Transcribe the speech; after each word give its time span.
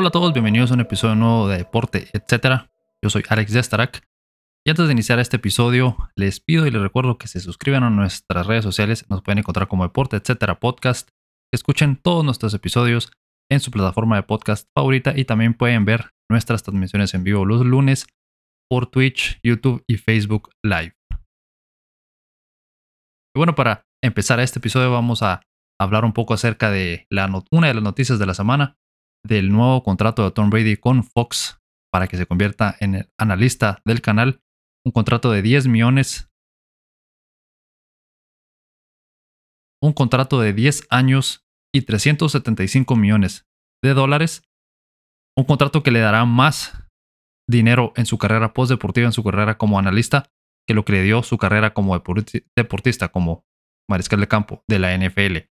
Hola 0.00 0.08
a 0.08 0.12
todos, 0.12 0.32
bienvenidos 0.32 0.70
a 0.70 0.74
un 0.74 0.80
episodio 0.80 1.14
nuevo 1.14 1.46
de 1.46 1.58
Deporte, 1.58 2.08
etc. 2.14 2.70
Yo 3.04 3.10
soy 3.10 3.22
Alex 3.28 3.52
Destarak. 3.52 4.08
Y 4.66 4.70
antes 4.70 4.86
de 4.86 4.92
iniciar 4.92 5.18
este 5.18 5.36
episodio, 5.36 5.98
les 6.16 6.40
pido 6.40 6.66
y 6.66 6.70
les 6.70 6.80
recuerdo 6.80 7.18
que 7.18 7.28
se 7.28 7.38
suscriban 7.38 7.82
a 7.82 7.90
nuestras 7.90 8.46
redes 8.46 8.64
sociales. 8.64 9.04
Nos 9.10 9.20
pueden 9.20 9.40
encontrar 9.40 9.68
como 9.68 9.82
Deporte, 9.82 10.16
etc. 10.16 10.58
Podcast. 10.58 11.10
Escuchen 11.52 11.96
todos 11.96 12.24
nuestros 12.24 12.54
episodios 12.54 13.12
en 13.50 13.60
su 13.60 13.70
plataforma 13.70 14.16
de 14.16 14.22
podcast 14.22 14.70
favorita 14.74 15.12
y 15.14 15.26
también 15.26 15.52
pueden 15.52 15.84
ver 15.84 16.12
nuestras 16.30 16.62
transmisiones 16.62 17.12
en 17.12 17.22
vivo 17.22 17.44
los 17.44 17.60
lunes 17.66 18.06
por 18.70 18.86
Twitch, 18.86 19.38
YouTube 19.42 19.84
y 19.86 19.98
Facebook 19.98 20.48
Live. 20.62 20.94
Y 23.34 23.38
bueno, 23.38 23.54
para 23.54 23.84
empezar 24.02 24.40
este 24.40 24.60
episodio 24.60 24.90
vamos 24.90 25.22
a 25.22 25.42
hablar 25.78 26.06
un 26.06 26.14
poco 26.14 26.32
acerca 26.32 26.70
de 26.70 27.06
la 27.10 27.30
una 27.50 27.68
de 27.68 27.74
las 27.74 27.82
noticias 27.82 28.18
de 28.18 28.24
la 28.24 28.32
semana 28.32 28.79
del 29.24 29.50
nuevo 29.50 29.82
contrato 29.82 30.24
de 30.24 30.30
Tom 30.30 30.50
Brady 30.50 30.76
con 30.76 31.04
Fox 31.04 31.60
para 31.92 32.06
que 32.06 32.16
se 32.16 32.26
convierta 32.26 32.76
en 32.80 32.94
el 32.94 33.12
analista 33.18 33.80
del 33.84 34.00
canal. 34.00 34.40
Un 34.84 34.92
contrato 34.92 35.30
de 35.30 35.42
10 35.42 35.66
millones. 35.68 36.30
Un 39.82 39.92
contrato 39.92 40.40
de 40.40 40.52
10 40.52 40.86
años 40.90 41.44
y 41.74 41.82
375 41.82 42.96
millones 42.96 43.46
de 43.82 43.94
dólares. 43.94 44.42
Un 45.36 45.44
contrato 45.44 45.82
que 45.82 45.90
le 45.90 46.00
dará 46.00 46.24
más 46.24 46.86
dinero 47.48 47.92
en 47.96 48.06
su 48.06 48.18
carrera 48.18 48.52
postdeportiva, 48.52 49.06
en 49.06 49.12
su 49.12 49.24
carrera 49.24 49.58
como 49.58 49.78
analista, 49.78 50.30
que 50.66 50.74
lo 50.74 50.84
que 50.84 50.92
le 50.92 51.02
dio 51.02 51.22
su 51.22 51.38
carrera 51.38 51.74
como 51.74 51.98
deportista, 52.56 53.08
como 53.08 53.44
mariscal 53.88 54.20
de 54.20 54.28
campo 54.28 54.62
de 54.68 54.78
la 54.78 54.96
NFL. 54.96 55.48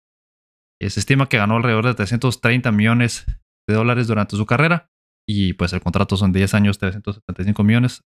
Se 0.81 0.99
estima 0.99 1.29
que 1.29 1.37
ganó 1.37 1.57
alrededor 1.57 1.85
de 1.85 1.93
330 1.93 2.71
millones 2.71 3.25
de 3.67 3.75
dólares 3.75 4.07
durante 4.07 4.35
su 4.35 4.45
carrera. 4.45 4.89
Y 5.27 5.53
pues 5.53 5.73
el 5.73 5.81
contrato 5.81 6.17
son 6.17 6.31
10 6.31 6.53
años, 6.53 6.77
375 6.77 7.63
millones. 7.63 8.03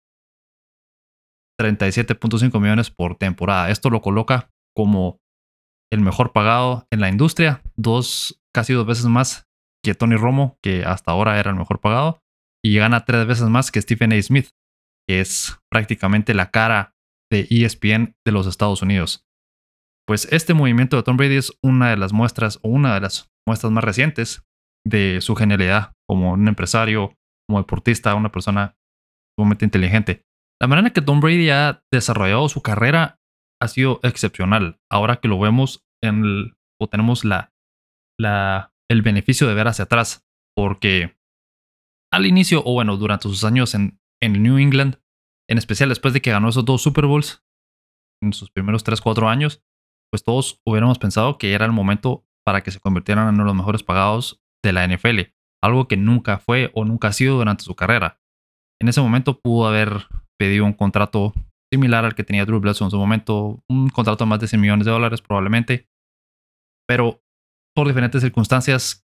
37.5 1.60 2.60
millones 2.60 2.90
por 2.90 3.16
temporada. 3.16 3.70
Esto 3.70 3.88
lo 3.90 4.02
coloca 4.02 4.50
como 4.74 5.18
el 5.90 6.00
mejor 6.00 6.32
pagado 6.32 6.86
en 6.90 7.00
la 7.00 7.08
industria. 7.08 7.62
Dos, 7.76 8.42
casi 8.54 8.74
dos 8.74 8.86
veces 8.86 9.06
más 9.06 9.46
que 9.82 9.94
Tony 9.94 10.16
Romo, 10.16 10.58
que 10.62 10.84
hasta 10.84 11.12
ahora 11.12 11.38
era 11.38 11.50
el 11.50 11.56
mejor 11.56 11.80
pagado. 11.80 12.22
Y 12.62 12.76
gana 12.76 13.04
tres 13.04 13.26
veces 13.26 13.48
más 13.48 13.70
que 13.70 13.80
Stephen 13.80 14.12
A. 14.12 14.20
Smith, 14.20 14.50
que 15.08 15.20
es 15.20 15.58
prácticamente 15.70 16.34
la 16.34 16.50
cara 16.50 16.94
de 17.30 17.46
ESPN 17.48 18.16
de 18.24 18.32
los 18.32 18.46
Estados 18.46 18.82
Unidos. 18.82 19.24
Pues 20.06 20.28
este 20.30 20.54
movimiento 20.54 20.96
de 20.96 21.02
Tom 21.02 21.16
Brady 21.16 21.36
es 21.36 21.52
una 21.62 21.90
de 21.90 21.96
las 21.96 22.12
muestras 22.12 22.58
o 22.62 22.68
una 22.68 22.94
de 22.94 23.00
las 23.00 23.30
muestras 23.46 23.72
más 23.72 23.82
recientes 23.82 24.45
de 24.86 25.20
su 25.20 25.34
genialidad 25.34 25.92
como 26.08 26.32
un 26.32 26.46
empresario, 26.46 27.14
como 27.48 27.58
deportista, 27.58 28.14
una 28.14 28.30
persona 28.30 28.76
sumamente 29.36 29.64
inteligente. 29.64 30.24
La 30.60 30.68
manera 30.68 30.88
en 30.88 30.94
que 30.94 31.02
Tom 31.02 31.20
Brady 31.20 31.50
ha 31.50 31.82
desarrollado 31.92 32.48
su 32.48 32.62
carrera 32.62 33.18
ha 33.60 33.68
sido 33.68 34.00
excepcional. 34.02 34.78
Ahora 34.90 35.16
que 35.16 35.28
lo 35.28 35.38
vemos 35.38 35.84
en 36.02 36.24
el, 36.24 36.56
o 36.80 36.88
tenemos 36.88 37.24
la, 37.24 37.52
la, 38.18 38.72
el 38.88 39.02
beneficio 39.02 39.48
de 39.48 39.54
ver 39.54 39.68
hacia 39.68 39.84
atrás, 39.84 40.24
porque 40.54 41.16
al 42.12 42.26
inicio, 42.26 42.62
o 42.64 42.72
bueno, 42.72 42.96
durante 42.96 43.28
sus 43.28 43.44
años 43.44 43.74
en, 43.74 43.98
en 44.22 44.42
New 44.42 44.58
England, 44.58 45.00
en 45.50 45.58
especial 45.58 45.88
después 45.88 46.14
de 46.14 46.22
que 46.22 46.30
ganó 46.30 46.48
esos 46.48 46.64
dos 46.64 46.82
Super 46.82 47.06
Bowls, 47.06 47.44
en 48.22 48.32
sus 48.32 48.50
primeros 48.50 48.84
3-4 48.84 49.28
años, 49.28 49.62
pues 50.10 50.22
todos 50.22 50.60
hubiéramos 50.64 50.98
pensado 50.98 51.36
que 51.38 51.52
era 51.52 51.66
el 51.66 51.72
momento 51.72 52.24
para 52.46 52.62
que 52.62 52.70
se 52.70 52.80
convirtieran 52.80 53.28
en 53.28 53.34
uno 53.34 53.44
de 53.44 53.48
los 53.48 53.56
mejores 53.56 53.82
pagados 53.82 54.40
de 54.66 54.72
la 54.72 54.86
NFL, 54.86 55.32
algo 55.62 55.88
que 55.88 55.96
nunca 55.96 56.38
fue 56.38 56.70
o 56.74 56.84
nunca 56.84 57.08
ha 57.08 57.12
sido 57.12 57.36
durante 57.38 57.64
su 57.64 57.74
carrera. 57.74 58.20
En 58.80 58.88
ese 58.88 59.00
momento 59.00 59.40
pudo 59.40 59.66
haber 59.66 60.06
pedido 60.38 60.64
un 60.64 60.74
contrato 60.74 61.32
similar 61.72 62.04
al 62.04 62.14
que 62.14 62.24
tenía 62.24 62.44
Drew 62.44 62.60
Bledsoe 62.60 62.86
en 62.86 62.90
su 62.90 62.98
momento, 62.98 63.62
un 63.68 63.88
contrato 63.88 64.24
de 64.24 64.28
más 64.28 64.40
de 64.40 64.48
100 64.48 64.60
millones 64.60 64.86
de 64.86 64.92
dólares 64.92 65.22
probablemente, 65.22 65.88
pero 66.86 67.22
por 67.74 67.86
diferentes 67.86 68.22
circunstancias, 68.22 69.04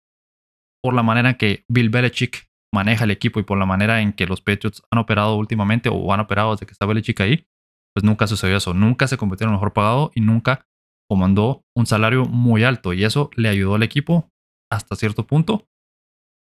por 0.84 0.94
la 0.94 1.04
manera 1.04 1.32
en 1.32 1.36
que 1.36 1.66
Bill 1.70 1.90
Belichick 1.90 2.48
maneja 2.74 3.06
el 3.06 3.12
equipo 3.12 3.40
y 3.40 3.44
por 3.44 3.58
la 3.58 3.66
manera 3.66 4.02
en 4.02 4.14
que 4.14 4.26
los 4.26 4.42
Patriots 4.42 4.84
han 4.92 5.00
operado 5.00 5.36
últimamente 5.36 5.90
o 5.90 6.14
han 6.14 6.20
operado 6.20 6.52
desde 6.52 6.66
que 6.66 6.74
está 6.74 6.86
Belichick 6.86 7.20
ahí, 7.22 7.48
pues 7.96 8.04
nunca 8.04 8.28
sucedió 8.28 8.58
eso, 8.58 8.74
nunca 8.74 9.08
se 9.08 9.18
convirtió 9.18 9.46
en 9.46 9.50
el 9.50 9.56
mejor 9.56 9.74
pagado 9.74 10.12
y 10.14 10.22
nunca 10.22 10.68
comandó 11.10 11.66
un 11.76 11.86
salario 11.86 12.26
muy 12.26 12.64
alto 12.64 12.94
y 12.94 13.04
eso 13.04 13.30
le 13.36 13.50
ayudó 13.50 13.76
al 13.76 13.84
equipo 13.84 14.32
hasta 14.72 14.96
cierto 14.96 15.26
punto 15.26 15.68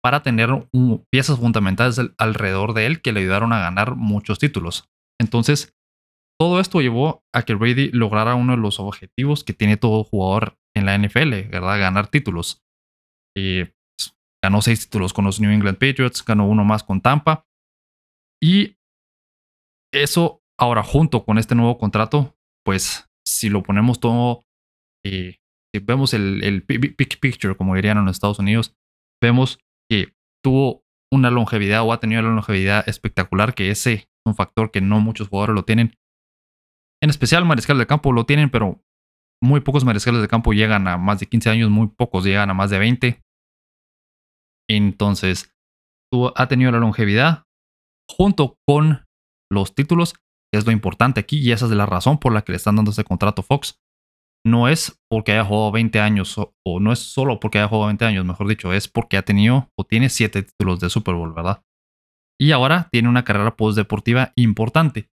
para 0.02 0.24
tener 0.24 0.50
piezas 1.12 1.40
fundamentales 1.40 2.00
alrededor 2.18 2.74
de 2.74 2.86
él 2.86 3.02
que 3.02 3.12
le 3.12 3.20
ayudaron 3.22 3.54
a 3.54 3.60
ganar 3.60 3.96
muchos 3.96 4.40
títulos. 4.40 4.90
Entonces, 5.20 5.76
todo 6.40 6.62
esto 6.62 6.80
llevó 6.80 7.24
a 7.34 7.44
que 7.44 7.54
Brady 7.54 7.92
lograra 7.92 8.36
uno 8.36 8.54
de 8.54 8.62
los 8.62 8.80
objetivos 8.80 9.44
que 9.44 9.54
tiene 9.54 9.76
todo 9.76 10.06
jugador 10.06 10.58
en 10.74 10.86
la 10.86 10.98
NFL, 10.98 11.50
¿verdad? 11.50 11.80
Ganar 11.80 12.08
títulos. 12.08 12.64
Y 13.36 13.66
pues, 13.66 14.16
ganó 14.42 14.62
seis 14.62 14.86
títulos 14.86 15.12
con 15.12 15.26
los 15.26 15.42
New 15.42 15.52
England 15.52 15.78
Patriots, 15.78 16.24
ganó 16.24 16.48
uno 16.48 16.64
más 16.64 16.84
con 16.84 17.02
Tampa. 17.02 17.46
Y 18.42 18.78
eso 19.94 20.42
ahora 20.58 20.82
junto 20.84 21.26
con 21.26 21.38
este 21.38 21.56
nuevo 21.56 21.78
contrato, 21.78 22.38
pues 22.64 23.10
si 23.26 23.50
lo 23.50 23.62
ponemos 23.64 24.00
todo 24.00 24.46
eh, 25.06 25.40
si 25.74 25.82
vemos 25.82 26.14
el, 26.14 26.44
el 26.44 26.62
big 26.62 27.20
picture, 27.20 27.56
como 27.56 27.76
dirían 27.76 27.98
en 27.98 28.06
los 28.06 28.16
Estados 28.16 28.40
Unidos, 28.40 28.76
vemos 29.22 29.60
que 29.90 30.14
tuvo 30.44 30.84
una 31.12 31.32
longevidad 31.32 31.84
o 31.84 31.94
ha 31.94 32.00
tenido 32.00 32.22
una 32.22 32.32
longevidad 32.32 32.88
espectacular, 32.88 33.54
que 33.54 33.72
ese 33.72 33.94
es 33.94 34.08
un 34.26 34.36
factor 34.36 34.72
que 34.72 34.82
no 34.82 35.00
muchos 35.00 35.30
jugadores 35.30 35.56
lo 35.56 35.66
tienen. 35.66 35.96
En 37.02 37.10
especial 37.10 37.46
mariscales 37.46 37.80
de 37.80 37.88
campo 37.88 38.12
lo 38.12 38.26
tienen, 38.26 38.50
pero 38.50 38.82
muy 39.42 39.62
pocos 39.62 39.86
mariscales 39.86 40.22
de 40.22 40.28
campo 40.28 40.54
llegan 40.54 40.88
a 40.88 40.98
más 40.98 41.20
de 41.20 41.28
15 41.28 41.50
años, 41.50 41.70
muy 41.70 41.88
pocos 41.88 42.26
llegan 42.26 42.50
a 42.50 42.54
más 42.54 42.70
de 42.70 42.80
20. 42.80 43.22
Entonces, 44.70 45.52
ha 46.36 46.48
tenido 46.48 46.72
la 46.72 46.80
longevidad 46.80 47.44
junto 48.10 48.58
con 48.68 49.06
los 49.52 49.74
títulos, 49.74 50.14
que 50.52 50.60
es 50.60 50.66
lo 50.66 50.72
importante 50.72 51.20
aquí, 51.20 51.40
y 51.40 51.52
esa 51.52 51.66
es 51.66 51.72
la 51.72 51.86
razón 51.86 52.20
por 52.20 52.34
la 52.34 52.44
que 52.44 52.52
le 52.52 52.58
están 52.58 52.76
dando 52.76 52.92
este 52.92 53.04
contrato 53.04 53.44
Fox 53.44 53.80
no 54.46 54.68
es 54.68 55.00
porque 55.10 55.34
haya 55.34 55.46
jugado 55.46 55.72
20 55.72 56.00
años 56.00 56.38
o, 56.38 56.80
no 56.80 56.92
es 56.92 57.00
solo 57.00 57.40
porque 57.40 57.60
haya 57.60 57.68
jugado 57.68 57.88
20 57.88 58.06
años, 58.06 58.26
mejor 58.26 58.48
dicho, 58.48 58.74
es 58.74 58.88
porque 58.88 59.18
ha 59.18 59.24
tenido 59.24 59.70
o 59.78 59.84
tiene 59.84 60.10
7 60.10 60.44
títulos 60.44 60.80
de 60.80 60.90
Super 60.90 61.16
Bowl, 61.16 61.34
¿verdad? 61.34 61.64
Y 62.40 62.52
ahora 62.52 62.88
tiene 62.92 63.10
una 63.10 63.26
carrera 63.26 63.56
postdeportiva 63.58 64.32
importante. 64.36 65.10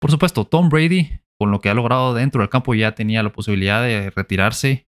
Por 0.00 0.10
supuesto, 0.10 0.44
Tom 0.44 0.68
Brady, 0.68 1.20
con 1.38 1.50
lo 1.50 1.60
que 1.60 1.70
ha 1.70 1.74
logrado 1.74 2.14
dentro 2.14 2.40
del 2.40 2.50
campo, 2.50 2.74
ya 2.74 2.94
tenía 2.94 3.22
la 3.22 3.32
posibilidad 3.32 3.82
de 3.82 4.10
retirarse 4.10 4.86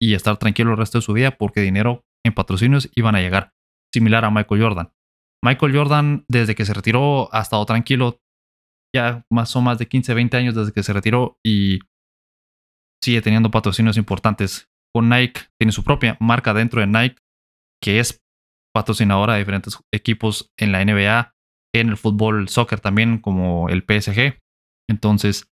y 0.00 0.14
estar 0.14 0.38
tranquilo 0.38 0.72
el 0.72 0.76
resto 0.76 0.98
de 0.98 1.02
su 1.02 1.12
vida 1.12 1.30
porque 1.30 1.60
dinero 1.60 2.02
en 2.24 2.34
patrocinios 2.34 2.90
iban 2.94 3.14
a 3.14 3.20
llegar, 3.20 3.52
similar 3.94 4.24
a 4.24 4.30
Michael 4.30 4.62
Jordan. 4.62 4.92
Michael 5.42 5.74
Jordan, 5.74 6.24
desde 6.28 6.54
que 6.54 6.64
se 6.64 6.74
retiró, 6.74 7.32
ha 7.32 7.40
estado 7.40 7.64
tranquilo. 7.64 8.18
Ya 8.94 9.24
más 9.30 9.54
o 9.54 9.60
más 9.60 9.78
de 9.78 9.86
15, 9.86 10.14
20 10.14 10.36
años 10.36 10.54
desde 10.56 10.72
que 10.72 10.82
se 10.82 10.92
retiró 10.92 11.38
y 11.46 11.78
sigue 13.02 13.22
teniendo 13.22 13.50
patrocinios 13.50 13.96
importantes. 13.96 14.68
Con 14.94 15.08
Nike 15.08 15.42
tiene 15.58 15.72
su 15.72 15.84
propia 15.84 16.16
marca 16.20 16.52
dentro 16.52 16.80
de 16.80 16.86
Nike, 16.86 17.16
que 17.82 18.00
es 18.00 18.22
patrocinadora 18.74 19.34
de 19.34 19.40
diferentes 19.40 19.78
equipos 19.92 20.50
en 20.58 20.72
la 20.72 20.84
NBA, 20.84 21.34
en 21.74 21.88
el 21.88 21.96
fútbol, 21.96 22.48
soccer 22.48 22.80
también, 22.80 23.18
como 23.18 23.68
el 23.68 23.82
PSG. 23.82 24.38
Entonces, 24.88 25.48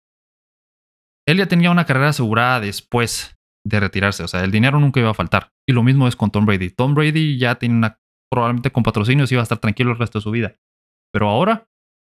él 1.27 1.37
ya 1.37 1.47
tenía 1.47 1.71
una 1.71 1.85
carrera 1.85 2.09
asegurada 2.09 2.59
después 2.59 3.37
de 3.65 3.79
retirarse. 3.79 4.23
O 4.23 4.27
sea, 4.27 4.43
el 4.43 4.51
dinero 4.51 4.79
nunca 4.79 4.99
iba 4.99 5.11
a 5.11 5.15
faltar. 5.15 5.51
Y 5.67 5.73
lo 5.73 5.83
mismo 5.83 6.07
es 6.07 6.15
con 6.15 6.31
Tom 6.31 6.45
Brady. 6.45 6.69
Tom 6.69 6.95
Brady 6.95 7.37
ya 7.37 7.55
tiene 7.55 7.75
una, 7.75 7.99
probablemente 8.31 8.71
con 8.71 8.83
patrocinios 8.83 9.31
iba 9.31 9.41
a 9.41 9.43
estar 9.43 9.57
tranquilo 9.59 9.91
el 9.91 9.99
resto 9.99 10.19
de 10.19 10.23
su 10.23 10.31
vida. 10.31 10.55
Pero 11.13 11.29
ahora, 11.29 11.67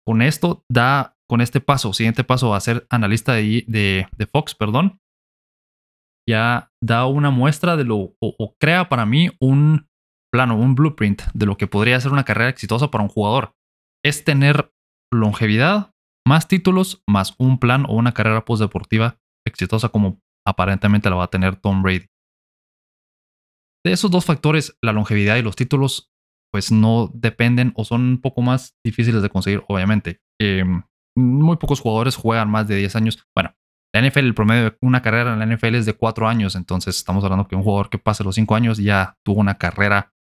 con 0.06 0.22
esto, 0.22 0.64
da, 0.70 1.16
con 1.28 1.40
este 1.40 1.60
paso, 1.60 1.92
siguiente 1.92 2.24
paso 2.24 2.54
a 2.54 2.60
ser 2.60 2.86
analista 2.90 3.32
de, 3.32 3.64
de, 3.66 4.06
de 4.16 4.26
Fox, 4.26 4.54
perdón, 4.54 5.00
ya 6.28 6.72
da 6.82 7.06
una 7.06 7.30
muestra 7.30 7.76
de 7.76 7.84
lo, 7.84 8.14
o, 8.20 8.56
crea 8.60 8.88
para 8.88 9.06
mí 9.06 9.30
un 9.40 9.88
plano, 10.32 10.56
un 10.56 10.74
blueprint 10.74 11.22
de 11.34 11.46
lo 11.46 11.56
que 11.56 11.66
podría 11.66 12.00
ser 12.00 12.12
una 12.12 12.24
carrera 12.24 12.50
exitosa 12.50 12.90
para 12.90 13.04
un 13.04 13.08
jugador. 13.08 13.54
Es 14.04 14.24
tener 14.24 14.72
longevidad, 15.12 15.92
más 16.26 16.48
títulos, 16.48 17.02
más 17.08 17.34
un 17.38 17.58
plan 17.58 17.86
o 17.86 17.94
una 17.94 18.12
carrera 18.12 18.44
postdeportiva 18.44 19.18
exitosa 19.46 19.88
como 19.88 20.20
aparentemente 20.46 21.08
la 21.08 21.16
va 21.16 21.24
a 21.24 21.30
tener 21.30 21.56
Tom 21.56 21.82
Brady. 21.82 22.06
De 23.84 23.92
esos 23.92 24.10
dos 24.10 24.24
factores, 24.24 24.76
la 24.82 24.92
longevidad 24.92 25.36
y 25.36 25.42
los 25.42 25.54
títulos, 25.54 26.10
pues 26.52 26.72
no 26.72 27.10
dependen 27.14 27.72
o 27.76 27.84
son 27.84 28.02
un 28.02 28.20
poco 28.20 28.42
más 28.42 28.74
difíciles 28.84 29.22
de 29.22 29.30
conseguir, 29.30 29.62
obviamente. 29.68 30.20
Em, 30.40 30.82
muy 31.16 31.56
pocos 31.56 31.80
jugadores 31.80 32.16
juegan 32.16 32.50
más 32.50 32.66
de 32.66 32.76
10 32.76 32.96
años. 32.96 33.24
Bueno, 33.34 33.54
la 33.96 34.08
NFL, 34.08 34.18
el 34.18 34.34
promedio 34.34 34.70
de 34.70 34.78
una 34.82 35.00
carrera 35.00 35.32
en 35.32 35.38
la 35.38 35.46
NFL 35.46 35.74
es 35.74 35.86
de 35.86 35.94
cuatro 35.94 36.28
años, 36.28 36.54
entonces 36.54 36.96
estamos 36.96 37.24
hablando 37.24 37.48
que 37.48 37.56
un 37.56 37.62
jugador 37.62 37.88
que 37.88 37.98
pase 37.98 38.24
los 38.24 38.34
cinco 38.34 38.54
años 38.54 38.78
ya 38.78 39.16
tuvo 39.24 39.40
una 39.40 39.56
carrera 39.56 40.12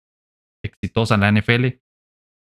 exitosa 0.65 1.17
en 1.17 1.21
la 1.23 1.33
NFL, 1.33 1.81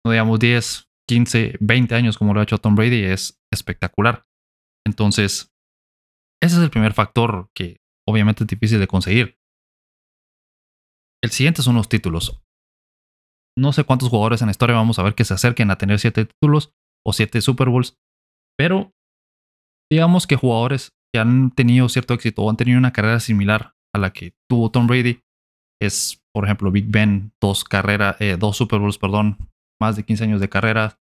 no 0.06 0.12
digamos 0.12 0.40
10, 0.40 0.90
15, 1.10 1.58
20 1.60 1.96
años 1.96 2.18
como 2.18 2.34
lo 2.34 2.40
ha 2.40 2.44
hecho 2.44 2.58
Tom 2.60 2.76
Brady, 2.76 3.04
es 3.04 3.42
espectacular. 3.52 4.26
Entonces, 4.86 5.54
ese 6.42 6.56
es 6.56 6.62
el 6.62 6.70
primer 6.70 6.94
factor 6.94 7.50
que 7.54 7.82
obviamente 8.08 8.44
es 8.44 8.48
difícil 8.48 8.80
de 8.80 8.88
conseguir. 8.88 9.38
El 11.22 11.32
siguiente 11.32 11.62
son 11.62 11.76
los 11.76 11.90
títulos. 11.90 12.42
No 13.58 13.74
sé 13.74 13.84
cuántos 13.84 14.10
jugadores 14.10 14.42
en 14.42 14.48
la 14.48 14.52
historia 14.52 14.76
vamos 14.76 15.00
a 15.00 15.04
ver 15.04 15.16
que 15.16 15.26
se 15.26 15.34
acerquen 15.34 15.72
a 15.72 15.78
tener 15.78 16.00
7 16.00 16.26
títulos 16.26 16.74
o 17.06 17.12
7 17.12 17.42
Super 17.42 17.70
Bowls, 17.70 17.98
pero 18.58 18.94
digamos 19.92 20.28
que 20.28 20.36
jugadores 20.36 20.97
han 21.20 21.52
tenido 21.52 21.90
cierto 21.90 22.14
éxito 22.14 22.44
o 22.44 22.50
han 22.50 22.58
tenido 22.58 22.78
una 22.78 22.94
carrera 22.94 23.20
similar 23.20 23.76
a 23.94 24.00
la 24.00 24.12
que 24.12 24.34
tuvo 24.50 24.72
Tom 24.72 24.88
Brady 24.88 25.22
es, 25.82 26.22
por 26.34 26.46
ejemplo, 26.46 26.72
Big 26.72 26.88
Ben, 26.88 27.32
dos 27.42 27.64
carreras, 27.64 28.16
eh, 28.20 28.38
dos 28.38 28.58
Super 28.58 28.80
Bowls, 28.80 28.98
perdón, 28.98 29.38
más 29.80 29.96
de 29.96 30.04
15 30.04 30.24
años 30.24 30.42
de 30.42 30.50
carrera 30.50 31.00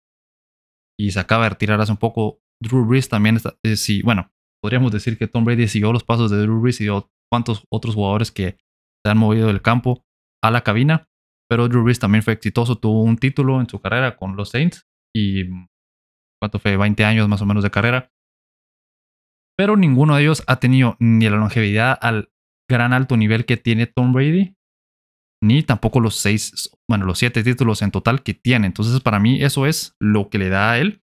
y 0.98 1.10
se 1.10 1.20
acaba 1.20 1.44
de 1.44 1.50
retirar 1.50 1.80
hace 1.80 1.92
un 1.92 1.98
poco. 1.98 2.40
Drew 2.62 2.86
Brees 2.86 3.08
también 3.08 3.36
está, 3.36 3.56
eh, 3.62 3.76
sí, 3.76 4.02
bueno, 4.02 4.30
podríamos 4.62 4.92
decir 4.92 5.18
que 5.18 5.26
Tom 5.26 5.44
Brady 5.44 5.68
siguió 5.68 5.92
los 5.92 6.04
pasos 6.04 6.30
de 6.30 6.38
Drew 6.38 6.60
Brees 6.60 6.80
y 6.80 6.88
cuántos 7.30 7.64
otros 7.70 7.94
jugadores 7.94 8.30
que 8.30 8.56
se 9.04 9.10
han 9.10 9.18
movido 9.18 9.48
del 9.48 9.62
campo 9.62 10.04
a 10.42 10.50
la 10.50 10.62
cabina, 10.62 11.08
pero 11.48 11.68
Drew 11.68 11.84
Brees 11.84 11.98
también 11.98 12.22
fue 12.22 12.32
exitoso, 12.32 12.76
tuvo 12.76 13.02
un 13.02 13.18
título 13.18 13.60
en 13.60 13.68
su 13.68 13.80
carrera 13.80 14.16
con 14.16 14.36
los 14.36 14.50
Saints 14.50 14.86
y 15.14 15.44
cuánto 16.40 16.58
fue 16.58 16.76
20 16.76 17.04
años 17.04 17.28
más 17.28 17.42
o 17.42 17.46
menos 17.46 17.62
de 17.62 17.70
carrera. 17.70 18.10
Pero 19.56 19.76
ninguno 19.76 20.16
de 20.16 20.22
ellos 20.22 20.42
ha 20.46 20.56
tenido 20.56 20.96
ni 21.00 21.28
la 21.28 21.36
longevidad 21.36 21.98
al 22.00 22.30
gran 22.68 22.92
alto 22.92 23.16
nivel 23.16 23.46
que 23.46 23.56
tiene 23.56 23.86
Tom 23.86 24.12
Brady, 24.12 24.54
ni 25.42 25.62
tampoco 25.62 26.00
los 26.00 26.16
seis, 26.16 26.70
bueno, 26.88 27.04
los 27.06 27.18
siete 27.18 27.42
títulos 27.42 27.82
en 27.82 27.90
total 27.90 28.22
que 28.22 28.34
tiene. 28.34 28.66
Entonces, 28.66 29.00
para 29.00 29.18
mí, 29.18 29.42
eso 29.42 29.66
es 29.66 29.94
lo 30.00 30.28
que 30.28 30.38
le 30.38 30.48
da 30.48 30.72
a 30.72 30.78
él, 30.78 31.02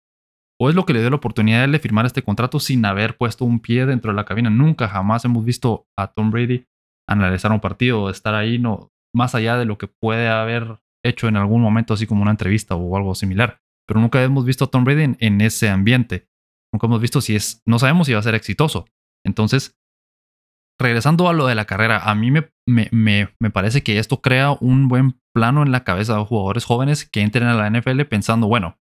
o 0.60 0.68
es 0.68 0.74
lo 0.74 0.86
que 0.86 0.92
le 0.92 1.00
dio 1.00 1.10
la 1.10 1.16
oportunidad 1.16 1.68
de 1.68 1.78
firmar 1.78 2.06
este 2.06 2.22
contrato 2.22 2.60
sin 2.60 2.84
haber 2.84 3.16
puesto 3.16 3.44
un 3.44 3.60
pie 3.60 3.86
dentro 3.86 4.12
de 4.12 4.16
la 4.16 4.24
cabina. 4.24 4.50
Nunca, 4.50 4.88
jamás 4.88 5.24
hemos 5.24 5.44
visto 5.44 5.86
a 5.98 6.08
Tom 6.08 6.30
Brady 6.30 6.66
analizar 7.08 7.52
un 7.52 7.60
partido 7.60 8.10
estar 8.10 8.34
ahí, 8.34 8.58
no, 8.58 8.90
más 9.14 9.34
allá 9.34 9.56
de 9.56 9.64
lo 9.64 9.78
que 9.78 9.86
puede 9.86 10.28
haber 10.28 10.80
hecho 11.04 11.28
en 11.28 11.36
algún 11.36 11.62
momento, 11.62 11.94
así 11.94 12.06
como 12.06 12.22
una 12.22 12.32
entrevista 12.32 12.74
o 12.74 12.96
algo 12.96 13.14
similar. 13.14 13.60
Pero 13.86 14.00
nunca 14.00 14.22
hemos 14.22 14.44
visto 14.44 14.64
a 14.64 14.68
Tom 14.68 14.84
Brady 14.84 15.16
en 15.18 15.40
ese 15.40 15.68
ambiente. 15.68 16.26
Nunca 16.76 16.88
hemos 16.88 17.00
visto 17.00 17.22
si 17.22 17.34
es, 17.34 17.62
no 17.64 17.78
sabemos 17.78 18.06
si 18.06 18.12
va 18.12 18.18
a 18.18 18.22
ser 18.22 18.34
exitoso. 18.34 18.84
Entonces, 19.24 19.78
regresando 20.78 21.26
a 21.26 21.32
lo 21.32 21.46
de 21.46 21.54
la 21.54 21.64
carrera, 21.64 22.00
a 22.00 22.14
mí 22.14 22.30
me, 22.30 22.50
me, 22.66 23.50
parece 23.50 23.82
que 23.82 23.98
esto 23.98 24.20
crea 24.20 24.50
un 24.60 24.88
buen 24.88 25.18
plano 25.34 25.62
en 25.62 25.72
la 25.72 25.84
cabeza 25.84 26.18
de 26.18 26.24
jugadores 26.26 26.66
jóvenes 26.66 27.08
que 27.08 27.22
entren 27.22 27.48
a 27.48 27.54
la 27.54 27.70
NFL 27.70 28.02
pensando, 28.02 28.46
bueno, 28.46 28.76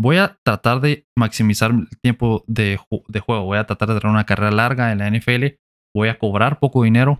voy 0.00 0.16
a 0.16 0.38
tratar 0.42 0.80
de 0.80 1.06
maximizar 1.18 1.70
el 1.72 1.86
tiempo 2.00 2.44
de, 2.46 2.80
de, 3.08 3.20
juego, 3.20 3.44
voy 3.44 3.58
a 3.58 3.66
tratar 3.66 3.88
de 3.88 4.00
tener 4.00 4.10
una 4.10 4.24
carrera 4.24 4.50
larga 4.50 4.90
en 4.90 5.00
la 5.00 5.10
NFL, 5.10 5.58
voy 5.94 6.08
a 6.08 6.18
cobrar 6.18 6.60
poco 6.60 6.84
dinero 6.84 7.18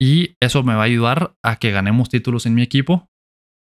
y 0.00 0.34
eso 0.40 0.64
me 0.64 0.74
va 0.74 0.80
a 0.80 0.86
ayudar 0.86 1.36
a 1.44 1.60
que 1.60 1.70
ganemos 1.70 2.08
títulos 2.08 2.44
en 2.44 2.56
mi 2.56 2.62
equipo 2.62 3.08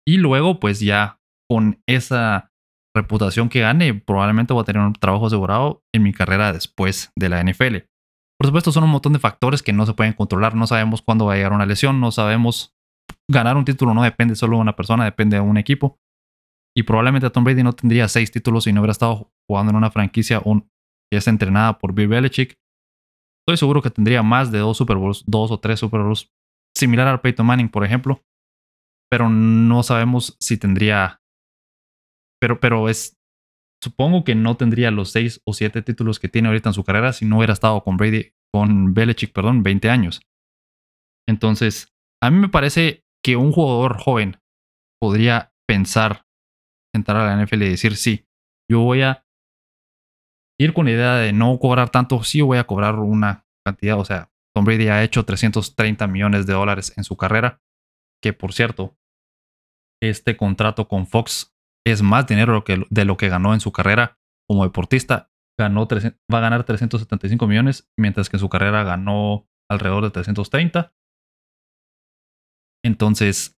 y 0.07 0.17
luego 0.17 0.59
pues 0.59 0.79
ya 0.79 1.19
con 1.47 1.83
esa 1.87 2.51
reputación 2.95 3.49
que 3.49 3.59
gane, 3.59 3.93
probablemente 3.93 4.53
voy 4.53 4.61
a 4.61 4.65
tener 4.65 4.81
un 4.81 4.93
trabajo 4.93 5.27
asegurado 5.27 5.83
en 5.93 6.03
mi 6.03 6.13
carrera 6.13 6.53
después 6.53 7.11
de 7.15 7.29
la 7.29 7.43
NFL. 7.43 7.77
Por 8.39 8.47
supuesto, 8.47 8.71
son 8.71 8.83
un 8.83 8.89
montón 8.89 9.13
de 9.13 9.19
factores 9.19 9.61
que 9.61 9.73
no 9.73 9.85
se 9.85 9.93
pueden 9.93 10.13
controlar. 10.13 10.55
No 10.55 10.67
sabemos 10.67 11.01
cuándo 11.01 11.25
va 11.25 11.33
a 11.33 11.35
llegar 11.35 11.53
una 11.53 11.65
lesión, 11.65 11.99
no 11.99 12.11
sabemos 12.11 12.73
ganar 13.29 13.57
un 13.57 13.65
título, 13.65 13.93
no 13.93 14.03
depende 14.03 14.35
solo 14.35 14.57
de 14.57 14.61
una 14.61 14.75
persona, 14.75 15.05
depende 15.05 15.37
de 15.37 15.41
un 15.41 15.57
equipo. 15.57 15.97
Y 16.77 16.83
probablemente 16.83 17.29
Tom 17.29 17.43
Brady 17.43 17.63
no 17.63 17.73
tendría 17.73 18.07
seis 18.07 18.31
títulos 18.31 18.65
si 18.65 18.73
no 18.73 18.81
hubiera 18.81 18.91
estado 18.91 19.31
jugando 19.49 19.69
en 19.71 19.77
una 19.77 19.91
franquicia 19.91 20.41
que 20.41 21.17
es 21.17 21.27
entrenada 21.27 21.77
por 21.77 21.93
Bill 21.93 22.09
Belichick. 22.09 22.55
Estoy 23.47 23.57
seguro 23.57 23.81
que 23.81 23.91
tendría 23.91 24.23
más 24.23 24.51
de 24.51 24.59
dos 24.59 24.77
Super 24.77 24.97
Bowls, 24.97 25.23
dos 25.25 25.51
o 25.51 25.59
tres 25.59 25.79
Super 25.79 26.01
Bowls, 26.01 26.33
similar 26.75 27.07
al 27.07 27.21
Peyton 27.21 27.45
Manning, 27.45 27.69
por 27.69 27.85
ejemplo. 27.85 28.21
Pero 29.09 29.29
no 29.29 29.83
sabemos 29.83 30.35
si 30.39 30.57
tendría 30.57 31.21
pero, 32.39 32.59
pero 32.59 32.89
es. 32.89 33.17
Supongo 33.83 34.23
que 34.23 34.35
no 34.35 34.57
tendría 34.57 34.89
los 34.89 35.11
seis 35.11 35.41
o 35.45 35.53
siete 35.53 35.81
títulos 35.81 36.19
que 36.19 36.29
tiene 36.29 36.47
ahorita 36.47 36.69
en 36.69 36.73
su 36.73 36.83
carrera 36.83 37.13
si 37.13 37.25
no 37.25 37.37
hubiera 37.37 37.53
estado 37.53 37.83
con 37.83 37.97
Brady, 37.97 38.33
con 38.51 38.93
Belichick, 38.93 39.31
perdón, 39.31 39.63
20 39.63 39.89
años. 39.89 40.21
Entonces, 41.27 41.93
a 42.21 42.31
mí 42.31 42.39
me 42.39 42.49
parece 42.49 43.03
que 43.23 43.35
un 43.35 43.51
jugador 43.51 43.99
joven 43.99 44.39
podría 44.99 45.53
pensar, 45.67 46.25
entrar 46.95 47.17
a 47.17 47.35
la 47.35 47.43
NFL 47.43 47.63
y 47.63 47.69
decir, 47.69 47.95
sí, 47.95 48.25
yo 48.69 48.79
voy 48.79 49.01
a 49.01 49.25
ir 50.59 50.73
con 50.73 50.85
la 50.85 50.91
idea 50.91 51.15
de 51.15 51.33
no 51.33 51.59
cobrar 51.59 51.89
tanto, 51.89 52.23
sí 52.23 52.41
voy 52.41 52.57
a 52.57 52.65
cobrar 52.65 52.95
una 52.95 53.45
cantidad, 53.65 53.99
o 53.99 54.05
sea, 54.05 54.31
Tom 54.55 54.63
Brady 54.63 54.87
ha 54.87 55.03
hecho 55.03 55.25
330 55.25 56.07
millones 56.07 56.45
de 56.45 56.53
dólares 56.53 56.93
en 56.97 57.03
su 57.03 57.17
carrera, 57.17 57.61
que 58.23 58.31
por 58.31 58.53
cierto, 58.53 58.97
este 60.01 60.37
contrato 60.37 60.87
con 60.87 61.07
Fox 61.07 61.54
es 61.85 62.01
más 62.01 62.25
dinero 62.25 62.63
de 62.89 63.05
lo 63.05 63.17
que 63.17 63.29
ganó 63.29 63.53
en 63.53 63.59
su 63.59 63.71
carrera 63.71 64.17
como 64.47 64.63
deportista. 64.63 65.31
Ganó 65.57 65.87
va 65.87 66.37
a 66.39 66.41
ganar 66.41 66.63
375 66.65 67.47
millones, 67.47 67.89
mientras 67.97 68.29
que 68.29 68.37
en 68.37 68.41
su 68.41 68.49
carrera 68.49 68.83
ganó 68.83 69.47
alrededor 69.69 70.03
de 70.03 70.11
330. 70.11 70.93
Entonces, 72.83 73.57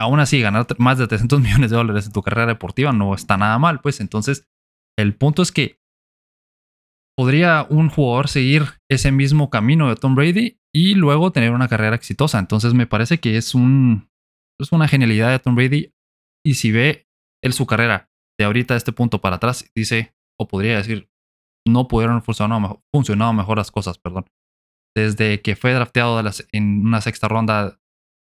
aún 0.00 0.20
así, 0.20 0.40
ganar 0.40 0.66
más 0.78 0.98
de 0.98 1.06
300 1.06 1.40
millones 1.42 1.70
de 1.70 1.76
dólares 1.76 2.06
en 2.06 2.12
tu 2.12 2.22
carrera 2.22 2.46
deportiva 2.46 2.92
no 2.92 3.14
está 3.14 3.36
nada 3.36 3.58
mal. 3.58 3.80
Pues 3.80 4.00
entonces, 4.00 4.48
el 4.98 5.16
punto 5.16 5.42
es 5.42 5.52
que 5.52 5.80
podría 7.16 7.66
un 7.68 7.88
jugador 7.88 8.28
seguir 8.28 8.64
ese 8.90 9.12
mismo 9.12 9.50
camino 9.50 9.88
de 9.88 9.96
Tom 9.96 10.14
Brady 10.14 10.60
y 10.74 10.94
luego 10.94 11.32
tener 11.32 11.52
una 11.52 11.68
carrera 11.68 11.96
exitosa. 11.96 12.38
Entonces, 12.38 12.74
me 12.74 12.86
parece 12.86 13.18
que 13.18 13.36
es, 13.36 13.54
un, 13.54 14.10
es 14.60 14.72
una 14.72 14.88
genialidad 14.88 15.30
de 15.30 15.38
Tom 15.38 15.54
Brady 15.54 15.94
y 16.44 16.54
si 16.54 16.72
ve 16.72 17.06
él 17.42 17.52
su 17.52 17.66
carrera 17.66 18.10
de 18.38 18.44
ahorita 18.46 18.74
a 18.74 18.76
este 18.76 18.92
punto 18.92 19.20
para 19.20 19.36
atrás, 19.36 19.70
dice, 19.74 20.14
o 20.38 20.48
podría 20.48 20.76
decir, 20.76 21.10
no 21.66 21.88
pudieron 21.88 22.22
funcionar 22.22 22.78
funcionado 22.92 23.32
mejor 23.32 23.58
las 23.58 23.70
cosas, 23.70 23.98
perdón. 23.98 24.26
Desde 24.96 25.42
que 25.42 25.56
fue 25.56 25.72
drafteado 25.72 26.20
en 26.52 26.86
una 26.86 27.00
sexta 27.00 27.28
ronda, 27.28 27.78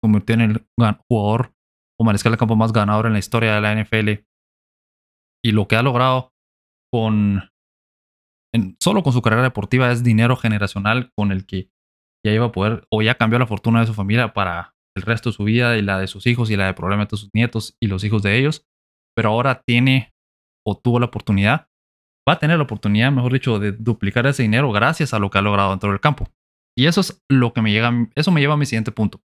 convirtió 0.03 0.35
en 0.35 0.41
el 0.43 0.67
jugador 1.09 1.55
o 1.99 2.05
mariscal 2.05 2.33
de 2.33 2.39
campo 2.39 2.57
más 2.57 2.73
ganador 2.73 3.07
en 3.07 3.15
la 3.15 3.19
historia 3.19 3.55
de 3.55 3.61
la 3.61 3.75
NFL. 3.75 4.25
Y 5.45 5.53
lo 5.53 5.67
que 5.67 5.77
ha 5.77 5.83
logrado 5.83 6.33
con 6.93 7.49
solo 8.83 9.03
con 9.03 9.13
su 9.13 9.23
carrera 9.23 9.43
deportiva 9.43 9.91
es 9.91 10.05
dinero 10.05 10.37
generacional 10.37 11.11
con 11.17 11.33
el 11.33 11.47
que 11.47 11.71
ya 12.25 12.33
iba 12.33 12.47
a 12.47 12.53
poder 12.53 12.87
o 12.91 13.03
ya 13.03 13.17
cambió 13.17 13.39
la 13.39 13.47
fortuna 13.47 13.81
de 13.81 13.87
su 13.87 13.95
familia 13.95 14.35
para 14.35 14.72
el 14.97 15.03
resto 15.03 15.31
de 15.31 15.37
su 15.37 15.45
vida 15.45 15.77
y 15.77 15.83
la 15.83 15.99
de 15.99 16.07
sus 16.07 16.27
hijos 16.27 16.51
y 16.51 16.57
la 16.57 16.67
de 16.67 16.75
probablemente 16.75 17.17
sus 17.17 17.31
nietos 17.35 17.77
y 17.81 17.87
los 17.87 18.05
hijos 18.05 18.23
de 18.23 18.39
ellos, 18.39 18.67
pero 19.17 19.31
ahora 19.31 19.63
tiene 19.67 20.13
o 20.67 20.77
tuvo 20.77 21.01
la 21.01 21.07
oportunidad, 21.07 21.69
va 22.29 22.35
a 22.35 22.39
tener 22.39 22.57
la 22.57 22.65
oportunidad, 22.65 23.11
mejor 23.11 23.33
dicho, 23.33 23.59
de 23.59 23.73
duplicar 23.73 24.27
ese 24.27 24.43
dinero 24.43 24.71
gracias 24.71 25.13
a 25.15 25.19
lo 25.19 25.31
que 25.31 25.39
ha 25.39 25.43
logrado 25.43 25.71
dentro 25.71 25.91
del 25.91 26.01
campo. 26.01 26.29
Y 26.77 26.87
eso 26.87 27.01
es 27.01 27.23
lo 27.31 27.53
que 27.53 27.63
me 27.63 27.73
llega, 27.73 27.93
eso 28.15 28.31
me 28.31 28.41
lleva 28.41 28.55
a 28.55 28.57
mi 28.57 28.67
siguiente 28.67 28.93
punto. 28.93 29.21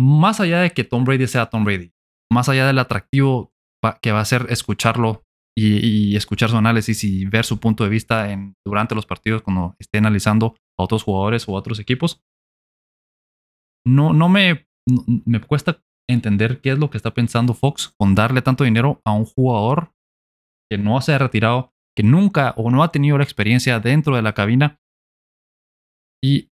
Más 0.00 0.40
allá 0.40 0.60
de 0.60 0.70
que 0.70 0.84
Tom 0.84 1.04
Brady 1.04 1.26
sea 1.26 1.46
Tom 1.46 1.64
Brady, 1.64 1.92
más 2.32 2.48
allá 2.48 2.66
del 2.66 2.78
atractivo 2.78 3.52
que 4.00 4.12
va 4.12 4.20
a 4.20 4.24
ser 4.24 4.46
escucharlo 4.48 5.24
y, 5.56 6.16
escuchar 6.16 6.50
su 6.50 6.56
análisis 6.56 7.04
y 7.04 7.26
ver 7.26 7.44
su 7.44 7.60
punto 7.60 7.84
de 7.84 7.90
vista 7.90 8.28
durante 8.64 8.94
los 8.94 9.06
partidos 9.06 9.42
cuando 9.42 9.76
esté 9.78 9.98
analizando 9.98 10.56
a 10.78 10.84
otros 10.84 11.02
jugadores 11.02 11.48
o 11.48 11.52
a 11.52 11.58
otros 11.58 11.78
equipos, 11.78 12.22
no, 13.86 14.12
no 14.12 14.28
me, 14.28 14.66
me 15.24 15.40
cuesta 15.40 15.82
entender 16.08 16.60
qué 16.60 16.70
es 16.70 16.78
lo 16.78 16.90
que 16.90 16.96
está 16.96 17.14
pensando 17.14 17.54
Fox 17.54 17.94
con 17.98 18.14
darle 18.14 18.42
tanto 18.42 18.64
dinero 18.64 19.00
a 19.04 19.12
un 19.12 19.24
jugador 19.24 19.92
que 20.70 20.78
no 20.78 21.00
se 21.00 21.12
ha 21.12 21.18
retirado, 21.18 21.72
que 21.96 22.02
nunca 22.02 22.54
o 22.56 22.70
no 22.70 22.82
ha 22.82 22.92
tenido 22.92 23.18
la 23.18 23.24
experiencia 23.24 23.80
dentro 23.80 24.16
de 24.16 24.22
la 24.22 24.34
cabina. 24.34 24.80
Y 26.22 26.50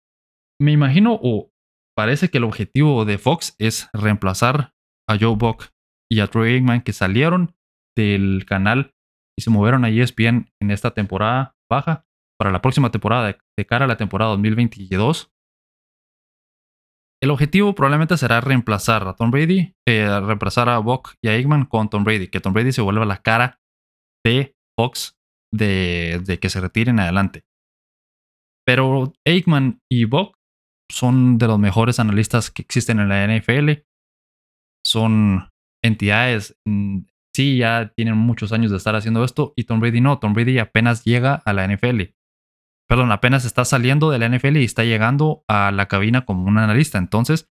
me 0.61 0.71
imagino 0.71 1.19
o 1.21 1.51
parece 1.95 2.29
que 2.29 2.37
el 2.37 2.43
objetivo 2.43 3.05
de 3.05 3.17
Fox 3.17 3.55
es 3.59 3.89
reemplazar 3.93 4.73
a 5.07 5.17
Joe 5.19 5.35
Buck 5.35 5.71
y 6.09 6.19
a 6.19 6.27
Troy 6.27 6.53
Aikman 6.53 6.81
que 6.81 6.93
salieron 6.93 7.55
del 7.97 8.45
canal 8.45 8.93
y 9.37 9.41
se 9.41 9.49
movieron 9.49 9.85
a 9.85 9.89
ESPN 9.89 10.51
en 10.61 10.71
esta 10.71 10.91
temporada 10.91 11.55
baja 11.69 12.05
para 12.37 12.51
la 12.51 12.61
próxima 12.61 12.91
temporada 12.91 13.37
de 13.57 13.65
cara 13.65 13.85
a 13.85 13.87
la 13.87 13.97
temporada 13.97 14.31
2022 14.31 15.34
el 17.21 17.31
objetivo 17.31 17.73
probablemente 17.75 18.17
será 18.17 18.41
reemplazar 18.41 19.07
a 19.07 19.15
Tom 19.15 19.31
Brady, 19.31 19.73
eh, 19.87 20.19
reemplazar 20.19 20.69
a 20.69 20.79
Buck 20.79 21.15
y 21.23 21.29
a 21.29 21.35
Eggman 21.35 21.65
con 21.65 21.89
Tom 21.89 22.03
Brady, 22.03 22.27
que 22.27 22.39
Tom 22.39 22.53
Brady 22.53 22.71
se 22.71 22.81
vuelva 22.81 23.05
la 23.05 23.21
cara 23.21 23.59
de 24.25 24.55
Fox 24.77 25.15
de, 25.53 26.39
que 26.41 26.49
se 26.49 26.59
retiren 26.59 26.99
adelante. 26.99 27.43
Pero 28.65 29.13
Aikman 29.25 29.79
y 29.91 30.05
Buck 30.05 30.35
son 30.91 31.37
de 31.37 31.47
los 31.47 31.59
mejores 31.59 31.99
analistas 31.99 32.51
que 32.51 32.61
existen 32.61 32.99
en 32.99 33.09
la 33.09 33.23
NFL. 33.23 33.83
Son 34.85 35.49
entidades, 35.83 36.57
mm, 36.65 37.01
sí, 37.35 37.57
ya 37.57 37.91
tienen 37.95 38.17
muchos 38.17 38.51
años 38.51 38.71
de 38.71 38.77
estar 38.77 38.95
haciendo 38.95 39.23
esto 39.23 39.53
y 39.55 39.63
Tom 39.63 39.79
Brady 39.79 40.01
no. 40.01 40.19
Tom 40.19 40.33
Brady 40.33 40.59
apenas 40.59 41.03
llega 41.03 41.35
a 41.35 41.53
la 41.53 41.67
NFL. 41.67 42.14
Perdón, 42.87 43.11
apenas 43.11 43.45
está 43.45 43.65
saliendo 43.65 44.11
de 44.11 44.19
la 44.19 44.29
NFL 44.29 44.57
y 44.57 44.65
está 44.65 44.83
llegando 44.83 45.43
a 45.47 45.71
la 45.71 45.87
cabina 45.87 46.25
como 46.25 46.47
un 46.47 46.57
analista. 46.57 46.97
Entonces, 46.97 47.49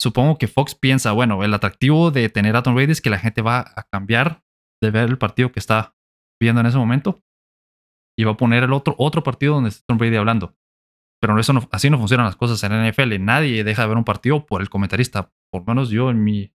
supongo 0.00 0.38
que 0.38 0.48
Fox 0.48 0.74
piensa, 0.74 1.12
bueno, 1.12 1.44
el 1.44 1.54
atractivo 1.54 2.10
de 2.10 2.28
tener 2.28 2.56
a 2.56 2.62
Tom 2.62 2.74
Brady 2.74 2.92
es 2.92 3.00
que 3.00 3.10
la 3.10 3.18
gente 3.18 3.42
va 3.42 3.60
a 3.60 3.84
cambiar 3.84 4.42
de 4.82 4.90
ver 4.90 5.08
el 5.08 5.18
partido 5.18 5.52
que 5.52 5.60
está 5.60 5.94
viendo 6.40 6.60
en 6.60 6.66
ese 6.66 6.78
momento 6.78 7.22
y 8.18 8.24
va 8.24 8.32
a 8.32 8.36
poner 8.36 8.64
el 8.64 8.72
otro, 8.72 8.94
otro 8.98 9.22
partido 9.22 9.54
donde 9.54 9.70
está 9.70 9.84
Tom 9.86 9.98
Brady 9.98 10.16
hablando. 10.16 10.56
Pero 11.20 11.38
eso 11.38 11.52
así 11.72 11.90
no 11.90 11.98
funcionan 11.98 12.26
las 12.26 12.36
cosas 12.36 12.62
en 12.62 12.72
la 12.72 12.88
NFL. 12.88 13.20
Nadie 13.20 13.64
deja 13.64 13.82
de 13.82 13.88
ver 13.88 13.96
un 13.96 14.04
partido 14.04 14.46
por 14.46 14.60
el 14.60 14.70
comentarista. 14.70 15.32
Por 15.52 15.62
lo 15.62 15.66
menos 15.66 15.90
yo 15.90 16.10
en 16.10 16.22
mi 16.22 16.52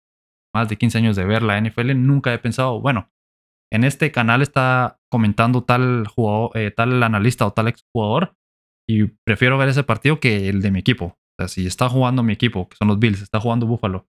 más 0.54 0.68
de 0.68 0.78
15 0.78 0.98
años 0.98 1.16
de 1.16 1.26
ver 1.26 1.44
la 1.44 1.60
NFL 1.60 1.94
nunca 1.96 2.34
he 2.34 2.40
pensado, 2.40 2.82
bueno, 2.82 3.12
en 3.72 3.84
este 3.84 4.12
canal 4.12 4.42
está 4.42 4.99
comentando 5.12 5.64
tal 5.64 6.08
jugador, 6.08 6.52
eh, 6.56 6.72
tal 6.72 7.02
analista 7.04 7.46
o 7.46 7.54
tal 7.54 7.68
exjugador 7.68 8.36
y 8.90 9.06
prefiero 9.24 9.58
ver 9.60 9.70
ese 9.70 9.84
partido 9.84 10.20
que 10.20 10.50
el 10.50 10.62
de 10.62 10.72
mi 10.72 10.80
equipo. 10.80 11.06
O 11.06 11.36
sea, 11.38 11.48
si 11.48 11.68
está 11.68 11.88
jugando 11.88 12.24
mi 12.24 12.34
equipo, 12.34 12.68
que 12.68 12.76
son 12.76 12.88
los 12.88 12.98
Bills, 12.98 13.22
está 13.22 13.40
jugando 13.40 13.68
Buffalo, 13.68 14.08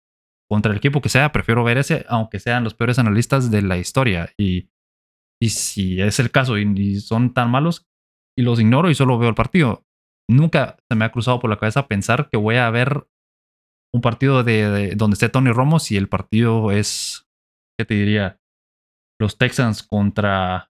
contra 0.48 0.70
el 0.70 0.78
equipo 0.78 1.00
que 1.00 1.08
sea, 1.08 1.32
prefiero 1.32 1.64
ver 1.64 1.78
ese, 1.78 2.06
aunque 2.08 2.38
sean 2.38 2.62
los 2.62 2.74
peores 2.74 2.98
analistas 2.98 3.50
de 3.50 3.62
la 3.62 3.76
historia. 3.76 4.32
Y, 4.38 4.70
y 5.42 5.50
si 5.50 6.00
es 6.00 6.20
el 6.20 6.30
caso 6.30 6.58
y, 6.58 7.00
son 7.00 7.34
tan 7.34 7.50
malos, 7.50 7.86
y 8.38 8.42
los 8.42 8.60
ignoro 8.60 8.88
y 8.88 8.94
solo 8.94 9.18
veo 9.18 9.28
el 9.28 9.34
partido. 9.34 9.84
Nunca 10.30 10.76
se 10.88 10.96
me 10.96 11.04
ha 11.04 11.12
cruzado 11.12 11.40
por 11.40 11.50
la 11.50 11.58
cabeza 11.58 11.88
pensar 11.88 12.28
que 12.30 12.38
voy 12.38 12.56
a 12.56 12.70
ver 12.70 13.08
un 13.92 14.00
partido 14.00 14.44
de, 14.44 14.94
donde 14.94 15.14
esté 15.14 15.28
Tony 15.28 15.50
Romo 15.50 15.80
si 15.80 15.96
el 15.96 16.08
partido 16.08 16.70
es, 16.70 17.26
¿qué 17.76 17.84
te 17.84 17.94
diría? 17.94 18.38
Los 19.20 19.38
Texans 19.38 19.82
contra... 19.82 20.67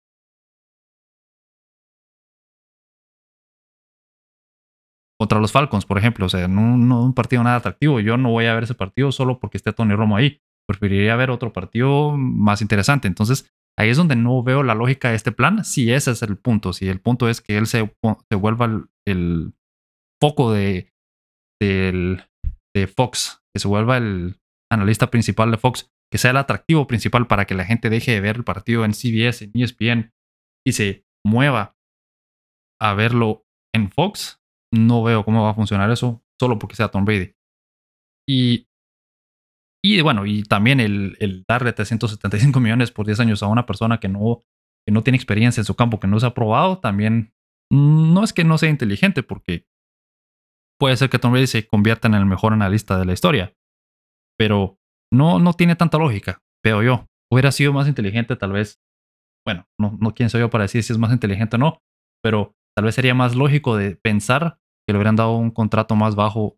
Contra 5.18 5.40
los 5.40 5.52
Falcons, 5.52 5.84
por 5.84 5.98
ejemplo. 5.98 6.26
O 6.26 6.28
sea, 6.28 6.48
no, 6.48 7.02
un 7.02 7.14
partido 7.14 7.42
nada 7.42 7.56
atractivo. 7.56 8.00
Yo 8.00 8.16
no 8.16 8.30
voy 8.30 8.46
a 8.46 8.54
ver 8.54 8.64
ese 8.64 8.74
partido 8.74 9.12
solo 9.12 9.40
porque 9.40 9.56
esté 9.56 9.72
Tony 9.72 9.94
Romo 9.94 10.16
ahí. 10.16 10.40
Preferiría 10.66 11.16
ver 11.16 11.30
otro 11.30 11.52
partido 11.52 12.16
más 12.16 12.62
interesante. 12.62 13.08
Entonces, 13.08 13.50
ahí 13.78 13.88
es 13.88 13.96
donde 13.96 14.16
no 14.16 14.42
veo 14.42 14.62
la 14.62 14.74
lógica 14.74 15.10
de 15.10 15.16
este 15.16 15.32
plan. 15.32 15.64
Si 15.64 15.92
ese 15.92 16.12
es 16.12 16.22
el 16.22 16.36
punto. 16.36 16.72
Si 16.72 16.88
el 16.88 17.00
punto 17.00 17.28
es 17.28 17.40
que 17.40 17.56
él 17.56 17.66
se, 17.66 17.92
se 18.30 18.36
vuelva 18.36 18.66
el, 18.66 18.84
el 19.06 19.54
foco 20.20 20.52
de, 20.52 20.92
de 21.60 22.86
Fox, 22.86 23.42
que 23.54 23.60
se 23.60 23.68
vuelva 23.68 23.96
el 23.96 24.36
analista 24.70 25.10
principal 25.10 25.50
de 25.50 25.58
Fox, 25.58 25.90
que 26.12 26.18
sea 26.18 26.30
el 26.30 26.36
atractivo 26.36 26.86
principal 26.86 27.26
para 27.26 27.44
que 27.44 27.54
la 27.54 27.64
gente 27.64 27.90
deje 27.90 28.12
de 28.12 28.20
ver 28.20 28.36
el 28.36 28.44
partido 28.44 28.84
en 28.84 28.92
CBS, 28.92 29.44
en 29.44 29.52
ESPN 29.54 30.12
y 30.66 30.72
se 30.72 31.06
mueva 31.26 31.76
a 32.80 32.94
verlo 32.94 33.44
en 33.74 33.90
Fox, 33.90 34.37
no 34.72 35.02
veo 35.02 35.24
cómo 35.24 35.42
va 35.42 35.50
a 35.50 35.54
funcionar 35.54 35.90
eso 35.90 36.22
solo 36.40 36.58
porque 36.58 36.76
sea 36.76 36.88
Tom 36.88 37.04
Brady. 37.04 37.32
Y, 38.28 38.68
y 39.84 40.00
bueno, 40.02 40.26
y 40.26 40.42
también 40.42 40.80
el, 40.80 41.16
el, 41.20 41.44
darle 41.48 41.72
375 41.72 42.60
millones 42.60 42.90
por 42.90 43.06
10 43.06 43.20
años 43.20 43.42
a 43.42 43.46
una 43.46 43.66
persona 43.66 43.98
que 43.98 44.08
no, 44.08 44.42
que 44.86 44.92
no 44.92 45.02
tiene 45.02 45.16
experiencia 45.16 45.60
en 45.60 45.64
su 45.64 45.74
campo, 45.74 45.98
que 45.98 46.06
no 46.06 46.20
se 46.20 46.26
ha 46.26 46.34
probado, 46.34 46.78
también 46.78 47.32
no 47.70 48.22
es 48.24 48.32
que 48.32 48.44
no 48.44 48.58
sea 48.58 48.70
inteligente, 48.70 49.22
porque 49.22 49.66
puede 50.78 50.96
ser 50.96 51.10
que 51.10 51.18
Tom 51.18 51.32
Brady 51.32 51.46
se 51.46 51.66
convierta 51.66 52.08
en 52.08 52.14
el 52.14 52.26
mejor 52.26 52.52
analista 52.52 52.98
de 52.98 53.04
la 53.04 53.12
historia. 53.12 53.54
Pero 54.38 54.78
no, 55.12 55.38
no 55.38 55.52
tiene 55.54 55.76
tanta 55.76 55.98
lógica, 55.98 56.42
veo 56.64 56.82
yo. 56.82 57.06
Hubiera 57.30 57.52
sido 57.52 57.72
más 57.72 57.88
inteligente, 57.88 58.36
tal 58.36 58.52
vez. 58.52 58.80
Bueno, 59.46 59.66
no, 59.78 59.96
no 60.00 60.14
quién 60.14 60.30
soy 60.30 60.40
yo 60.40 60.50
para 60.50 60.64
decir 60.64 60.82
si 60.82 60.92
es 60.92 60.98
más 60.98 61.12
inteligente 61.12 61.56
o 61.56 61.58
no, 61.58 61.78
pero 62.22 62.54
tal 62.76 62.84
vez 62.84 62.94
sería 62.94 63.14
más 63.14 63.34
lógico 63.34 63.76
de 63.76 63.96
pensar 63.96 64.57
que 64.88 64.94
le 64.94 64.98
hubieran 65.00 65.16
dado 65.16 65.36
un 65.36 65.50
contrato 65.50 65.96
más 65.96 66.14
bajo, 66.14 66.56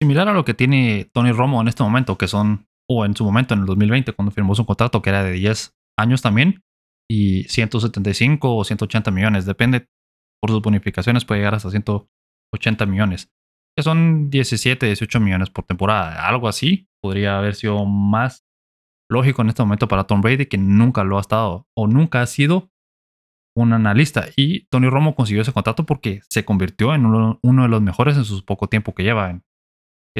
similar 0.00 0.30
a 0.30 0.32
lo 0.32 0.46
que 0.46 0.54
tiene 0.54 1.10
Tony 1.12 1.30
Romo 1.30 1.60
en 1.60 1.68
este 1.68 1.82
momento, 1.82 2.16
que 2.16 2.26
son, 2.26 2.68
o 2.88 3.04
en 3.04 3.14
su 3.14 3.22
momento, 3.22 3.52
en 3.52 3.60
el 3.60 3.66
2020, 3.66 4.14
cuando 4.14 4.32
firmó 4.32 4.54
su 4.54 4.64
contrato, 4.64 5.02
que 5.02 5.10
era 5.10 5.22
de 5.22 5.32
10 5.32 5.76
años 5.98 6.22
también, 6.22 6.64
y 7.06 7.44
175 7.44 8.56
o 8.56 8.64
180 8.64 9.10
millones, 9.10 9.44
depende 9.44 9.88
por 10.40 10.52
sus 10.52 10.62
bonificaciones, 10.62 11.26
puede 11.26 11.40
llegar 11.40 11.54
hasta 11.54 11.70
100 11.70 11.84
80 12.54 12.86
millones, 12.86 13.30
que 13.76 13.82
son 13.82 14.30
17, 14.30 14.86
18 14.86 15.20
millones 15.20 15.50
por 15.50 15.66
temporada. 15.66 16.26
Algo 16.26 16.48
así 16.48 16.88
podría 17.02 17.36
haber 17.36 17.56
sido 17.56 17.84
más 17.84 18.46
lógico 19.10 19.42
en 19.42 19.50
este 19.50 19.62
momento 19.62 19.86
para 19.86 20.04
Tom 20.04 20.22
Brady, 20.22 20.46
que 20.46 20.56
nunca 20.56 21.04
lo 21.04 21.18
ha 21.18 21.20
estado 21.20 21.66
o 21.76 21.88
nunca 21.88 22.22
ha 22.22 22.26
sido 22.26 22.70
un 23.56 23.72
analista. 23.72 24.26
Y 24.36 24.66
Tony 24.66 24.88
Romo 24.88 25.14
consiguió 25.14 25.42
ese 25.42 25.52
contrato 25.52 25.86
porque 25.86 26.22
se 26.28 26.44
convirtió 26.44 26.94
en 26.94 27.06
uno, 27.06 27.38
de 27.42 27.68
los 27.68 27.82
mejores 27.82 28.16
en 28.16 28.24
su 28.24 28.44
poco 28.44 28.68
tiempo 28.68 28.94
que 28.94 29.02
lleva. 29.02 29.30
En 29.30 29.42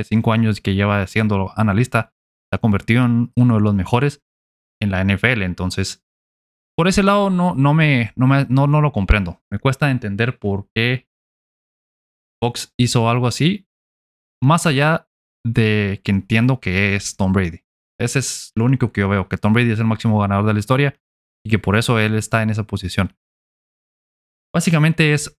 cinco 0.05 0.33
años 0.33 0.61
que 0.61 0.75
lleva 0.75 1.07
siendo 1.07 1.53
analista, 1.57 2.13
se 2.51 2.57
ha 2.57 2.59
convertido 2.59 3.05
en 3.05 3.33
uno 3.37 3.55
de 3.55 3.61
los 3.61 3.75
mejores 3.75 4.23
en 4.83 4.91
la 4.91 5.05
NFL. 5.05 5.43
Entonces, 5.43 6.05
por 6.77 6.89
ese 6.89 7.03
lado 7.03 7.31
no, 7.31 7.55
no, 7.55 7.75
me, 7.75 8.13
no, 8.17 8.27
me, 8.27 8.47
no, 8.49 8.67
no 8.67 8.81
lo 8.81 8.93
comprendo. 8.93 9.43
Me 9.51 9.59
cuesta 9.59 9.91
entender 9.91 10.39
por 10.39 10.69
qué 10.75 11.09
Fox 12.43 12.75
hizo 12.79 13.09
algo 13.09 13.27
así, 13.27 13.69
más 14.43 14.67
allá 14.67 15.09
de 15.47 16.01
que 16.05 16.11
entiendo 16.11 16.61
que 16.61 16.97
es 16.97 17.17
Tom 17.17 17.33
Brady. 17.33 17.61
Ese 17.99 18.19
es 18.19 18.53
lo 18.57 18.65
único 18.65 18.93
que 18.93 19.03
yo 19.03 19.09
veo, 19.09 19.29
que 19.29 19.39
Tom 19.39 19.53
Brady 19.53 19.71
es 19.71 19.79
el 19.79 19.87
máximo 19.87 20.19
ganador 20.19 20.47
de 20.47 20.53
la 20.53 20.59
historia 20.59 21.01
y 21.47 21.51
que 21.51 21.59
por 21.59 21.77
eso 21.77 21.99
él 21.99 22.15
está 22.15 22.43
en 22.43 22.51
esa 22.51 22.65
posición. 22.65 23.15
Básicamente 24.55 25.13
es 25.13 25.37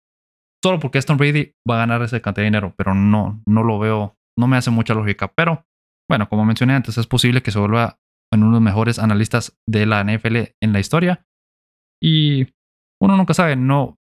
solo 0.64 0.80
porque 0.80 0.98
es 0.98 1.06
Tom 1.06 1.18
Brady 1.18 1.54
va 1.70 1.76
a 1.76 1.80
ganar 1.80 2.02
ese 2.02 2.22
cantidad 2.22 2.44
de 2.44 2.48
dinero, 2.48 2.74
pero 2.78 2.94
no, 2.94 3.42
no 3.46 3.64
lo 3.64 3.80
veo, 3.80 4.18
no 4.38 4.48
me 4.48 4.58
hace 4.58 4.72
mucha 4.72 4.94
lógica. 4.94 5.32
Pero 5.36 5.66
bueno, 6.10 6.28
como 6.28 6.46
mencioné 6.46 6.74
antes, 6.74 6.98
es 6.98 7.08
posible 7.08 7.42
que 7.42 7.52
se 7.52 7.60
vuelva 7.60 8.00
en 8.34 8.44
uno 8.44 8.52
de 8.52 8.56
los 8.56 8.62
mejores 8.62 9.00
analistas 9.00 9.58
de 9.68 9.86
la 9.86 10.04
NFL 10.04 10.38
en 10.62 10.74
la 10.74 10.80
historia. 10.80 11.26
Y 12.04 12.48
uno 13.02 13.16
nunca 13.16 13.34
sabe, 13.34 13.56
no, 13.56 13.98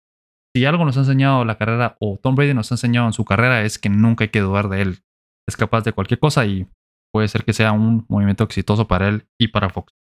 si 0.55 0.65
algo 0.65 0.85
nos 0.85 0.97
ha 0.97 1.01
enseñado 1.01 1.45
la 1.45 1.57
carrera 1.57 1.97
o 1.99 2.17
Tom 2.21 2.35
Brady 2.35 2.53
nos 2.53 2.71
ha 2.71 2.75
enseñado 2.75 3.07
en 3.07 3.13
su 3.13 3.25
carrera 3.25 3.63
es 3.63 3.79
que 3.79 3.89
nunca 3.89 4.25
hay 4.25 4.29
que 4.29 4.41
dudar 4.41 4.69
de 4.69 4.81
él. 4.81 4.99
Es 5.47 5.57
capaz 5.57 5.81
de 5.81 5.93
cualquier 5.93 6.19
cosa 6.19 6.45
y 6.45 6.67
puede 7.13 7.27
ser 7.27 7.43
que 7.43 7.53
sea 7.53 7.71
un 7.71 8.05
movimiento 8.07 8.43
exitoso 8.43 8.87
para 8.87 9.07
él 9.07 9.27
y 9.39 9.49
para 9.49 9.69
Fox. 9.69 9.93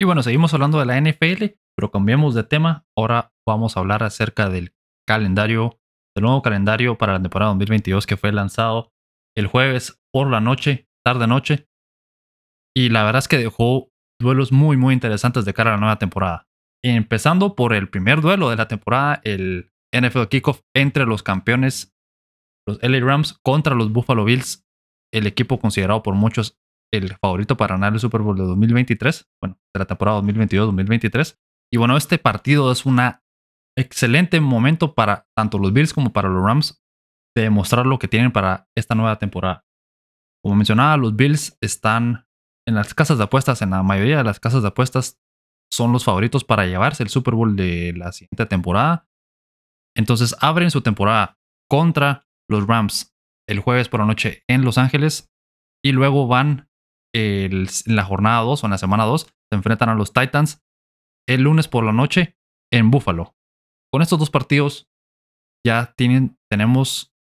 Y 0.00 0.04
bueno, 0.04 0.22
seguimos 0.22 0.52
hablando 0.54 0.78
de 0.78 0.86
la 0.86 1.00
NFL, 1.00 1.56
pero 1.76 1.90
cambiamos 1.90 2.34
de 2.34 2.44
tema. 2.44 2.84
Ahora 2.96 3.32
vamos 3.46 3.76
a 3.76 3.80
hablar 3.80 4.02
acerca 4.02 4.48
del 4.48 4.74
calendario, 5.06 5.78
del 6.14 6.24
nuevo 6.24 6.42
calendario 6.42 6.98
para 6.98 7.14
la 7.14 7.22
temporada 7.22 7.50
2022 7.52 8.06
que 8.06 8.16
fue 8.16 8.32
lanzado 8.32 8.92
el 9.36 9.46
jueves 9.46 10.00
por 10.12 10.30
la 10.30 10.40
noche, 10.40 10.88
tarde 11.04 11.26
noche. 11.26 11.68
Y 12.74 12.88
la 12.88 13.04
verdad 13.04 13.20
es 13.20 13.28
que 13.28 13.38
dejó 13.38 13.90
duelos 14.20 14.52
muy, 14.52 14.76
muy 14.76 14.94
interesantes 14.94 15.44
de 15.44 15.54
cara 15.54 15.70
a 15.70 15.74
la 15.74 15.80
nueva 15.80 15.98
temporada. 15.98 16.46
Empezando 16.82 17.54
por 17.54 17.72
el 17.72 17.88
primer 17.88 18.20
duelo 18.20 18.50
de 18.50 18.56
la 18.56 18.68
temporada, 18.68 19.20
el 19.24 19.72
NFL 19.94 20.24
Kickoff 20.28 20.60
entre 20.74 21.06
los 21.06 21.22
campeones, 21.22 21.94
los 22.66 22.82
LA 22.82 23.00
Rams, 23.00 23.38
contra 23.42 23.74
los 23.74 23.92
Buffalo 23.92 24.24
Bills, 24.24 24.66
el 25.12 25.26
equipo 25.26 25.58
considerado 25.58 26.02
por 26.02 26.14
muchos 26.14 26.58
el 26.92 27.14
favorito 27.16 27.56
para 27.56 27.74
ganar 27.74 27.94
el 27.94 28.00
Super 28.00 28.22
Bowl 28.22 28.36
de 28.36 28.44
2023, 28.44 29.28
bueno, 29.42 29.58
de 29.74 29.78
la 29.78 29.86
temporada 29.86 30.20
2022-2023. 30.22 31.36
Y 31.72 31.78
bueno, 31.78 31.96
este 31.96 32.18
partido 32.18 32.70
es 32.70 32.86
un 32.86 33.00
excelente 33.76 34.40
momento 34.40 34.94
para 34.94 35.26
tanto 35.36 35.58
los 35.58 35.72
Bills 35.72 35.92
como 35.92 36.12
para 36.12 36.28
los 36.28 36.42
Rams 36.42 36.82
de 37.36 37.42
demostrar 37.42 37.86
lo 37.86 37.98
que 37.98 38.08
tienen 38.08 38.32
para 38.32 38.68
esta 38.74 38.94
nueva 38.94 39.18
temporada. 39.18 39.64
Como 40.42 40.56
mencionaba, 40.56 40.96
los 40.96 41.14
Bills 41.16 41.56
están 41.60 42.26
en 42.66 42.74
las 42.74 42.94
casas 42.94 43.18
de 43.18 43.24
apuestas, 43.24 43.62
en 43.62 43.70
la 43.70 43.82
mayoría 43.82 44.18
de 44.18 44.24
las 44.24 44.40
casas 44.40 44.62
de 44.62 44.68
apuestas 44.68 45.20
son 45.70 45.92
los 45.92 46.04
favoritos 46.04 46.44
para 46.44 46.66
llevarse 46.66 47.02
el 47.02 47.08
Super 47.08 47.34
Bowl 47.34 47.56
de 47.56 47.92
la 47.96 48.12
siguiente 48.12 48.46
temporada. 48.46 49.08
Entonces 49.96 50.36
abren 50.40 50.70
su 50.70 50.80
temporada 50.80 51.38
contra 51.68 52.26
los 52.48 52.66
Rams 52.66 53.14
el 53.48 53.60
jueves 53.60 53.88
por 53.88 54.00
la 54.00 54.06
noche 54.06 54.44
en 54.48 54.64
Los 54.64 54.78
Ángeles 54.78 55.30
y 55.84 55.92
luego 55.92 56.26
van 56.26 56.68
en 57.14 57.66
la 57.86 58.04
jornada 58.04 58.40
2 58.42 58.62
o 58.62 58.66
en 58.66 58.70
la 58.70 58.78
semana 58.78 59.04
2, 59.04 59.22
se 59.22 59.56
enfrentan 59.56 59.88
a 59.88 59.94
los 59.94 60.12
Titans 60.12 60.64
el 61.28 61.42
lunes 61.42 61.68
por 61.68 61.84
la 61.84 61.92
noche 61.92 62.36
en 62.72 62.90
Buffalo. 62.90 63.35
Con 63.96 64.02
estos 64.02 64.18
dos 64.18 64.28
partidos 64.28 64.90
ya 65.66 65.94
tienen, 65.96 66.36
tenemos 66.50 67.14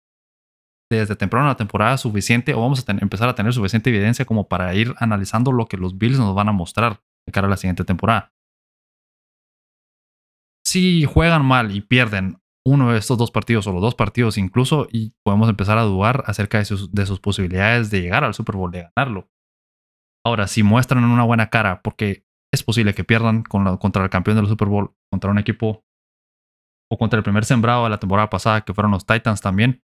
desde 0.90 1.16
temprano 1.16 1.48
la 1.48 1.58
temporada 1.58 1.98
suficiente 1.98 2.54
o 2.54 2.62
vamos 2.62 2.82
a 2.88 2.92
empezar 2.92 3.28
a 3.28 3.34
tener 3.34 3.52
suficiente 3.52 3.90
evidencia 3.90 4.24
como 4.24 4.48
para 4.48 4.74
ir 4.74 4.94
analizando 4.96 5.52
lo 5.52 5.66
que 5.66 5.76
los 5.76 5.98
Bills 5.98 6.18
nos 6.18 6.34
van 6.34 6.48
a 6.48 6.52
mostrar 6.52 7.02
de 7.28 7.32
cara 7.34 7.46
a 7.46 7.50
la 7.50 7.58
siguiente 7.58 7.84
temporada. 7.84 8.32
Si 10.66 11.04
juegan 11.04 11.44
mal 11.44 11.76
y 11.76 11.82
pierden 11.82 12.40
uno 12.64 12.92
de 12.92 12.98
estos 12.98 13.18
dos 13.18 13.30
partidos 13.30 13.66
o 13.66 13.72
los 13.74 13.82
dos 13.82 13.94
partidos 13.94 14.38
incluso 14.38 14.88
y 14.90 15.12
podemos 15.26 15.50
empezar 15.50 15.76
a 15.76 15.82
dudar 15.82 16.24
acerca 16.26 16.56
de 16.56 16.64
sus, 16.64 16.90
de 16.90 17.04
sus 17.04 17.20
posibilidades 17.20 17.90
de 17.90 18.00
llegar 18.00 18.24
al 18.24 18.32
Super 18.32 18.56
Bowl, 18.56 18.72
de 18.72 18.88
ganarlo. 18.96 19.28
Ahora, 20.24 20.46
si 20.46 20.62
muestran 20.62 21.04
una 21.04 21.24
buena 21.24 21.50
cara, 21.50 21.82
porque 21.82 22.24
es 22.50 22.62
posible 22.62 22.94
que 22.94 23.04
pierdan 23.04 23.42
contra 23.42 24.04
el 24.04 24.08
campeón 24.08 24.38
del 24.38 24.46
Super 24.46 24.68
Bowl, 24.68 24.94
contra 25.10 25.30
un 25.30 25.38
equipo 25.38 25.84
o 26.92 26.98
contra 26.98 27.16
el 27.16 27.22
primer 27.22 27.46
sembrado 27.46 27.84
de 27.84 27.90
la 27.90 27.98
temporada 27.98 28.28
pasada, 28.28 28.60
que 28.60 28.74
fueron 28.74 28.90
los 28.90 29.06
Titans 29.06 29.40
también, 29.40 29.82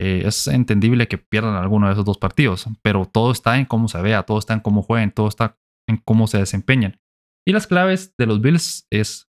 eh, 0.00 0.22
es 0.24 0.48
entendible 0.48 1.06
que 1.06 1.18
pierdan 1.18 1.54
alguno 1.54 1.86
de 1.86 1.92
esos 1.92 2.06
dos 2.06 2.16
partidos, 2.16 2.66
pero 2.80 3.04
todo 3.04 3.30
está 3.30 3.58
en 3.58 3.66
cómo 3.66 3.88
se 3.88 4.00
vea, 4.00 4.22
todo 4.22 4.38
está 4.38 4.54
en 4.54 4.60
cómo 4.60 4.82
jueguen, 4.82 5.10
todo 5.12 5.28
está 5.28 5.58
en 5.86 5.98
cómo 5.98 6.26
se 6.26 6.38
desempeñan. 6.38 6.98
Y 7.46 7.52
las 7.52 7.66
claves 7.66 8.14
de 8.16 8.24
los 8.24 8.40
Bills 8.40 8.86
es 8.90 9.30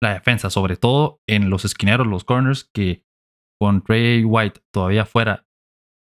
la 0.00 0.14
defensa, 0.14 0.48
sobre 0.48 0.76
todo 0.76 1.20
en 1.28 1.50
los 1.50 1.64
esquineros, 1.64 2.06
los 2.06 2.22
corners, 2.22 2.70
que 2.72 3.04
con 3.60 3.82
Trey 3.82 4.22
White 4.22 4.60
todavía 4.72 5.04
fuera 5.04 5.48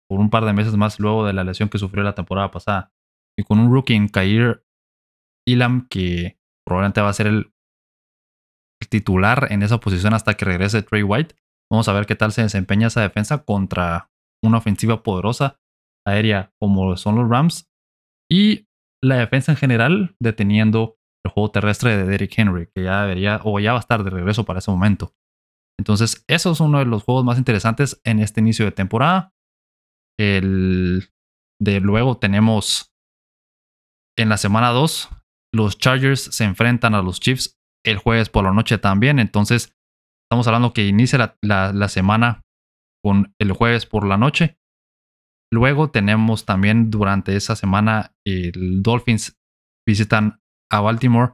por 0.09 0.19
un 0.19 0.31
par 0.31 0.45
de 0.45 0.53
meses 0.53 0.75
más 0.75 0.99
luego 0.99 1.27
de 1.27 1.33
la 1.33 1.43
lesión 1.43 1.69
que 1.69 1.77
sufrió 1.77 2.03
la 2.03 2.15
temporada 2.15 2.49
pasada, 2.49 2.91
y 3.37 3.43
con 3.43 3.59
un 3.59 3.71
rookie 3.71 3.93
en 3.93 4.07
Kair 4.07 4.65
Ilam, 5.47 5.87
que 5.87 6.39
probablemente 6.65 7.01
va 7.01 7.09
a 7.09 7.13
ser 7.13 7.27
el 7.27 7.52
titular 8.93 9.47
en 9.49 9.63
esa 9.63 9.79
posición 9.79 10.13
hasta 10.13 10.35
que 10.35 10.45
regrese 10.45 10.83
Trey 10.83 11.01
White. 11.01 11.35
Vamos 11.71 11.87
a 11.87 11.93
ver 11.93 12.05
qué 12.05 12.15
tal 12.15 12.31
se 12.31 12.43
desempeña 12.43 12.87
esa 12.87 13.01
defensa 13.01 13.43
contra 13.43 14.11
una 14.43 14.59
ofensiva 14.59 15.01
poderosa 15.01 15.59
aérea 16.05 16.53
como 16.61 16.95
son 16.95 17.15
los 17.15 17.27
Rams 17.27 17.71
y 18.31 18.67
la 19.03 19.15
defensa 19.15 19.53
en 19.53 19.57
general 19.57 20.15
deteniendo 20.19 20.99
el 21.25 21.31
juego 21.31 21.49
terrestre 21.49 21.97
de 21.97 22.03
Derrick 22.03 22.37
Henry, 22.37 22.67
que 22.67 22.83
ya 22.83 23.01
debería 23.01 23.41
o 23.43 23.59
ya 23.59 23.71
va 23.71 23.79
a 23.79 23.81
estar 23.81 24.03
de 24.03 24.11
regreso 24.11 24.45
para 24.45 24.59
ese 24.59 24.69
momento. 24.69 25.15
Entonces, 25.79 26.23
eso 26.27 26.51
es 26.51 26.59
uno 26.59 26.77
de 26.77 26.85
los 26.85 27.01
juegos 27.03 27.25
más 27.25 27.39
interesantes 27.39 27.99
en 28.03 28.19
este 28.19 28.41
inicio 28.41 28.65
de 28.65 28.73
temporada. 28.73 29.33
El 30.19 31.09
de 31.59 31.79
luego 31.79 32.19
tenemos 32.19 32.93
en 34.19 34.29
la 34.29 34.37
semana 34.37 34.69
2 34.69 35.09
los 35.51 35.79
Chargers 35.79 36.21
se 36.21 36.43
enfrentan 36.43 36.93
a 36.93 37.01
los 37.01 37.19
Chiefs 37.19 37.59
el 37.85 37.97
jueves 37.97 38.29
por 38.29 38.43
la 38.43 38.53
noche 38.53 38.77
también. 38.77 39.19
Entonces, 39.19 39.75
estamos 40.25 40.47
hablando 40.47 40.73
que 40.73 40.87
inicia 40.87 41.37
la, 41.41 41.87
semana 41.89 42.41
con 43.03 43.33
el 43.39 43.51
jueves 43.51 43.85
por 43.85 44.05
la 44.05 44.17
noche. 44.17 44.57
Luego 45.51 45.91
tenemos 45.91 46.45
también 46.45 46.89
durante 46.89 47.35
esa 47.35 47.55
semana 47.55 48.15
el 48.25 48.81
Dolphins 48.81 49.37
visitan 49.87 50.41
a 50.71 50.79
Baltimore, 50.79 51.33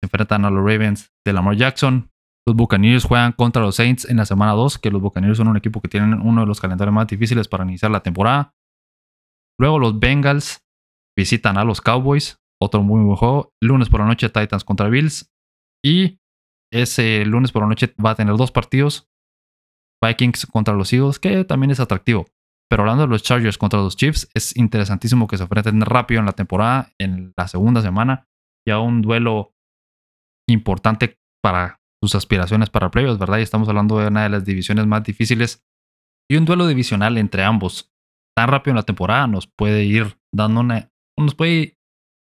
se 0.00 0.06
enfrentan 0.06 0.44
a 0.44 0.50
los 0.50 0.60
Ravens 0.60 1.12
de 1.26 1.32
Lamar 1.32 1.56
Jackson. 1.56 2.10
Los 2.46 2.56
Buccaneers 2.56 3.04
juegan 3.04 3.32
contra 3.32 3.62
los 3.62 3.76
Saints 3.76 4.08
en 4.08 4.18
la 4.18 4.26
semana 4.26 4.52
2, 4.52 4.78
que 4.78 4.90
los 4.90 5.02
Buccaneers 5.02 5.38
son 5.38 5.48
un 5.48 5.56
equipo 5.56 5.80
que 5.80 5.88
tienen 5.88 6.20
uno 6.20 6.42
de 6.42 6.46
los 6.46 6.60
calendarios 6.60 6.94
más 6.94 7.06
difíciles 7.06 7.48
para 7.48 7.64
iniciar 7.64 7.90
la 7.90 8.02
temporada. 8.02 8.54
Luego 9.58 9.78
los 9.78 9.98
Bengals 9.98 10.64
visitan 11.18 11.58
a 11.58 11.64
los 11.64 11.80
Cowboys, 11.80 12.40
otro 12.62 12.82
muy 12.82 13.02
buen 13.02 13.16
juego. 13.16 13.52
Lunes 13.62 13.88
por 13.88 14.00
la 14.00 14.06
noche 14.06 14.28
Titans 14.28 14.64
contra 14.64 14.88
Bills. 14.88 15.29
Y 15.84 16.18
ese 16.72 17.24
lunes 17.24 17.52
por 17.52 17.62
la 17.62 17.68
noche 17.68 17.94
va 18.04 18.10
a 18.10 18.14
tener 18.14 18.36
dos 18.36 18.52
partidos. 18.52 19.08
Vikings 20.02 20.46
contra 20.46 20.74
los 20.74 20.92
Eagles, 20.92 21.18
que 21.18 21.44
también 21.44 21.70
es 21.70 21.80
atractivo. 21.80 22.26
Pero 22.70 22.82
hablando 22.82 23.02
de 23.02 23.08
los 23.08 23.22
Chargers 23.22 23.58
contra 23.58 23.80
los 23.80 23.96
Chiefs, 23.96 24.30
es 24.32 24.56
interesantísimo 24.56 25.26
que 25.26 25.36
se 25.36 25.42
enfrenten 25.42 25.80
rápido 25.80 26.20
en 26.20 26.26
la 26.26 26.32
temporada, 26.32 26.92
en 26.98 27.32
la 27.36 27.48
segunda 27.48 27.82
semana. 27.82 28.28
Ya 28.66 28.78
un 28.78 29.02
duelo 29.02 29.54
importante 30.48 31.18
para 31.42 31.80
sus 32.02 32.14
aspiraciones 32.14 32.70
para 32.70 32.90
playoffs, 32.90 33.18
¿verdad? 33.18 33.38
Y 33.38 33.42
estamos 33.42 33.68
hablando 33.68 33.98
de 33.98 34.06
una 34.06 34.22
de 34.22 34.28
las 34.28 34.44
divisiones 34.44 34.86
más 34.86 35.02
difíciles. 35.02 35.64
Y 36.30 36.36
un 36.36 36.44
duelo 36.44 36.66
divisional 36.68 37.18
entre 37.18 37.42
ambos. 37.42 37.92
Tan 38.36 38.48
rápido 38.48 38.72
en 38.72 38.76
la 38.76 38.84
temporada 38.84 39.26
nos 39.26 39.48
puede 39.48 39.84
ir 39.84 40.18
dando 40.32 40.60
una. 40.60 40.92
Nos 41.18 41.34
puede 41.34 41.76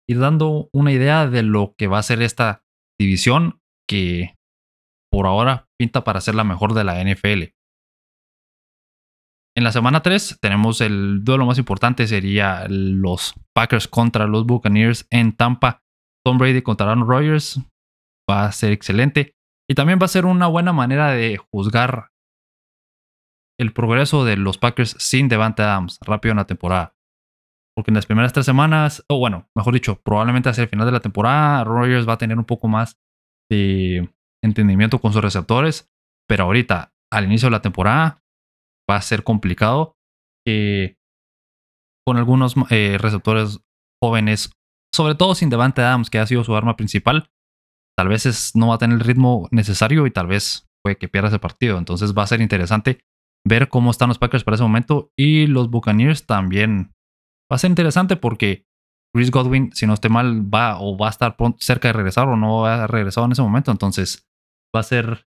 ir 0.08 0.18
dando 0.18 0.70
una 0.72 0.90
idea 0.90 1.28
de 1.28 1.42
lo 1.42 1.74
que 1.76 1.86
va 1.86 1.98
a 1.98 2.02
ser 2.02 2.22
esta 2.22 2.64
división 3.00 3.60
que 3.88 4.36
por 5.10 5.26
ahora 5.26 5.66
pinta 5.78 6.04
para 6.04 6.20
ser 6.20 6.34
la 6.34 6.44
mejor 6.44 6.74
de 6.74 6.84
la 6.84 7.02
NFL. 7.02 7.54
En 9.56 9.64
la 9.64 9.72
semana 9.72 10.02
3 10.02 10.38
tenemos 10.40 10.80
el 10.80 11.24
duelo 11.24 11.46
más 11.46 11.58
importante, 11.58 12.06
sería 12.06 12.66
los 12.68 13.34
Packers 13.54 13.88
contra 13.88 14.26
los 14.26 14.46
Buccaneers 14.46 15.06
en 15.10 15.36
Tampa. 15.36 15.82
Tom 16.24 16.38
Brady 16.38 16.62
contra 16.62 16.86
Aaron 16.86 17.08
Rodgers 17.08 17.60
va 18.30 18.44
a 18.44 18.52
ser 18.52 18.72
excelente. 18.72 19.32
Y 19.68 19.74
también 19.74 19.98
va 20.00 20.04
a 20.04 20.08
ser 20.08 20.26
una 20.26 20.46
buena 20.46 20.72
manera 20.72 21.10
de 21.10 21.38
juzgar 21.38 22.10
el 23.58 23.72
progreso 23.72 24.24
de 24.24 24.36
los 24.36 24.58
Packers 24.58 24.96
sin 24.98 25.28
Devante 25.28 25.62
Adams 25.62 25.98
rápido 26.02 26.32
en 26.32 26.38
la 26.38 26.46
temporada. 26.46 26.94
Porque 27.80 27.92
en 27.92 27.94
las 27.94 28.04
primeras 28.04 28.34
tres 28.34 28.44
semanas, 28.44 29.02
o 29.08 29.16
bueno, 29.16 29.48
mejor 29.56 29.72
dicho, 29.72 29.98
probablemente 30.02 30.50
hacia 30.50 30.64
el 30.64 30.68
final 30.68 30.84
de 30.84 30.92
la 30.92 31.00
temporada, 31.00 31.64
Rogers 31.64 32.06
va 32.06 32.12
a 32.12 32.18
tener 32.18 32.36
un 32.36 32.44
poco 32.44 32.68
más 32.68 33.00
de 33.50 34.12
entendimiento 34.44 34.98
con 34.98 35.14
sus 35.14 35.22
receptores. 35.22 35.90
Pero 36.28 36.44
ahorita, 36.44 36.92
al 37.10 37.24
inicio 37.24 37.46
de 37.46 37.52
la 37.52 37.62
temporada, 37.62 38.22
va 38.90 38.96
a 38.96 39.00
ser 39.00 39.24
complicado 39.24 39.96
que 40.46 40.98
con 42.06 42.18
algunos 42.18 42.54
eh, 42.68 42.98
receptores 43.00 43.62
jóvenes, 43.98 44.52
sobre 44.94 45.14
todo 45.14 45.34
sin 45.34 45.48
Devante 45.48 45.80
Adams, 45.80 46.10
que 46.10 46.18
ha 46.18 46.26
sido 46.26 46.44
su 46.44 46.54
arma 46.54 46.76
principal, 46.76 47.30
tal 47.96 48.08
vez 48.08 48.54
no 48.54 48.68
va 48.68 48.74
a 48.74 48.78
tener 48.78 48.98
el 48.98 49.04
ritmo 49.06 49.48
necesario 49.52 50.06
y 50.06 50.10
tal 50.10 50.26
vez 50.26 50.68
puede 50.84 50.98
que 50.98 51.08
pierda 51.08 51.28
ese 51.28 51.38
partido. 51.38 51.78
Entonces 51.78 52.12
va 52.12 52.24
a 52.24 52.26
ser 52.26 52.42
interesante 52.42 53.00
ver 53.48 53.70
cómo 53.70 53.90
están 53.90 54.08
los 54.08 54.18
Packers 54.18 54.44
para 54.44 54.56
ese 54.56 54.64
momento 54.64 55.14
y 55.16 55.46
los 55.46 55.70
Buccaneers 55.70 56.26
también 56.26 56.92
va 57.50 57.56
a 57.56 57.58
ser 57.58 57.70
interesante 57.70 58.16
porque 58.16 58.66
Chris 59.14 59.30
Godwin, 59.30 59.72
si 59.72 59.86
no 59.86 59.94
esté 59.94 60.08
mal, 60.08 60.42
va 60.52 60.80
o 60.80 60.96
va 60.96 61.08
a 61.08 61.10
estar 61.10 61.36
cerca 61.58 61.88
de 61.88 61.92
regresar 61.92 62.28
o 62.28 62.36
no 62.36 62.66
ha 62.66 62.86
regresado 62.86 63.26
en 63.26 63.32
ese 63.32 63.42
momento. 63.42 63.70
Entonces 63.70 64.28
va 64.74 64.80
a 64.80 64.84
ser, 64.84 65.26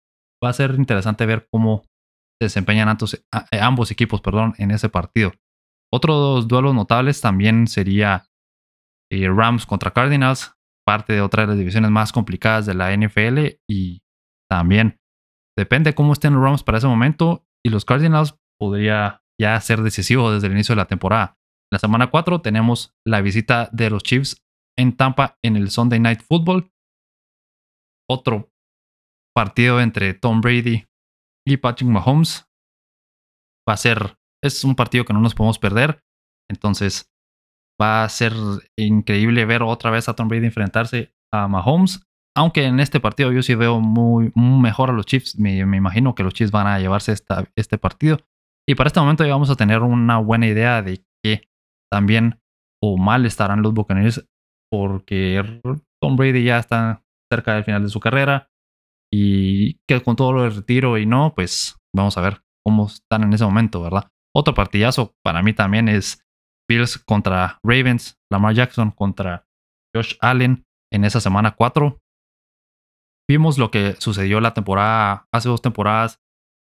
va 0.44 0.50
a 0.50 0.52
ser 0.52 0.74
interesante 0.74 1.26
ver 1.26 1.46
cómo 1.50 1.84
se 2.40 2.46
desempeñan 2.46 2.96
eh, 3.50 3.60
ambos 3.60 3.90
equipos 3.90 4.20
perdón, 4.20 4.54
en 4.58 4.70
ese 4.72 4.88
partido. 4.88 5.32
Otros 5.92 6.48
duelos 6.48 6.74
notables 6.74 7.20
también 7.20 7.66
sería 7.66 8.26
eh, 9.10 9.28
Rams 9.28 9.64
contra 9.64 9.92
Cardinals, 9.92 10.54
parte 10.84 11.12
de 11.12 11.20
otra 11.20 11.42
de 11.42 11.48
las 11.48 11.58
divisiones 11.58 11.90
más 11.90 12.12
complicadas 12.12 12.66
de 12.66 12.74
la 12.74 12.94
NFL 12.94 13.60
y 13.68 14.02
también 14.50 14.98
depende 15.56 15.94
cómo 15.94 16.12
estén 16.12 16.34
los 16.34 16.42
Rams 16.42 16.62
para 16.62 16.78
ese 16.78 16.86
momento 16.86 17.44
y 17.64 17.70
los 17.70 17.84
Cardinals 17.84 18.36
podría 18.58 19.22
ya 19.40 19.60
ser 19.60 19.82
decisivo 19.82 20.32
desde 20.32 20.48
el 20.48 20.54
inicio 20.54 20.74
de 20.74 20.80
la 20.80 20.86
temporada. 20.86 21.37
La 21.70 21.78
semana 21.78 22.10
4 22.10 22.40
tenemos 22.40 22.96
la 23.06 23.20
visita 23.20 23.68
de 23.72 23.90
los 23.90 24.02
Chiefs 24.02 24.42
en 24.76 24.96
Tampa 24.96 25.38
en 25.42 25.56
el 25.56 25.70
Sunday 25.70 26.00
Night 26.00 26.22
Football. 26.22 26.72
Otro 28.08 28.50
partido 29.34 29.80
entre 29.80 30.14
Tom 30.14 30.40
Brady 30.40 30.86
y 31.46 31.56
Patrick 31.58 31.90
Mahomes. 31.90 32.48
Va 33.68 33.74
a 33.74 33.76
ser, 33.76 34.18
es 34.42 34.64
un 34.64 34.74
partido 34.74 35.04
que 35.04 35.12
no 35.12 35.20
nos 35.20 35.34
podemos 35.34 35.58
perder. 35.58 36.02
Entonces 36.50 37.12
va 37.80 38.02
a 38.02 38.08
ser 38.08 38.32
increíble 38.76 39.44
ver 39.44 39.62
otra 39.62 39.90
vez 39.90 40.08
a 40.08 40.14
Tom 40.14 40.28
Brady 40.28 40.46
enfrentarse 40.46 41.14
a 41.32 41.48
Mahomes. 41.48 42.00
Aunque 42.34 42.64
en 42.64 42.80
este 42.80 42.98
partido 42.98 43.30
yo 43.30 43.42
sí 43.42 43.54
veo 43.54 43.80
muy, 43.80 44.32
mejor 44.34 44.88
a 44.88 44.94
los 44.94 45.04
Chiefs. 45.04 45.38
Me, 45.38 45.58
imagino 45.58 46.14
que 46.14 46.22
los 46.22 46.32
Chiefs 46.32 46.52
van 46.52 46.66
a 46.66 46.78
llevarse 46.78 47.14
este 47.56 47.78
partido. 47.78 48.18
Y 48.66 48.74
para 48.74 48.88
este 48.88 49.00
momento 49.00 49.24
ya 49.24 49.32
vamos 49.32 49.50
a 49.50 49.56
tener 49.56 49.82
una 49.82 50.18
buena 50.18 50.46
idea 50.46 50.80
de 50.82 51.04
qué 51.22 51.48
también 51.90 52.40
o 52.82 52.96
mal 52.96 53.26
estarán 53.26 53.62
los 53.62 53.74
Buccaneers 53.74 54.26
porque 54.70 55.60
Tom 56.00 56.16
Brady 56.16 56.44
ya 56.44 56.58
está 56.58 57.02
cerca 57.32 57.54
del 57.54 57.64
final 57.64 57.82
de 57.82 57.88
su 57.88 58.00
carrera 58.00 58.50
y 59.12 59.78
que 59.88 60.02
con 60.02 60.16
todo 60.16 60.32
lo 60.32 60.42
de 60.42 60.50
retiro 60.50 60.98
y 60.98 61.06
no, 61.06 61.32
pues 61.34 61.76
vamos 61.94 62.16
a 62.18 62.20
ver 62.20 62.42
cómo 62.64 62.86
están 62.86 63.22
en 63.22 63.32
ese 63.32 63.44
momento, 63.44 63.82
¿verdad? 63.82 64.08
Otro 64.36 64.54
partidazo 64.54 65.14
para 65.24 65.42
mí 65.42 65.54
también 65.54 65.88
es 65.88 66.22
Bills 66.68 66.98
contra 66.98 67.58
Ravens, 67.64 68.18
Lamar 68.30 68.54
Jackson 68.54 68.90
contra 68.90 69.46
Josh 69.94 70.14
Allen 70.20 70.66
en 70.92 71.04
esa 71.04 71.20
semana 71.20 71.52
4. 71.52 71.98
Vimos 73.30 73.58
lo 73.58 73.70
que 73.70 73.94
sucedió 73.94 74.40
la 74.40 74.54
temporada, 74.54 75.26
hace 75.32 75.48
dos 75.48 75.62
temporadas 75.62 76.20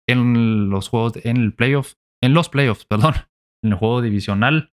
en 0.09 0.69
los 0.71 0.89
juegos, 0.89 1.17
en 1.25 1.39
el 1.39 1.55
playoff, 1.55 1.95
en 2.23 2.35
los 2.35 2.49
playoffs, 2.49 2.85
perdón, 2.89 3.15
en 3.63 3.73
el 3.73 3.79
juego 3.79 4.03
divisional 4.03 4.74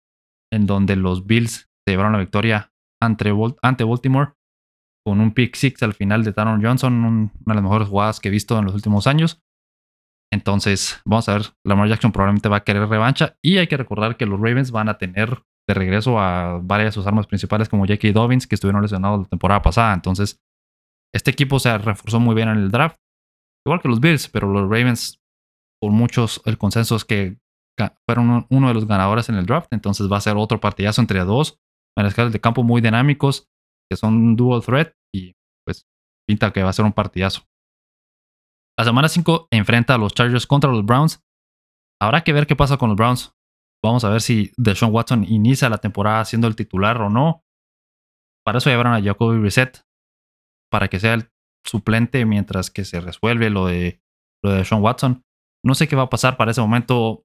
en 0.57 0.67
donde 0.67 0.97
los 0.97 1.27
Bills 1.27 1.71
se 1.87 1.93
llevaron 1.93 2.13
la 2.13 2.19
victoria 2.19 2.73
ante, 3.01 3.31
Baltimore 3.31 4.33
con 5.07 5.21
un 5.21 5.33
pick 5.33 5.55
six 5.55 5.83
al 5.85 5.95
final 5.95 6.25
de 6.25 6.33
Taron 6.33 6.63
Johnson, 6.63 6.93
una 6.93 7.31
de 7.47 7.55
las 7.55 7.63
mejores 7.63 7.89
jugadas 7.89 8.19
que 8.19 8.29
he 8.29 8.33
visto 8.33 8.59
en 8.59 8.65
los 8.65 8.75
últimos 8.75 9.07
años. 9.07 9.41
Entonces, 10.33 11.01
vamos 11.05 11.29
a 11.29 11.35
ver, 11.35 11.43
Lamar 11.65 11.89
Jackson 11.89 12.11
probablemente 12.11 12.49
va 12.49 12.57
a 12.57 12.65
querer 12.65 12.89
revancha 12.89 13.37
y 13.41 13.59
hay 13.59 13.69
que 13.69 13.77
recordar 13.77 14.17
que 14.17 14.27
los 14.27 14.41
Ravens 14.41 14.73
van 14.73 14.89
a 14.89 14.99
tener 14.99 15.45
de 15.69 15.75
regreso 15.75 16.19
a 16.19 16.59
varias 16.61 16.89
de 16.89 16.93
sus 16.93 17.07
armas 17.07 17.29
principales 17.29 17.69
como 17.69 17.85
J.K. 17.85 18.09
Dobbins 18.13 18.49
que 18.49 18.57
estuvieron 18.57 18.83
lesionados 18.83 19.21
la 19.21 19.29
temporada 19.29 19.63
pasada. 19.63 19.95
Entonces, 19.95 20.41
este 21.15 21.31
equipo 21.31 21.61
se 21.61 21.79
reforzó 21.79 22.19
muy 22.19 22.35
bien 22.35 22.49
en 22.49 22.57
el 22.57 22.71
draft 22.71 22.99
igual 23.67 23.81
que 23.81 23.89
los 23.89 24.01
Bills, 24.01 24.29
pero 24.29 24.51
los 24.51 24.63
Ravens, 24.63 25.21
por 25.81 25.91
muchos, 25.91 26.41
el 26.45 26.57
consenso 26.57 26.97
es 26.97 27.05
que 27.05 27.39
fueron 28.09 28.47
uno 28.51 28.69
de 28.69 28.75
los 28.75 28.87
ganadores 28.87 29.29
en 29.29 29.37
el 29.37 29.47
draft, 29.47 29.73
entonces 29.73 30.11
va 30.11 30.17
a 30.17 30.23
ser 30.23 30.37
otro 30.37 30.61
partidazo 30.61 31.01
entre 31.01 31.25
dos 31.25 31.59
mariscales 31.97 32.33
de 32.33 32.41
campo 32.41 32.63
muy 32.63 32.81
dinámicos, 32.81 33.49
que 33.91 33.97
son 33.97 34.37
dual 34.37 34.63
threat 34.63 34.93
y 35.15 35.35
pues 35.65 35.87
pinta 36.29 36.53
que 36.53 36.63
va 36.63 36.71
a 36.71 36.75
ser 36.75 36.85
un 36.85 36.93
partidazo. 36.93 37.43
La 38.79 38.85
semana 38.85 39.09
5 39.09 39.49
enfrenta 39.51 39.95
a 39.95 39.99
los 39.99 40.13
Chargers 40.13 40.47
contra 40.47 40.71
los 40.71 40.85
Browns. 40.85 41.23
Habrá 42.01 42.23
que 42.25 42.35
ver 42.35 42.47
qué 42.47 42.57
pasa 42.57 42.77
con 42.77 42.91
los 42.91 42.97
Browns. 42.97 43.33
Vamos 43.83 44.05
a 44.05 44.11
ver 44.11 44.21
si 44.21 44.53
Deshaun 44.59 44.93
Watson 44.93 45.25
inicia 45.25 45.71
la 45.71 45.79
temporada 45.79 46.25
siendo 46.25 46.47
el 46.47 46.57
titular 46.57 47.01
o 47.01 47.09
no. 47.09 47.43
Para 48.45 48.59
eso 48.59 48.69
llevaron 48.69 48.93
a 48.93 49.03
Jacoby 49.03 49.41
Reset 49.41 49.83
para 50.71 50.89
que 50.89 51.01
sea 51.01 51.15
el 51.15 51.31
suplente 51.65 52.25
mientras 52.27 52.71
que 52.71 52.85
se 52.85 53.01
resuelve 53.01 53.51
lo 53.51 53.67
de 53.67 54.01
lo 54.45 54.53
de 54.53 54.59
Deshaun 54.59 54.83
Watson. 54.83 55.25
No 55.65 55.75
sé 55.75 55.89
qué 55.89 55.97
va 55.97 56.05
a 56.05 56.11
pasar 56.11 56.37
para 56.37 56.51
ese 56.51 56.61
momento. 56.61 57.25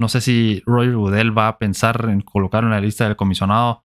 No 0.00 0.08
sé 0.08 0.20
si 0.20 0.62
Roy 0.66 0.90
Rudell 0.90 1.36
va 1.36 1.48
a 1.48 1.58
pensar 1.58 2.08
en 2.08 2.20
colocarlo 2.20 2.68
en 2.68 2.74
la 2.74 2.80
lista 2.80 3.04
del 3.04 3.16
comisionado. 3.16 3.84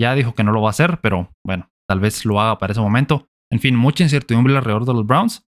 Ya 0.00 0.14
dijo 0.14 0.34
que 0.34 0.44
no 0.44 0.52
lo 0.52 0.62
va 0.62 0.68
a 0.68 0.70
hacer, 0.70 1.00
pero 1.00 1.30
bueno, 1.46 1.70
tal 1.88 2.00
vez 2.00 2.24
lo 2.24 2.40
haga 2.40 2.58
para 2.58 2.72
ese 2.72 2.80
momento. 2.80 3.28
En 3.52 3.60
fin, 3.60 3.76
mucha 3.76 4.02
incertidumbre 4.02 4.56
alrededor 4.56 4.84
de 4.84 4.94
los 4.94 5.06
Browns. 5.06 5.46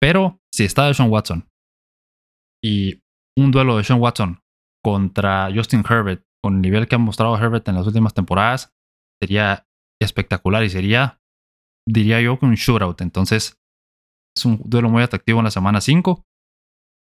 Pero 0.00 0.40
si 0.52 0.64
está 0.64 0.86
Deshaun 0.86 1.10
Watson 1.10 1.48
y 2.64 3.02
un 3.38 3.50
duelo 3.50 3.76
de 3.76 3.84
Sean 3.84 4.00
Watson 4.00 4.40
contra 4.84 5.48
Justin 5.54 5.84
Herbert, 5.88 6.24
con 6.42 6.56
el 6.56 6.62
nivel 6.62 6.88
que 6.88 6.96
ha 6.96 6.98
mostrado 6.98 7.38
Herbert 7.38 7.68
en 7.68 7.76
las 7.76 7.86
últimas 7.86 8.14
temporadas, 8.14 8.74
sería 9.22 9.66
espectacular 10.00 10.64
y 10.64 10.70
sería, 10.70 11.20
diría 11.88 12.20
yo, 12.20 12.38
un 12.42 12.54
shootout. 12.54 13.00
Entonces, 13.00 13.60
es 14.36 14.44
un 14.44 14.60
duelo 14.64 14.88
muy 14.90 15.02
atractivo 15.02 15.38
en 15.38 15.44
la 15.44 15.50
semana 15.50 15.80
5. 15.80 16.24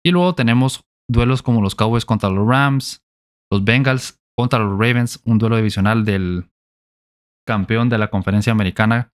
Y 0.04 0.10
luego 0.10 0.34
tenemos 0.34 0.87
duelos 1.10 1.42
como 1.42 1.62
los 1.62 1.74
Cowboys 1.74 2.04
contra 2.04 2.30
los 2.30 2.46
Rams, 2.46 3.02
los 3.50 3.64
Bengals 3.64 4.20
contra 4.36 4.58
los 4.58 4.72
Ravens, 4.78 5.20
un 5.24 5.38
duelo 5.38 5.56
divisional 5.56 6.04
del 6.04 6.50
campeón 7.46 7.88
de 7.88 7.98
la 7.98 8.10
conferencia 8.10 8.52
americana 8.52 9.12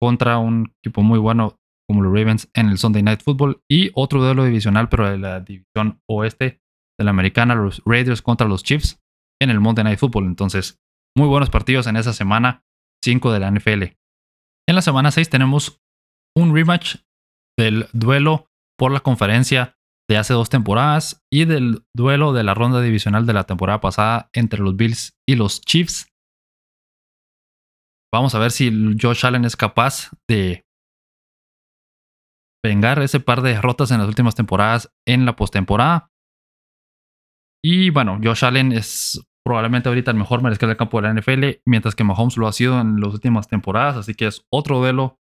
contra 0.00 0.38
un 0.38 0.72
equipo 0.82 1.02
muy 1.02 1.18
bueno 1.18 1.58
como 1.88 2.02
los 2.02 2.12
Ravens 2.12 2.48
en 2.54 2.68
el 2.68 2.78
Sunday 2.78 3.02
Night 3.02 3.22
Football 3.22 3.60
y 3.70 3.90
otro 3.94 4.22
duelo 4.22 4.44
divisional 4.44 4.88
pero 4.88 5.10
de 5.10 5.18
la 5.18 5.40
división 5.40 6.00
oeste 6.08 6.60
de 6.98 7.04
la 7.04 7.10
americana, 7.10 7.54
los 7.54 7.82
Raiders 7.84 8.22
contra 8.22 8.46
los 8.46 8.62
Chiefs 8.62 9.00
en 9.40 9.50
el 9.50 9.60
Monday 9.60 9.84
Night 9.84 9.98
Football. 9.98 10.26
Entonces, 10.26 10.80
muy 11.16 11.28
buenos 11.28 11.50
partidos 11.50 11.86
en 11.86 11.96
esa 11.96 12.12
semana 12.12 12.64
5 13.04 13.32
de 13.32 13.40
la 13.40 13.50
NFL. 13.50 13.82
En 14.68 14.74
la 14.74 14.82
semana 14.82 15.10
6 15.10 15.28
tenemos 15.28 15.80
un 16.36 16.54
rematch 16.54 16.96
del 17.58 17.88
duelo 17.92 18.46
por 18.78 18.92
la 18.92 19.00
conferencia 19.00 19.76
de 20.12 20.18
hace 20.18 20.34
dos 20.34 20.50
temporadas 20.50 21.24
y 21.32 21.46
del 21.46 21.84
duelo 21.96 22.34
de 22.34 22.44
la 22.44 22.52
ronda 22.52 22.82
divisional 22.82 23.24
de 23.24 23.32
la 23.32 23.44
temporada 23.44 23.80
pasada 23.80 24.28
entre 24.34 24.60
los 24.60 24.76
Bills 24.76 25.14
y 25.26 25.36
los 25.36 25.62
Chiefs. 25.62 26.06
Vamos 28.12 28.34
a 28.34 28.38
ver 28.38 28.50
si 28.50 28.70
Josh 29.00 29.24
Allen 29.24 29.46
es 29.46 29.56
capaz 29.56 30.10
de 30.28 30.66
vengar 32.62 33.00
ese 33.00 33.20
par 33.20 33.40
de 33.40 33.54
derrotas 33.54 33.90
en 33.90 33.98
las 33.98 34.08
últimas 34.08 34.34
temporadas 34.34 34.92
en 35.08 35.24
la 35.24 35.34
postemporada. 35.34 36.10
Y 37.64 37.88
bueno, 37.88 38.20
Josh 38.22 38.44
Allen 38.44 38.72
es 38.72 39.26
probablemente 39.46 39.88
ahorita 39.88 40.10
el 40.10 40.18
mejor 40.18 40.42
mariscal 40.42 40.68
del 40.68 40.76
campo 40.76 41.00
de 41.00 41.08
la 41.08 41.14
NFL, 41.14 41.62
mientras 41.66 41.94
que 41.94 42.04
Mahomes 42.04 42.36
lo 42.36 42.46
ha 42.46 42.52
sido 42.52 42.78
en 42.78 43.00
las 43.00 43.14
últimas 43.14 43.48
temporadas, 43.48 43.96
así 43.96 44.14
que 44.14 44.26
es 44.26 44.44
otro 44.52 44.78
duelo 44.78 45.16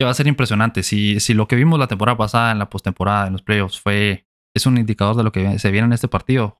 que 0.00 0.04
va 0.06 0.12
a 0.12 0.14
ser 0.14 0.26
impresionante. 0.26 0.82
Si, 0.82 1.18
lo 1.34 1.46
que 1.46 1.56
vimos 1.56 1.78
la 1.78 1.86
temporada 1.86 2.16
pasada 2.16 2.52
en 2.52 2.58
la 2.58 2.70
postemporada, 2.70 3.26
en 3.26 3.34
los 3.34 3.42
playoffs, 3.42 3.78
fue 3.78 4.26
es 4.56 4.64
un 4.64 4.78
indicador 4.78 5.14
de 5.14 5.22
lo 5.22 5.30
que 5.30 5.58
se 5.58 5.70
viene 5.70 5.86
en 5.86 5.92
este 5.92 6.08
partido, 6.08 6.56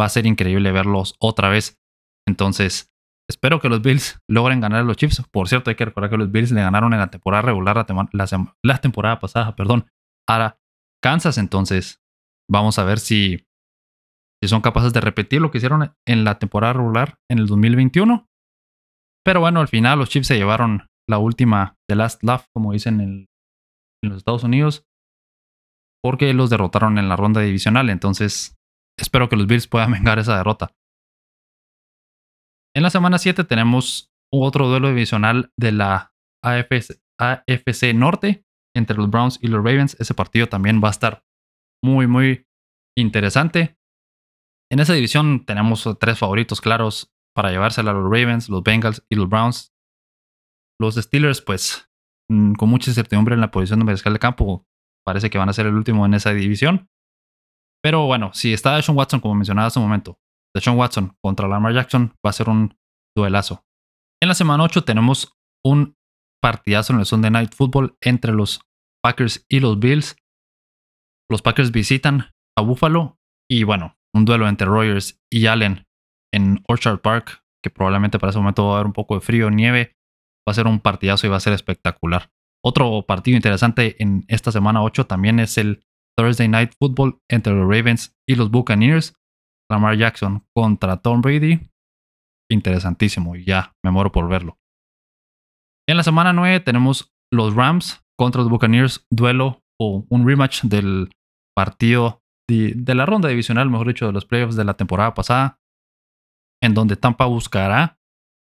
va 0.00 0.04
a 0.04 0.08
ser 0.08 0.26
increíble 0.26 0.70
verlos 0.70 1.16
otra 1.18 1.48
vez. 1.48 1.80
Entonces, 2.26 2.92
espero 3.28 3.60
que 3.60 3.68
los 3.68 3.82
Bills 3.82 4.20
logren 4.30 4.60
ganar 4.60 4.80
a 4.80 4.84
los 4.84 4.96
Chiefs. 4.96 5.22
Por 5.32 5.48
cierto, 5.48 5.70
hay 5.70 5.76
que 5.76 5.84
recordar 5.84 6.08
que 6.08 6.16
los 6.16 6.30
Bills 6.30 6.52
le 6.52 6.62
ganaron 6.62 6.92
en 6.92 7.00
la 7.00 7.10
temporada 7.10 7.42
regular 7.42 7.84
la, 8.12 8.54
la 8.62 8.78
temporada 8.78 9.18
pasada, 9.18 9.56
perdón, 9.56 9.86
a 10.28 10.56
Kansas. 11.02 11.38
Entonces, 11.38 12.02
Vamos 12.52 12.78
a 12.78 12.84
ver 12.84 12.98
si, 12.98 13.46
si 14.42 14.48
son 14.48 14.60
capaces 14.60 14.92
de 14.92 15.00
repetir 15.00 15.40
lo 15.40 15.50
que 15.50 15.56
hicieron 15.58 15.94
en 16.06 16.24
la 16.24 16.38
temporada 16.38 16.74
regular 16.74 17.18
en 17.30 17.38
el 17.38 17.46
2021. 17.46 18.28
Pero 19.24 19.40
bueno, 19.40 19.60
al 19.60 19.68
final 19.68 19.98
los 19.98 20.10
Chiefs 20.10 20.26
se 20.28 20.36
llevaron 20.36 20.90
la 21.12 21.18
última, 21.18 21.78
The 21.88 21.94
Last 21.94 22.24
Laugh, 22.24 22.46
como 22.52 22.72
dicen 22.72 23.00
en, 23.00 23.28
los 24.04 24.16
Estados 24.16 24.42
Unidos, 24.42 24.84
porque 26.02 26.34
los 26.34 26.50
derrotaron 26.50 26.98
en 26.98 27.08
la 27.08 27.14
ronda 27.14 27.40
divisional. 27.40 27.88
Entonces, 27.88 28.56
espero 28.98 29.28
que 29.28 29.36
los 29.36 29.46
Bills 29.46 29.68
puedan 29.68 29.92
vengar 29.92 30.18
esa 30.18 30.36
derrota. 30.36 30.74
En 32.74 32.82
la 32.82 32.90
semana 32.90 33.18
7 33.18 33.44
tenemos 33.44 34.10
otro 34.32 34.68
duelo 34.68 34.88
divisional 34.88 35.52
de 35.56 35.72
la 35.72 36.14
AFC, 36.42 37.00
AFC 37.20 37.94
Norte 37.94 38.44
entre 38.74 38.96
los 38.96 39.10
Browns 39.10 39.38
y 39.40 39.46
los 39.48 39.62
Ravens. 39.62 39.96
Ese 40.00 40.14
partido 40.14 40.48
también 40.48 40.80
va 40.82 40.88
a 40.88 40.92
estar 40.92 41.22
muy, 41.84 42.08
muy 42.08 42.46
interesante. 42.96 43.76
En 44.72 44.80
esa 44.80 44.94
división 44.94 45.44
tenemos 45.44 45.86
tres 46.00 46.18
favoritos 46.18 46.60
claros 46.60 47.12
para 47.36 47.50
llevársela 47.50 47.90
a 47.90 47.94
los 47.94 48.04
Ravens, 48.04 48.48
los 48.48 48.62
Bengals 48.62 49.04
y 49.10 49.16
los 49.16 49.28
Browns. 49.28 49.72
Los 50.80 50.96
Steelers, 50.96 51.40
pues, 51.40 51.90
mm, 52.30 52.54
con 52.54 52.68
mucha 52.68 52.90
incertidumbre 52.90 53.34
en 53.34 53.40
la 53.40 53.50
posición 53.50 53.78
de 53.78 53.84
mariscal 53.84 54.12
de 54.12 54.18
campo, 54.18 54.66
parece 55.04 55.30
que 55.30 55.38
van 55.38 55.48
a 55.48 55.52
ser 55.52 55.66
el 55.66 55.74
último 55.74 56.06
en 56.06 56.14
esa 56.14 56.32
división. 56.32 56.88
Pero 57.82 58.06
bueno, 58.06 58.32
si 58.32 58.52
está 58.52 58.80
Sean 58.80 58.96
Watson, 58.96 59.20
como 59.20 59.34
mencionaba 59.34 59.66
hace 59.66 59.78
un 59.78 59.86
momento, 59.86 60.18
Sean 60.56 60.76
Watson 60.76 61.16
contra 61.22 61.48
Lamar 61.48 61.74
Jackson, 61.74 62.14
va 62.24 62.30
a 62.30 62.32
ser 62.32 62.48
un 62.48 62.76
duelazo. 63.16 63.64
En 64.22 64.28
la 64.28 64.34
semana 64.34 64.62
8 64.62 64.84
tenemos 64.84 65.36
un 65.64 65.96
partidazo 66.40 66.92
en 66.92 67.00
el 67.00 67.06
Sunday 67.06 67.30
Night 67.30 67.54
Football 67.54 67.96
entre 68.00 68.32
los 68.32 68.60
Packers 69.02 69.44
y 69.48 69.60
los 69.60 69.78
Bills. 69.78 70.16
Los 71.30 71.42
Packers 71.42 71.72
visitan 71.72 72.30
a 72.56 72.62
Buffalo 72.62 73.18
y 73.50 73.64
bueno, 73.64 73.96
un 74.14 74.24
duelo 74.24 74.48
entre 74.48 74.66
Rogers 74.66 75.20
y 75.30 75.46
Allen 75.46 75.86
en 76.32 76.62
Orchard 76.68 77.00
Park, 77.00 77.42
que 77.62 77.70
probablemente 77.70 78.18
para 78.18 78.30
ese 78.30 78.38
momento 78.38 78.66
va 78.66 78.72
a 78.72 78.74
haber 78.76 78.86
un 78.86 78.92
poco 78.92 79.14
de 79.14 79.20
frío, 79.20 79.50
nieve, 79.50 79.96
va 80.48 80.52
a 80.52 80.54
ser 80.54 80.66
un 80.66 80.80
partidazo 80.80 81.26
y 81.26 81.30
va 81.30 81.36
a 81.36 81.40
ser 81.40 81.52
espectacular. 81.52 82.30
Otro 82.64 83.04
partido 83.06 83.36
interesante 83.36 84.00
en 84.02 84.24
esta 84.28 84.52
semana 84.52 84.82
8 84.82 85.06
también 85.06 85.40
es 85.40 85.58
el 85.58 85.84
Thursday 86.16 86.48
Night 86.48 86.72
Football 86.78 87.18
entre 87.28 87.52
los 87.52 87.62
Ravens 87.62 88.14
y 88.28 88.36
los 88.36 88.50
Buccaneers. 88.50 89.14
Lamar 89.70 89.96
Jackson 89.96 90.44
contra 90.54 90.98
Tom 90.98 91.22
Brady. 91.22 91.60
Interesantísimo 92.50 93.36
y 93.36 93.44
ya 93.44 93.72
me 93.84 93.90
muero 93.90 94.12
por 94.12 94.28
verlo. 94.28 94.58
En 95.88 95.96
la 95.96 96.02
semana 96.02 96.32
9 96.32 96.60
tenemos 96.60 97.12
los 97.32 97.54
Rams 97.54 98.04
contra 98.18 98.42
los 98.42 98.50
Buccaneers, 98.50 99.06
duelo 99.10 99.62
o 99.80 100.06
un 100.08 100.26
rematch 100.26 100.62
del 100.64 101.10
partido 101.56 102.22
de, 102.48 102.94
la 102.94 103.06
ronda 103.06 103.28
divisional, 103.28 103.70
mejor 103.70 103.88
dicho, 103.88 104.06
de 104.06 104.12
los 104.12 104.26
playoffs 104.26 104.56
de 104.56 104.64
la 104.64 104.74
temporada 104.74 105.14
pasada, 105.14 105.58
en 106.62 106.74
donde 106.74 106.96
Tampa 106.96 107.24
buscará, 107.26 107.98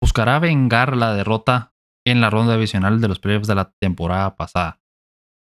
buscará 0.02 0.40
vengar 0.40 0.96
la 0.96 1.14
derrota 1.14 1.74
en 2.06 2.22
la 2.22 2.30
ronda 2.30 2.54
divisional 2.54 3.02
de 3.02 3.08
los 3.08 3.20
playoffs 3.20 3.48
de 3.48 3.56
la 3.56 3.74
temporada 3.82 4.36
pasada. 4.36 4.80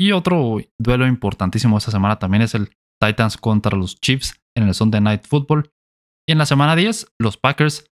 Y 0.01 0.13
otro 0.13 0.59
duelo 0.79 1.07
importantísimo 1.07 1.79
esta 1.79 1.91
semana 1.91 2.19
también 2.19 2.43
es 2.43 2.55
el 2.55 2.71
Titans 3.01 3.37
contra 3.37 3.77
los 3.77 4.01
Chiefs 4.01 4.41
en 4.57 4.67
el 4.67 4.75
Sunday 4.75 5.01
Night 5.01 5.27
Football. 5.27 5.71
Y 6.29 6.33
en 6.33 6.39
la 6.39 6.47
semana 6.47 6.77
10, 6.77 7.13
los 7.19 7.37
Packers 7.37 7.91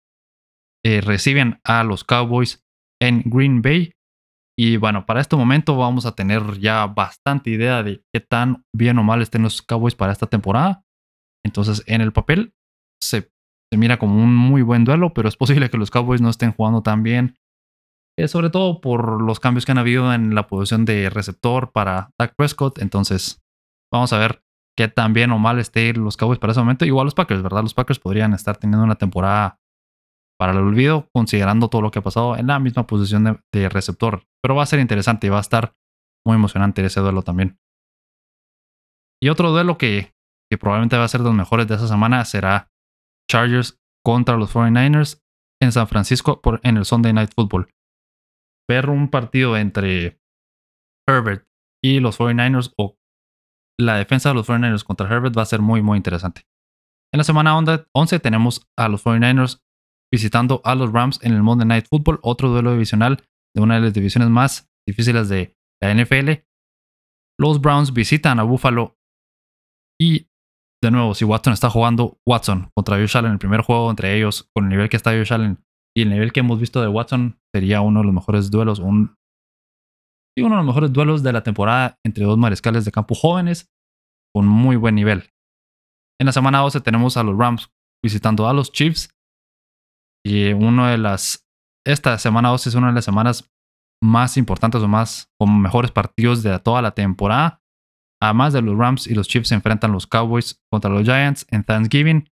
eh, 0.86 1.02
reciben 1.02 1.60
a 1.64 1.84
los 1.84 2.04
Cowboys 2.04 2.64
en 3.02 3.24
Green 3.26 3.62
Bay 3.62 3.96
y 4.58 4.78
bueno, 4.78 5.06
para 5.06 5.20
este 5.20 5.36
momento 5.36 5.76
vamos 5.76 6.06
a 6.06 6.16
tener 6.16 6.60
ya 6.60 6.88
bastante 6.88 7.50
idea 7.50 7.84
de 7.84 8.02
qué 8.14 8.22
tan 8.22 8.64
bien 8.74 8.98
o 8.98 9.04
mal 9.04 9.22
estén 9.22 9.44
los 9.44 9.62
Cowboys 9.62 9.96
para 9.96 10.14
esta 10.14 10.28
temporada. 10.28 10.84
Entonces, 11.46 11.84
en 11.88 12.02
el 12.02 12.14
papel 12.14 12.54
se, 13.04 13.30
mira 13.76 14.00
como 14.00 14.24
un 14.24 14.34
muy 14.34 14.62
buen 14.62 14.86
duelo, 14.86 15.14
pero 15.14 15.28
es 15.28 15.36
posible 15.36 15.70
que 15.70 15.78
los 15.78 15.92
Cowboys 15.92 16.22
no 16.22 16.30
estén 16.30 16.54
jugando 16.54 16.82
tan 16.82 17.04
bien. 17.04 17.36
Eh, 18.18 18.28
sobre 18.30 18.50
todo 18.50 18.80
por 18.80 19.22
los 19.22 19.40
cambios 19.40 19.66
que 19.66 19.74
han 19.74 19.78
habido 19.78 20.14
en 20.14 20.36
la 20.36 20.48
posición 20.48 20.86
de 20.86 21.10
receptor 21.10 21.72
para 21.72 22.12
Dak 22.18 22.36
Prescott. 22.36 22.80
Entonces, 22.80 23.44
vamos 23.92 24.14
a 24.14 24.20
ver 24.20 24.42
qué 24.78 24.88
tan 24.88 25.14
bien 25.14 25.32
o 25.32 25.40
mal 25.40 25.60
estén 25.60 26.04
los 26.04 26.16
Cowboys 26.16 26.40
para 26.40 26.52
ese 26.52 26.62
momento. 26.62 26.86
Igual 26.86 27.06
los 27.06 27.16
Packers, 27.16 27.42
¿verdad? 27.42 27.64
Los 27.64 27.74
Packers 27.74 28.00
podrían 28.00 28.34
estar 28.34 28.58
teniendo 28.58 28.86
una 28.86 28.96
temporada 28.96 29.60
para 30.38 30.52
el 30.52 30.60
olvido, 30.60 31.10
considerando 31.14 31.70
todo 31.70 31.82
lo 31.82 31.92
que 31.92 32.00
ha 32.00 32.04
pasado 32.04 32.36
en 32.36 32.48
la 32.48 32.60
misma 32.60 32.88
posición 32.88 33.40
de, 33.52 33.70
receptor. 33.70 34.24
Pero 34.42 34.56
va 34.56 34.64
a 34.64 34.68
ser 34.68 34.80
interesante 34.80 35.28
y 35.28 35.30
va 35.30 35.38
a 35.38 35.42
estar 35.42 35.74
muy 36.26 36.36
emocionante 36.36 36.86
ese 36.86 37.00
duelo 37.00 37.22
también. 37.22 37.58
Y 39.22 39.30
otro 39.30 39.52
duelo 39.52 39.78
que, 39.78 40.14
que 40.50 40.58
probablemente 40.58 40.98
va 40.98 41.06
a 41.06 41.10
ser 41.10 41.22
de 41.22 41.28
los 41.28 41.36
mejores 41.36 41.68
de 41.68 41.76
esa 41.76 41.88
semana 41.88 42.24
será 42.26 42.70
Chargers 43.30 43.80
contra 44.04 44.38
los 44.38 44.54
49ers 44.54 45.22
en 45.62 45.72
San 45.72 45.88
Francisco 45.88 46.42
por, 46.42 46.60
en 46.64 46.78
el 46.78 46.86
Sunday 46.86 47.14
Night 47.14 47.32
Football. 47.34 47.70
Ver 48.70 48.90
un 48.90 49.10
partido 49.10 49.58
entre 49.58 50.20
Herbert 51.08 51.48
y 51.84 52.00
los 52.00 52.20
49ers 52.20 52.74
o 52.78 52.98
la 53.80 53.98
defensa 53.98 54.30
de 54.30 54.36
los 54.36 54.48
49ers 54.48 54.84
contra 54.84 55.08
Herbert 55.08 55.38
va 55.38 55.44
a 55.44 55.48
ser 55.48 55.62
muy, 55.62 55.82
muy 55.82 55.98
interesante. 55.98 56.48
En 57.14 57.18
la 57.18 57.24
semana 57.24 57.58
11 57.58 58.20
tenemos 58.20 58.68
a 58.78 58.90
los 58.90 59.04
49ers 59.04 59.62
visitando 60.14 60.62
a 60.64 60.76
los 60.76 60.92
Rams 60.92 61.20
en 61.24 61.34
el 61.34 61.44
Monday 61.44 61.68
Night 61.68 61.88
Football, 61.90 62.20
otro 62.22 62.50
duelo 62.50 62.72
divisional 62.72 63.24
de 63.56 63.62
una 63.62 63.76
de 63.76 63.82
las 63.82 63.94
divisiones 63.94 64.30
más 64.30 64.70
difíciles 64.88 65.30
de 65.30 65.58
la 65.82 65.94
NFL. 65.94 66.44
Los 67.40 67.60
Browns 67.60 67.94
visitan 67.94 68.40
a 68.40 68.44
Buffalo 68.44 68.98
y 70.00 70.30
de 70.84 70.92
nuevo, 70.92 71.16
si 71.16 71.26
Watson 71.26 71.54
está 71.54 71.70
jugando 71.70 72.20
Watson 72.28 72.70
contra 72.76 72.98
Josh 72.98 73.18
Allen, 73.18 73.32
el 73.32 73.40
primer 73.40 73.62
juego 73.62 73.90
entre 73.90 74.16
ellos, 74.16 74.50
con 74.54 74.66
el 74.66 74.70
nivel 74.70 74.90
que 74.90 74.98
está 74.98 75.12
Josh 75.12 75.34
Allen 75.34 75.65
y 75.98 76.02
el 76.02 76.10
nivel 76.10 76.34
que 76.34 76.42
hemos 76.42 76.60
visto 76.60 76.82
de 76.82 76.88
Watson, 76.88 77.40
sería 77.54 77.82
uno 77.82 78.02
de 78.02 78.06
los 78.06 78.14
mejores 78.14 78.52
duelos, 78.52 78.80
un, 78.80 79.16
uno 80.38 80.50
de 80.50 80.56
los 80.58 80.66
mejores 80.66 80.92
duelos 80.92 81.24
de 81.24 81.32
la 81.32 81.44
temporada 81.44 81.98
entre 82.06 82.26
dos 82.26 82.38
mariscales 82.38 82.84
de 82.84 82.92
campo 82.92 83.16
jóvenes 83.16 83.72
con 84.34 84.46
muy 84.46 84.76
buen 84.76 84.96
nivel. 84.96 85.30
En 86.20 86.26
la 86.26 86.34
semana 86.34 86.60
12 86.60 86.82
tenemos 86.82 87.18
a 87.18 87.24
los 87.24 87.38
Rams 87.38 87.70
visitando 88.04 88.48
a 88.48 88.54
los 88.54 88.72
Chiefs. 88.72 89.10
Y 90.26 90.54
uno 90.54 90.88
de 90.88 90.98
las. 90.98 91.46
Esta 91.86 92.18
semana 92.18 92.50
12 92.50 92.70
es 92.70 92.76
una 92.76 92.88
de 92.88 92.94
las 92.94 93.06
semanas 93.06 93.52
más 94.04 94.38
importantes 94.38 94.82
o 94.82 94.88
más 94.88 95.30
con 95.40 95.62
mejores 95.62 95.92
partidos 95.92 96.44
de 96.44 96.58
toda 96.60 96.82
la 96.82 96.92
temporada. 96.92 97.62
Además 98.22 98.54
de 98.54 98.62
los 98.62 98.78
Rams 98.78 99.08
y 99.08 99.14
los 99.14 99.28
Chiefs 99.28 99.50
se 99.50 99.56
enfrentan 99.56 99.92
los 99.92 100.08
Cowboys 100.08 100.62
contra 100.72 100.90
los 100.90 101.04
Giants 101.04 101.46
en 101.50 101.64
Thanksgiving. 101.64 102.30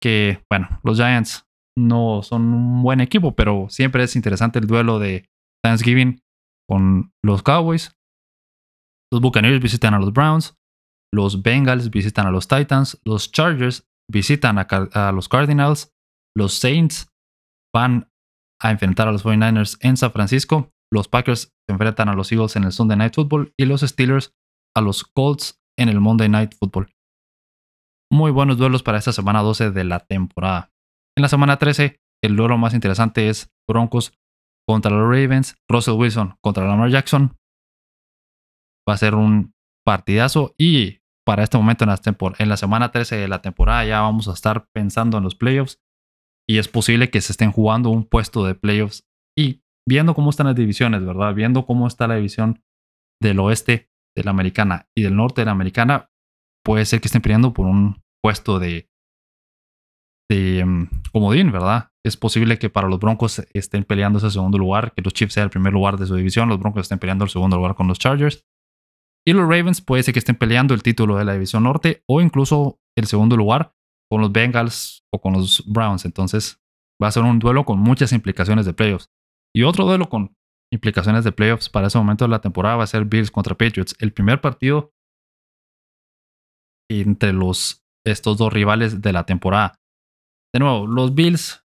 Que, 0.00 0.44
bueno, 0.50 0.80
los 0.84 0.98
Giants 0.98 1.45
no 1.76 2.22
son 2.22 2.42
un 2.54 2.82
buen 2.82 3.00
equipo, 3.00 3.34
pero 3.34 3.66
siempre 3.68 4.02
es 4.02 4.16
interesante 4.16 4.58
el 4.58 4.66
duelo 4.66 4.98
de 4.98 5.28
Thanksgiving 5.62 6.22
con 6.68 7.12
los 7.22 7.42
Cowboys. 7.42 7.96
Los 9.12 9.20
Buccaneers 9.20 9.62
visitan 9.62 9.94
a 9.94 9.98
los 9.98 10.12
Browns. 10.12 10.56
Los 11.12 11.42
Bengals 11.42 11.90
visitan 11.90 12.26
a 12.26 12.30
los 12.30 12.48
Titans. 12.48 13.00
Los 13.04 13.30
Chargers 13.30 13.86
visitan 14.10 14.58
a, 14.58 15.12
los 15.12 15.28
Cardinals. 15.28 15.92
Los 16.36 16.54
Saints 16.54 17.08
van 17.74 18.10
a 18.60 18.70
enfrentar 18.70 19.08
a 19.08 19.12
los 19.12 19.24
49ers 19.24 19.78
en 19.80 19.96
San 19.96 20.12
Francisco. 20.12 20.72
Los 20.92 21.08
Packers 21.08 21.54
se 21.66 21.72
enfrentan 21.72 22.08
a 22.08 22.14
los 22.14 22.32
Eagles 22.32 22.56
en 22.56 22.64
el 22.64 22.72
Sunday 22.72 22.96
Night 22.96 23.14
Football. 23.14 23.52
Y 23.56 23.66
los 23.66 23.82
Steelers 23.82 24.34
a 24.74 24.80
los 24.80 25.04
Colts 25.04 25.60
en 25.78 25.88
el 25.88 26.00
Monday 26.00 26.28
Night 26.28 26.54
Football. 26.58 26.92
Muy 28.10 28.30
buenos 28.30 28.56
duelos 28.56 28.82
para 28.82 28.98
esta 28.98 29.12
semana 29.12 29.42
12 29.42 29.70
de 29.72 29.84
la 29.84 30.00
temporada. 30.00 30.70
En 31.16 31.22
la 31.22 31.28
semana 31.28 31.56
13, 31.56 31.98
el 32.22 32.36
duelo 32.36 32.58
más 32.58 32.74
interesante 32.74 33.30
es 33.30 33.50
Broncos 33.66 34.12
contra 34.68 34.90
los 34.90 35.02
Ravens, 35.02 35.56
Russell 35.66 35.94
Wilson 35.94 36.36
contra 36.42 36.66
Lamar 36.66 36.90
Jackson. 36.90 37.36
Va 38.88 38.94
a 38.94 38.98
ser 38.98 39.14
un 39.14 39.54
partidazo 39.84 40.54
y 40.58 40.98
para 41.26 41.42
este 41.42 41.56
momento 41.56 41.84
en 41.84 41.90
la, 41.90 42.00
en 42.38 42.48
la 42.48 42.56
semana 42.56 42.92
13 42.92 43.16
de 43.16 43.28
la 43.28 43.40
temporada 43.40 43.84
ya 43.86 44.02
vamos 44.02 44.28
a 44.28 44.34
estar 44.34 44.68
pensando 44.74 45.16
en 45.16 45.24
los 45.24 45.34
playoffs 45.34 45.80
y 46.46 46.58
es 46.58 46.68
posible 46.68 47.08
que 47.10 47.20
se 47.22 47.32
estén 47.32 47.50
jugando 47.50 47.88
un 47.88 48.04
puesto 48.04 48.44
de 48.44 48.54
playoffs 48.54 49.06
y 49.36 49.62
viendo 49.88 50.14
cómo 50.14 50.30
están 50.30 50.46
las 50.46 50.54
divisiones, 50.54 51.04
¿verdad? 51.04 51.34
Viendo 51.34 51.64
cómo 51.64 51.86
está 51.86 52.06
la 52.06 52.16
división 52.16 52.62
del 53.22 53.40
oeste 53.40 53.88
de 54.14 54.22
la 54.22 54.32
americana 54.32 54.88
y 54.94 55.02
del 55.02 55.16
norte 55.16 55.40
de 55.40 55.46
la 55.46 55.52
americana, 55.52 56.10
puede 56.62 56.84
ser 56.84 57.00
que 57.00 57.08
estén 57.08 57.22
peleando 57.22 57.52
por 57.52 57.66
un 57.66 58.02
puesto 58.22 58.58
de, 58.58 58.88
um, 60.30 60.88
comodín, 61.12 61.52
¿verdad? 61.52 61.90
Es 62.04 62.16
posible 62.16 62.58
que 62.58 62.70
para 62.70 62.88
los 62.88 62.98
Broncos 62.98 63.42
estén 63.52 63.84
peleando 63.84 64.18
ese 64.18 64.30
segundo 64.30 64.58
lugar, 64.58 64.92
que 64.94 65.02
los 65.02 65.12
Chiefs 65.12 65.34
sea 65.34 65.44
el 65.44 65.50
primer 65.50 65.72
lugar 65.72 65.96
de 65.96 66.06
su 66.06 66.14
división, 66.14 66.48
los 66.48 66.58
Broncos 66.58 66.82
estén 66.82 66.98
peleando 66.98 67.24
el 67.24 67.30
segundo 67.30 67.56
lugar 67.56 67.74
con 67.74 67.88
los 67.88 67.98
Chargers. 67.98 68.44
Y 69.26 69.32
los 69.32 69.42
Ravens 69.42 69.80
puede 69.80 70.02
ser 70.02 70.12
que 70.12 70.20
estén 70.20 70.36
peleando 70.36 70.72
el 70.72 70.82
título 70.82 71.16
de 71.16 71.24
la 71.24 71.32
división 71.32 71.64
norte 71.64 72.02
o 72.08 72.20
incluso 72.20 72.78
el 72.96 73.06
segundo 73.06 73.36
lugar 73.36 73.72
con 74.08 74.20
los 74.20 74.30
Bengals 74.30 75.04
o 75.12 75.20
con 75.20 75.32
los 75.32 75.64
Browns. 75.66 76.04
Entonces 76.04 76.60
va 77.02 77.08
a 77.08 77.12
ser 77.12 77.24
un 77.24 77.40
duelo 77.40 77.64
con 77.64 77.78
muchas 77.78 78.12
implicaciones 78.12 78.66
de 78.66 78.72
playoffs. 78.72 79.10
Y 79.54 79.64
otro 79.64 79.84
duelo 79.84 80.08
con 80.08 80.36
implicaciones 80.72 81.24
de 81.24 81.32
playoffs 81.32 81.68
para 81.68 81.88
ese 81.88 81.98
momento 81.98 82.24
de 82.24 82.30
la 82.30 82.40
temporada 82.40 82.76
va 82.76 82.84
a 82.84 82.88
ser 82.88 83.04
Bills 83.04 83.30
contra 83.30 83.56
Patriots. 83.56 83.96
El 83.98 84.12
primer 84.12 84.40
partido 84.40 84.92
entre 86.88 87.32
los, 87.32 87.84
estos 88.06 88.38
dos 88.38 88.52
rivales 88.52 89.02
de 89.02 89.12
la 89.12 89.26
temporada. 89.26 89.74
De 90.56 90.60
nuevo, 90.60 90.86
los 90.86 91.14
Bills 91.14 91.66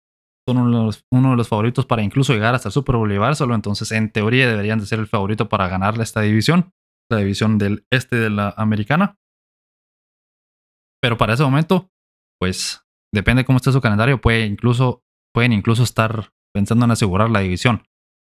son 0.48 0.56
uno 0.56 0.90
de 1.30 1.36
los, 1.36 1.48
favoritos 1.48 1.84
para 1.84 2.02
incluso 2.02 2.32
llegar 2.32 2.54
hasta 2.54 2.70
el 2.70 2.72
Super 2.72 2.96
Bowl 2.96 3.12
y. 3.12 3.18
Entonces, 3.54 3.92
en 3.92 4.10
teoría, 4.10 4.48
deberían 4.48 4.78
de 4.78 4.86
ser 4.86 4.98
el 4.98 5.06
favorito 5.06 5.50
para 5.50 5.68
ganarle 5.68 6.02
esta 6.02 6.22
división 6.22 6.72
la 7.10 7.18
división 7.18 7.58
del 7.58 7.86
este 7.90 8.16
de 8.16 8.30
la 8.30 8.54
americana. 8.56 9.18
Pero 11.02 11.18
para 11.18 11.34
ese 11.34 11.42
momento, 11.42 11.90
pues 12.40 12.82
depende 13.12 13.44
cómo 13.44 13.58
esté 13.58 13.72
su 13.72 13.82
calendario, 13.82 14.22
puede 14.22 14.46
incluso, 14.46 15.02
pueden 15.34 15.52
incluso 15.52 15.82
estar 15.82 16.32
pensando 16.54 16.86
en 16.86 16.92
asegurar 16.92 17.28
la 17.28 17.40
división 17.40 17.82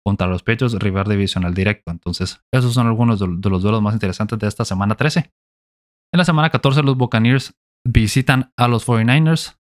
contra 0.05 0.27
los 0.27 0.43
pechos, 0.43 0.73
rival 0.79 1.05
divisional 1.05 1.55
directo. 1.55 1.89
Entonces, 1.89 2.43
esos 2.53 2.75
son 2.75 2.85
algunos 2.85 3.19
de, 3.19 3.49
los 3.49 3.63
duelos 3.63 3.81
más 3.81 3.95
interesantes 3.95 4.37
de 4.37 4.47
esta 4.47 4.63
semana 4.63 4.93
13. 4.93 5.31
En 6.13 6.17
la 6.19 6.25
semana 6.25 6.51
14, 6.51 6.83
los 6.83 6.97
Buccaneers 6.97 7.55
visitan 7.83 8.53
a 8.57 8.67
los 8.67 8.87
49ers. 8.87 9.57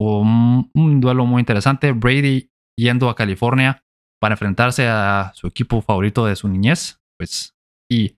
Un, 0.00 1.00
duelo 1.00 1.26
muy 1.26 1.40
interesante. 1.40 1.92
Brady 1.92 2.50
yendo 2.78 3.08
a 3.10 3.14
California 3.14 3.82
para 4.20 4.34
enfrentarse 4.34 4.88
a 4.88 5.32
su 5.34 5.46
equipo 5.46 5.82
favorito 5.82 6.24
de 6.24 6.36
su 6.36 6.48
niñez. 6.48 7.00
Pues, 7.18 7.54
y 7.90 8.16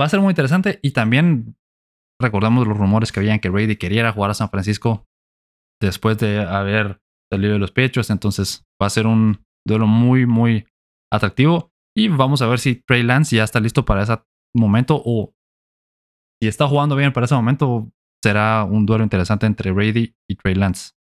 va 0.00 0.06
a 0.06 0.08
ser 0.08 0.20
muy 0.20 0.30
interesante. 0.30 0.80
Y 0.82 0.90
también 0.90 1.56
recordamos 2.20 2.66
los 2.66 2.76
rumores 2.76 3.12
que 3.12 3.20
habían 3.20 3.40
que 3.40 3.48
Brady 3.48 3.76
quería 3.76 4.12
jugar 4.12 4.30
a 4.30 4.34
San 4.34 4.50
Francisco 4.50 5.06
después 5.80 6.18
de 6.18 6.40
haber 6.40 7.00
salido 7.32 7.54
de 7.54 7.58
los 7.58 7.72
pechos. 7.72 8.10
Entonces 8.10 8.64
va 8.80 8.86
a 8.86 8.90
ser 8.90 9.06
un 9.06 9.42
duelo 9.66 9.86
muy, 9.86 10.26
muy 10.26 10.66
atractivo. 11.12 11.70
Y 11.96 12.08
vamos 12.08 12.42
a 12.42 12.46
ver 12.46 12.58
si 12.58 12.82
Trey 12.86 13.02
Lance 13.02 13.36
ya 13.36 13.44
está 13.44 13.60
listo 13.60 13.84
para 13.84 14.02
ese 14.02 14.18
momento 14.54 15.00
o 15.04 15.32
si 16.42 16.48
está 16.48 16.66
jugando 16.68 16.96
bien 16.96 17.12
para 17.12 17.26
ese 17.26 17.34
momento, 17.34 17.90
será 18.24 18.64
un 18.64 18.86
duelo 18.86 19.04
interesante 19.04 19.44
entre 19.44 19.70
Brady 19.70 20.14
y 20.30 20.36
Trey 20.36 20.54
Lance. 20.54 20.92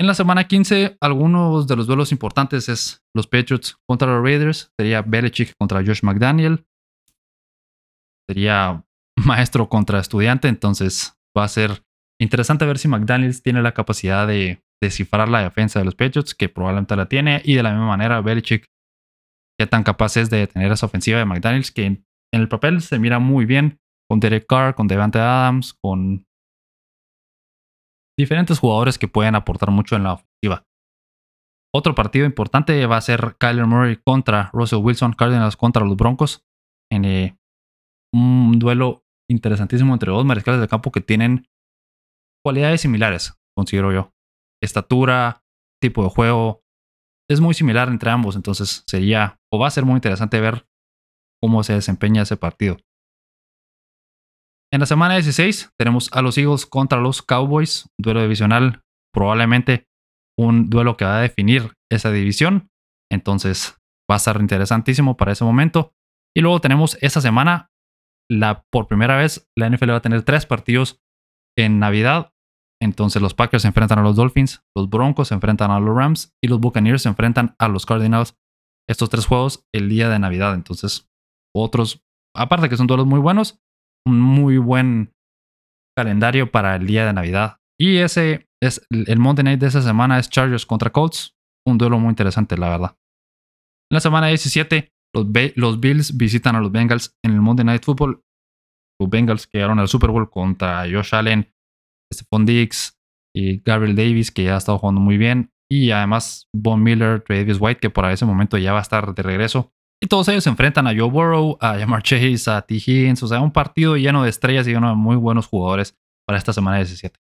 En 0.00 0.06
la 0.06 0.14
semana 0.14 0.48
15, 0.48 0.96
algunos 0.98 1.66
de 1.66 1.76
los 1.76 1.86
duelos 1.86 2.10
importantes 2.10 2.70
es 2.70 3.04
los 3.14 3.26
Patriots 3.26 3.76
contra 3.86 4.08
los 4.08 4.24
Raiders. 4.24 4.72
Sería 4.80 5.02
Belichick 5.02 5.52
contra 5.60 5.84
Josh 5.84 6.02
McDaniel. 6.02 6.66
Sería 8.28 8.82
maestro 9.24 9.68
contra 9.68 10.00
estudiante. 10.00 10.48
Entonces 10.48 11.14
va 11.36 11.44
a 11.44 11.48
ser 11.48 11.82
interesante 12.18 12.64
ver 12.64 12.78
si 12.78 12.88
McDaniels 12.88 13.42
tiene 13.42 13.60
la 13.60 13.72
capacidad 13.72 14.26
de 14.26 14.64
descifrar 14.82 15.28
la 15.28 15.42
defensa 15.42 15.78
de 15.78 15.84
los 15.84 15.94
Patriots, 15.94 16.34
que 16.34 16.48
probablemente 16.48 16.96
la 16.96 17.08
tiene. 17.10 17.42
Y 17.44 17.54
de 17.56 17.62
la 17.62 17.72
misma 17.72 17.88
manera, 17.88 18.22
Belichick, 18.22 18.64
qué 19.60 19.66
tan 19.66 19.82
capaz 19.82 20.16
es 20.16 20.30
de 20.30 20.38
detener 20.38 20.72
esa 20.72 20.86
ofensiva 20.86 21.18
de 21.18 21.26
McDaniels, 21.26 21.70
que 21.70 21.84
en, 21.84 22.06
el 22.32 22.48
papel 22.48 22.80
se 22.80 22.98
mira 22.98 23.18
muy 23.18 23.44
bien 23.44 23.78
con 24.14 24.20
Derek 24.20 24.46
Carr, 24.46 24.76
con 24.76 24.86
Devante 24.86 25.18
Adams, 25.18 25.74
con 25.74 26.24
diferentes 28.16 28.60
jugadores 28.60 28.96
que 28.96 29.08
pueden 29.08 29.34
aportar 29.34 29.72
mucho 29.72 29.96
en 29.96 30.04
la 30.04 30.12
ofensiva. 30.12 30.62
Otro 31.74 31.96
partido 31.96 32.24
importante 32.24 32.86
va 32.86 32.96
a 32.96 33.00
ser 33.00 33.34
Kyler 33.40 33.66
Murray 33.66 33.96
contra 33.96 34.50
Russell 34.52 34.84
Wilson, 34.84 35.14
Cardinals 35.14 35.56
contra 35.56 35.84
los 35.84 35.96
Broncos, 35.96 36.44
en 36.92 37.04
eh, 37.04 37.36
un 38.14 38.60
duelo 38.60 39.02
interesantísimo 39.28 39.92
entre 39.92 40.12
dos 40.12 40.24
mariscales 40.24 40.60
de 40.60 40.68
campo 40.68 40.92
que 40.92 41.00
tienen 41.00 41.48
cualidades 42.44 42.82
similares, 42.82 43.34
considero 43.56 43.92
yo. 43.92 44.12
Estatura, 44.62 45.42
tipo 45.82 46.04
de 46.04 46.10
juego, 46.10 46.62
es 47.28 47.40
muy 47.40 47.54
similar 47.54 47.88
entre 47.88 48.10
ambos, 48.10 48.36
entonces 48.36 48.84
sería 48.86 49.40
o 49.52 49.58
va 49.58 49.66
a 49.66 49.72
ser 49.72 49.84
muy 49.84 49.96
interesante 49.96 50.38
ver 50.38 50.68
cómo 51.42 51.64
se 51.64 51.72
desempeña 51.72 52.22
ese 52.22 52.36
partido. 52.36 52.76
En 54.74 54.80
la 54.80 54.86
semana 54.86 55.14
16 55.14 55.70
tenemos 55.78 56.10
a 56.12 56.20
los 56.20 56.36
Eagles 56.36 56.66
contra 56.66 56.98
los 56.98 57.22
Cowboys, 57.22 57.88
duelo 57.96 58.22
divisional, 58.22 58.82
probablemente 59.12 59.86
un 60.36 60.68
duelo 60.68 60.96
que 60.96 61.04
va 61.04 61.18
a 61.18 61.20
definir 61.20 61.74
esa 61.92 62.10
división. 62.10 62.72
Entonces 63.08 63.78
va 64.10 64.16
a 64.16 64.18
ser 64.18 64.40
interesantísimo 64.40 65.16
para 65.16 65.30
ese 65.30 65.44
momento. 65.44 65.92
Y 66.36 66.40
luego 66.40 66.60
tenemos 66.60 66.98
esta 67.02 67.20
semana, 67.20 67.70
la, 68.28 68.64
por 68.72 68.88
primera 68.88 69.16
vez, 69.16 69.48
la 69.56 69.70
NFL 69.70 69.90
va 69.90 69.98
a 69.98 70.02
tener 70.02 70.24
tres 70.24 70.44
partidos 70.44 71.00
en 71.56 71.78
Navidad. 71.78 72.32
Entonces 72.82 73.22
los 73.22 73.32
Packers 73.32 73.62
se 73.62 73.68
enfrentan 73.68 74.00
a 74.00 74.02
los 74.02 74.16
Dolphins, 74.16 74.64
los 74.76 74.90
Broncos 74.90 75.28
se 75.28 75.34
enfrentan 75.34 75.70
a 75.70 75.78
los 75.78 75.96
Rams 75.96 76.34
y 76.42 76.48
los 76.48 76.58
Buccaneers 76.58 77.02
se 77.02 77.08
enfrentan 77.08 77.54
a 77.60 77.68
los 77.68 77.86
Cardinals. 77.86 78.36
Estos 78.90 79.08
tres 79.08 79.26
juegos 79.26 79.68
el 79.72 79.88
día 79.88 80.08
de 80.08 80.18
Navidad. 80.18 80.52
Entonces, 80.52 81.08
otros, 81.54 82.04
aparte 82.34 82.68
que 82.68 82.76
son 82.76 82.88
duelos 82.88 83.06
muy 83.06 83.20
buenos, 83.20 83.63
un 84.06 84.20
muy 84.20 84.58
buen 84.58 85.12
calendario 85.96 86.50
para 86.50 86.76
el 86.76 86.86
día 86.86 87.06
de 87.06 87.12
Navidad. 87.12 87.58
Y 87.78 87.98
ese 87.98 88.48
es 88.62 88.86
el 88.90 89.18
Monday 89.18 89.44
Night 89.44 89.60
de 89.60 89.66
esa 89.66 89.82
semana 89.82 90.18
es 90.18 90.28
Chargers 90.28 90.66
contra 90.66 90.90
Colts. 90.90 91.34
un 91.66 91.78
duelo 91.78 91.98
muy 91.98 92.10
interesante, 92.10 92.56
la 92.56 92.68
verdad. 92.68 92.96
En 93.90 93.96
la 93.96 94.00
semana 94.00 94.28
17, 94.28 94.92
los, 95.14 95.26
los 95.56 95.80
Bills 95.80 96.16
visitan 96.16 96.56
a 96.56 96.60
los 96.60 96.72
Bengals 96.72 97.16
en 97.24 97.32
el 97.32 97.40
Monday 97.40 97.64
Night 97.64 97.84
Football. 97.84 98.22
Los 99.00 99.10
Bengals 99.10 99.46
que 99.46 99.58
llegaron 99.58 99.78
al 99.78 99.88
Super 99.88 100.10
Bowl 100.10 100.30
contra 100.30 100.82
Josh 100.82 101.14
Allen, 101.14 101.52
Stephon 102.12 102.46
Diggs 102.46 102.98
y 103.34 103.60
Gabriel 103.60 103.96
Davis, 103.96 104.30
que 104.30 104.44
ya 104.44 104.54
ha 104.54 104.58
estado 104.58 104.78
jugando 104.78 105.00
muy 105.00 105.16
bien. 105.16 105.50
Y 105.70 105.90
además 105.90 106.48
Von 106.54 106.82
Miller, 106.82 107.22
Travis 107.22 107.58
White, 107.60 107.80
que 107.80 107.90
por 107.90 108.04
ese 108.10 108.26
momento 108.26 108.58
ya 108.58 108.72
va 108.72 108.78
a 108.78 108.82
estar 108.82 109.14
de 109.14 109.22
regreso. 109.22 109.73
Y 110.02 110.06
todos 110.06 110.28
ellos 110.28 110.44
se 110.44 110.50
enfrentan 110.50 110.86
a 110.86 110.90
Joe 110.90 111.10
Burrow, 111.10 111.56
a 111.60 111.78
Jamar 111.78 112.02
Chase, 112.02 112.50
a 112.50 112.62
T. 112.62 112.74
Higgins. 112.74 113.22
O 113.22 113.28
sea, 113.28 113.40
un 113.40 113.52
partido 113.52 113.96
lleno 113.96 114.22
de 114.22 114.30
estrellas 114.30 114.66
y 114.66 114.72
lleno 114.72 114.88
de 114.88 114.94
muy 114.94 115.16
buenos 115.16 115.46
jugadores 115.46 115.96
para 116.26 116.38
esta 116.38 116.52
semana 116.52 116.76
17. 116.78 117.18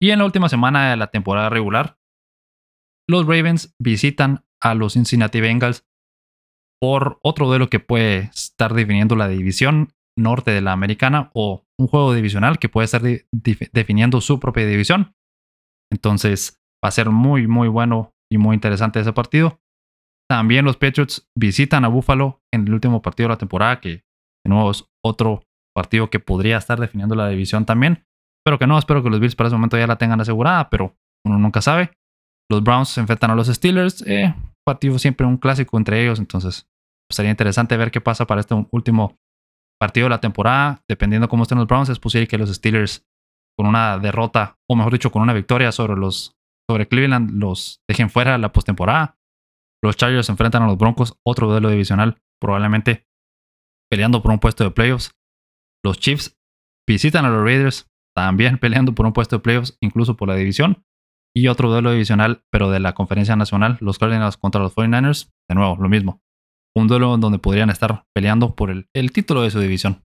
Y 0.00 0.10
en 0.10 0.18
la 0.18 0.24
última 0.24 0.48
semana 0.48 0.90
de 0.90 0.96
la 0.96 1.08
temporada 1.08 1.48
regular, 1.48 1.98
los 3.08 3.26
Ravens 3.26 3.74
visitan 3.78 4.44
a 4.60 4.74
los 4.74 4.94
Cincinnati 4.94 5.40
Bengals 5.40 5.86
por 6.80 7.18
otro 7.22 7.46
duelo 7.46 7.68
que 7.68 7.80
puede 7.80 8.30
estar 8.34 8.74
definiendo 8.74 9.16
la 9.16 9.28
división 9.28 9.94
norte 10.16 10.50
de 10.50 10.60
la 10.60 10.72
americana 10.72 11.30
o 11.34 11.66
un 11.78 11.86
juego 11.86 12.14
divisional 12.14 12.58
que 12.58 12.68
puede 12.68 12.84
estar 12.84 13.02
definiendo 13.72 14.20
su 14.20 14.38
propia 14.40 14.66
división. 14.66 15.14
Entonces 15.90 16.62
va 16.84 16.88
a 16.88 16.92
ser 16.92 17.10
muy, 17.10 17.46
muy 17.46 17.68
bueno 17.68 18.14
y 18.30 18.38
muy 18.38 18.54
interesante 18.54 19.00
ese 19.00 19.12
partido. 19.12 19.60
También 20.28 20.64
los 20.64 20.76
Patriots 20.76 21.28
visitan 21.36 21.84
a 21.84 21.88
Buffalo 21.88 22.40
en 22.52 22.66
el 22.66 22.74
último 22.74 23.02
partido 23.02 23.28
de 23.28 23.34
la 23.34 23.38
temporada, 23.38 23.80
que 23.80 24.04
de 24.44 24.48
nuevo 24.48 24.70
es 24.70 24.84
otro 25.04 25.42
partido 25.74 26.08
que 26.10 26.20
podría 26.20 26.56
estar 26.56 26.80
definiendo 26.80 27.14
la 27.14 27.28
división 27.28 27.66
también. 27.66 28.04
Pero 28.44 28.58
que 28.58 28.66
no, 28.66 28.78
espero 28.78 29.02
que 29.02 29.10
los 29.10 29.20
Bills 29.20 29.34
para 29.34 29.48
ese 29.48 29.56
momento 29.56 29.78
ya 29.78 29.86
la 29.86 29.96
tengan 29.96 30.20
asegurada, 30.20 30.70
pero 30.70 30.96
uno 31.26 31.38
nunca 31.38 31.60
sabe. 31.62 31.92
Los 32.50 32.62
Browns 32.62 32.90
se 32.90 33.00
enfrentan 33.00 33.30
a 33.30 33.34
los 33.34 33.48
Steelers. 33.48 34.02
Eh, 34.06 34.34
partido 34.66 34.98
siempre 34.98 35.26
un 35.26 35.36
clásico 35.36 35.76
entre 35.76 36.02
ellos, 36.02 36.18
entonces 36.18 36.66
pues, 37.08 37.16
sería 37.16 37.30
interesante 37.30 37.76
ver 37.76 37.90
qué 37.90 38.00
pasa 38.00 38.26
para 38.26 38.40
este 38.40 38.54
último 38.70 39.16
partido 39.80 40.06
de 40.06 40.10
la 40.10 40.20
temporada. 40.20 40.82
Dependiendo 40.88 41.28
cómo 41.28 41.42
estén 41.42 41.58
los 41.58 41.66
Browns, 41.66 41.88
es 41.88 41.98
posible 41.98 42.26
que 42.26 42.38
los 42.38 42.52
Steelers 42.52 43.04
con 43.56 43.66
una 43.66 43.98
derrota, 43.98 44.56
o 44.68 44.76
mejor 44.76 44.92
dicho, 44.92 45.10
con 45.10 45.22
una 45.22 45.32
victoria 45.32 45.72
sobre 45.72 45.96
los 45.96 46.34
sobre 46.68 46.88
Cleveland, 46.88 47.30
los 47.30 47.80
dejen 47.88 48.10
fuera 48.10 48.38
la 48.38 48.52
postemporada. 48.52 49.16
Los 49.84 49.98
Chargers 49.98 50.30
enfrentan 50.30 50.62
a 50.62 50.66
los 50.66 50.78
Broncos, 50.78 51.18
otro 51.26 51.46
duelo 51.46 51.68
divisional, 51.68 52.16
probablemente 52.40 53.06
peleando 53.90 54.22
por 54.22 54.32
un 54.32 54.38
puesto 54.38 54.64
de 54.64 54.70
playoffs. 54.70 55.10
Los 55.84 55.98
Chiefs 55.98 56.38
visitan 56.88 57.26
a 57.26 57.28
los 57.28 57.44
Raiders, 57.44 57.86
también 58.16 58.56
peleando 58.60 58.94
por 58.94 59.04
un 59.04 59.12
puesto 59.12 59.36
de 59.36 59.42
playoffs, 59.42 59.76
incluso 59.82 60.16
por 60.16 60.28
la 60.28 60.36
división. 60.36 60.86
Y 61.36 61.48
otro 61.48 61.68
duelo 61.68 61.90
divisional, 61.90 62.44
pero 62.50 62.70
de 62.70 62.80
la 62.80 62.94
conferencia 62.94 63.36
nacional, 63.36 63.76
los 63.80 63.98
Cardinals 63.98 64.38
contra 64.38 64.62
los 64.62 64.74
49ers. 64.74 65.30
De 65.50 65.54
nuevo, 65.54 65.76
lo 65.76 65.90
mismo. 65.90 66.22
Un 66.74 66.88
duelo 66.88 67.18
donde 67.18 67.38
podrían 67.38 67.68
estar 67.68 68.06
peleando 68.14 68.54
por 68.54 68.70
el, 68.70 68.88
el 68.94 69.12
título 69.12 69.42
de 69.42 69.50
su 69.50 69.60
división. 69.60 70.02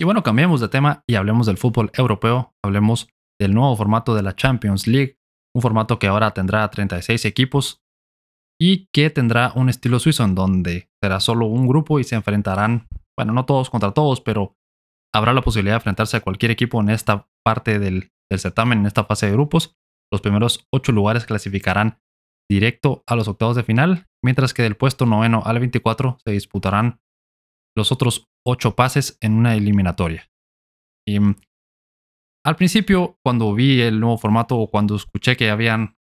Y 0.00 0.04
bueno, 0.06 0.24
cambiemos 0.24 0.60
de 0.60 0.68
tema 0.68 1.04
y 1.06 1.14
hablemos 1.14 1.46
del 1.46 1.56
fútbol 1.56 1.92
europeo. 1.94 2.52
Hablemos 2.64 3.08
del 3.38 3.54
nuevo 3.54 3.76
formato 3.76 4.16
de 4.16 4.22
la 4.22 4.34
Champions 4.34 4.88
League. 4.88 5.18
Un 5.54 5.62
formato 5.62 6.00
que 6.00 6.08
ahora 6.08 6.32
tendrá 6.32 6.68
36 6.68 7.24
equipos 7.26 7.80
y 8.60 8.88
que 8.92 9.08
tendrá 9.10 9.52
un 9.54 9.68
estilo 9.68 9.98
suizo 9.98 10.22
en 10.24 10.34
donde 10.34 10.90
será 11.02 11.20
solo 11.20 11.46
un 11.46 11.66
grupo 11.66 11.98
y 11.98 12.04
se 12.04 12.14
enfrentarán, 12.14 12.88
bueno, 13.16 13.32
no 13.32 13.46
todos 13.46 13.70
contra 13.70 13.92
todos, 13.92 14.20
pero 14.20 14.56
habrá 15.14 15.32
la 15.32 15.40
posibilidad 15.40 15.74
de 15.74 15.78
enfrentarse 15.78 16.18
a 16.18 16.20
cualquier 16.20 16.50
equipo 16.50 16.80
en 16.80 16.90
esta 16.90 17.28
parte 17.44 17.78
del, 17.78 18.12
del 18.30 18.40
certamen, 18.40 18.80
en 18.80 18.86
esta 18.86 19.04
fase 19.04 19.26
de 19.26 19.32
grupos. 19.32 19.76
Los 20.12 20.20
primeros 20.20 20.66
ocho 20.72 20.92
lugares 20.92 21.24
clasificarán 21.24 22.00
directo 22.50 23.02
a 23.06 23.16
los 23.16 23.28
octavos 23.28 23.56
de 23.56 23.62
final, 23.62 24.08
mientras 24.22 24.52
que 24.52 24.62
del 24.62 24.76
puesto 24.76 25.06
noveno 25.06 25.42
al 25.44 25.58
24 25.58 26.18
se 26.22 26.30
disputarán 26.32 27.00
los 27.76 27.92
otros 27.92 28.28
ocho 28.44 28.74
pases 28.74 29.16
en 29.20 29.34
una 29.34 29.54
eliminatoria. 29.54 30.28
Y 31.06 31.20
mm, 31.20 31.36
al 32.44 32.56
principio, 32.56 33.18
cuando 33.24 33.54
vi 33.54 33.80
el 33.80 34.00
nuevo 34.00 34.18
formato 34.18 34.56
o 34.58 34.70
cuando 34.70 34.96
escuché 34.96 35.36
que 35.36 35.50
habían 35.50 35.96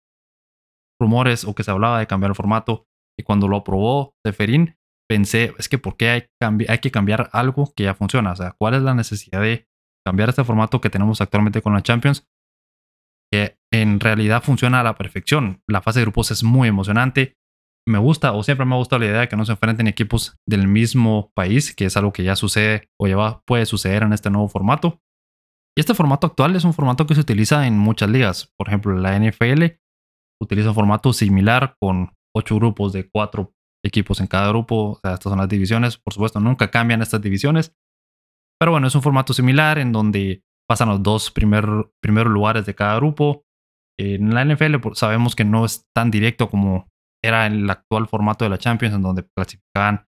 rumores 1.00 1.44
o 1.44 1.54
que 1.54 1.64
se 1.64 1.70
hablaba 1.70 1.98
de 1.98 2.06
cambiar 2.06 2.30
el 2.30 2.36
formato 2.36 2.86
y 3.18 3.22
cuando 3.22 3.48
lo 3.48 3.56
aprobó 3.56 4.14
Seferín, 4.24 4.76
pensé, 5.08 5.54
es 5.58 5.68
que 5.68 5.78
¿por 5.78 5.96
qué 5.96 6.10
hay, 6.10 6.26
hay 6.68 6.78
que 6.78 6.90
cambiar 6.90 7.30
algo 7.32 7.72
que 7.76 7.84
ya 7.84 7.94
funciona? 7.94 8.32
O 8.32 8.36
sea, 8.36 8.54
¿cuál 8.58 8.74
es 8.74 8.82
la 8.82 8.94
necesidad 8.94 9.40
de 9.40 9.68
cambiar 10.06 10.28
este 10.28 10.44
formato 10.44 10.80
que 10.80 10.90
tenemos 10.90 11.20
actualmente 11.20 11.62
con 11.62 11.74
la 11.74 11.82
Champions? 11.82 12.26
Que 13.32 13.56
en 13.72 14.00
realidad 14.00 14.42
funciona 14.42 14.80
a 14.80 14.84
la 14.84 14.96
perfección. 14.96 15.62
La 15.68 15.82
fase 15.82 16.00
de 16.00 16.04
grupos 16.06 16.30
es 16.30 16.42
muy 16.42 16.68
emocionante. 16.68 17.34
Me 17.86 17.98
gusta 17.98 18.32
o 18.32 18.42
siempre 18.42 18.64
me 18.66 18.74
ha 18.74 18.78
gustado 18.78 19.00
la 19.00 19.06
idea 19.06 19.20
de 19.20 19.28
que 19.28 19.36
no 19.36 19.44
se 19.44 19.52
enfrenten 19.52 19.86
equipos 19.86 20.36
del 20.48 20.68
mismo 20.68 21.30
país, 21.34 21.74
que 21.74 21.84
es 21.84 21.96
algo 21.96 22.12
que 22.12 22.24
ya 22.24 22.34
sucede 22.34 22.88
o 22.98 23.06
ya 23.06 23.42
puede 23.46 23.66
suceder 23.66 24.02
en 24.02 24.12
este 24.12 24.30
nuevo 24.30 24.48
formato. 24.48 25.00
Y 25.76 25.80
este 25.80 25.94
formato 25.94 26.28
actual 26.28 26.54
es 26.56 26.64
un 26.64 26.72
formato 26.72 27.06
que 27.06 27.14
se 27.14 27.20
utiliza 27.20 27.66
en 27.66 27.78
muchas 27.78 28.08
ligas. 28.08 28.52
Por 28.56 28.68
ejemplo, 28.68 28.94
la 28.96 29.18
NFL 29.18 29.64
utiliza 30.40 30.70
un 30.70 30.74
formato 30.74 31.12
similar 31.12 31.76
con 31.80 32.12
ocho 32.34 32.56
grupos 32.56 32.92
de 32.92 33.08
cuatro 33.08 33.52
equipos 33.84 34.20
en 34.20 34.26
cada 34.26 34.48
grupo. 34.48 34.92
O 34.92 34.98
sea, 35.00 35.14
estas 35.14 35.30
son 35.30 35.38
las 35.38 35.48
divisiones. 35.48 35.98
Por 35.98 36.12
supuesto, 36.14 36.40
nunca 36.40 36.70
cambian 36.70 37.02
estas 37.02 37.20
divisiones. 37.20 37.74
Pero 38.58 38.72
bueno, 38.72 38.86
es 38.86 38.94
un 38.94 39.02
formato 39.02 39.32
similar 39.32 39.78
en 39.78 39.92
donde 39.92 40.42
pasan 40.68 40.88
los 40.88 41.02
dos 41.02 41.30
primeros 41.30 41.86
lugares 42.02 42.66
de 42.66 42.74
cada 42.74 42.96
grupo. 42.96 43.44
En 43.98 44.34
la 44.34 44.44
NFL 44.44 44.76
sabemos 44.94 45.36
que 45.36 45.44
no 45.44 45.64
es 45.64 45.86
tan 45.94 46.10
directo 46.10 46.50
como 46.50 46.88
era 47.22 47.46
el 47.46 47.68
actual 47.70 48.06
formato 48.06 48.44
de 48.44 48.50
la 48.50 48.58
Champions, 48.58 48.94
en 48.94 49.02
donde 49.02 49.26
clasificaban 49.36 50.06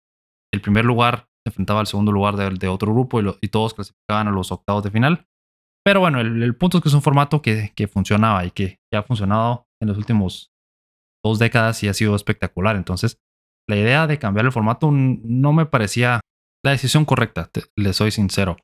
el 0.52 0.60
primer 0.60 0.84
lugar, 0.84 1.26
se 1.44 1.50
enfrentaba 1.50 1.80
al 1.80 1.86
segundo 1.86 2.12
lugar 2.12 2.36
de, 2.36 2.68
otro 2.68 2.92
grupo 2.92 3.20
y, 3.20 3.48
todos 3.48 3.74
clasificaban 3.74 4.28
a 4.28 4.30
los 4.30 4.52
octavos 4.52 4.82
de 4.84 4.90
final. 4.90 5.26
Pero 5.84 6.00
bueno, 6.00 6.20
el, 6.20 6.56
punto 6.56 6.78
es 6.78 6.82
que 6.82 6.88
es 6.88 6.94
un 6.94 7.02
formato 7.02 7.42
que, 7.42 7.72
que 7.74 7.88
funcionaba 7.88 8.44
y 8.44 8.50
que, 8.50 8.78
que 8.90 8.96
ha 8.96 9.02
funcionado 9.02 9.66
en 9.82 9.88
los 9.88 9.98
últimos 9.98 10.52
dos 11.24 11.38
décadas 11.38 11.82
y 11.82 11.88
ha 11.88 11.94
sido 11.94 12.16
espectacular. 12.16 12.76
Entonces, 12.76 13.18
la 13.68 13.76
idea 13.76 14.06
de 14.06 14.18
cambiar 14.18 14.46
el 14.46 14.52
formato 14.52 14.90
no 14.90 15.52
me 15.52 15.66
parecía 15.66 16.20
la 16.64 16.70
decisión 16.70 17.04
correcta, 17.04 17.50
le 17.76 17.92
soy 17.92 18.10
sincero. 18.10 18.56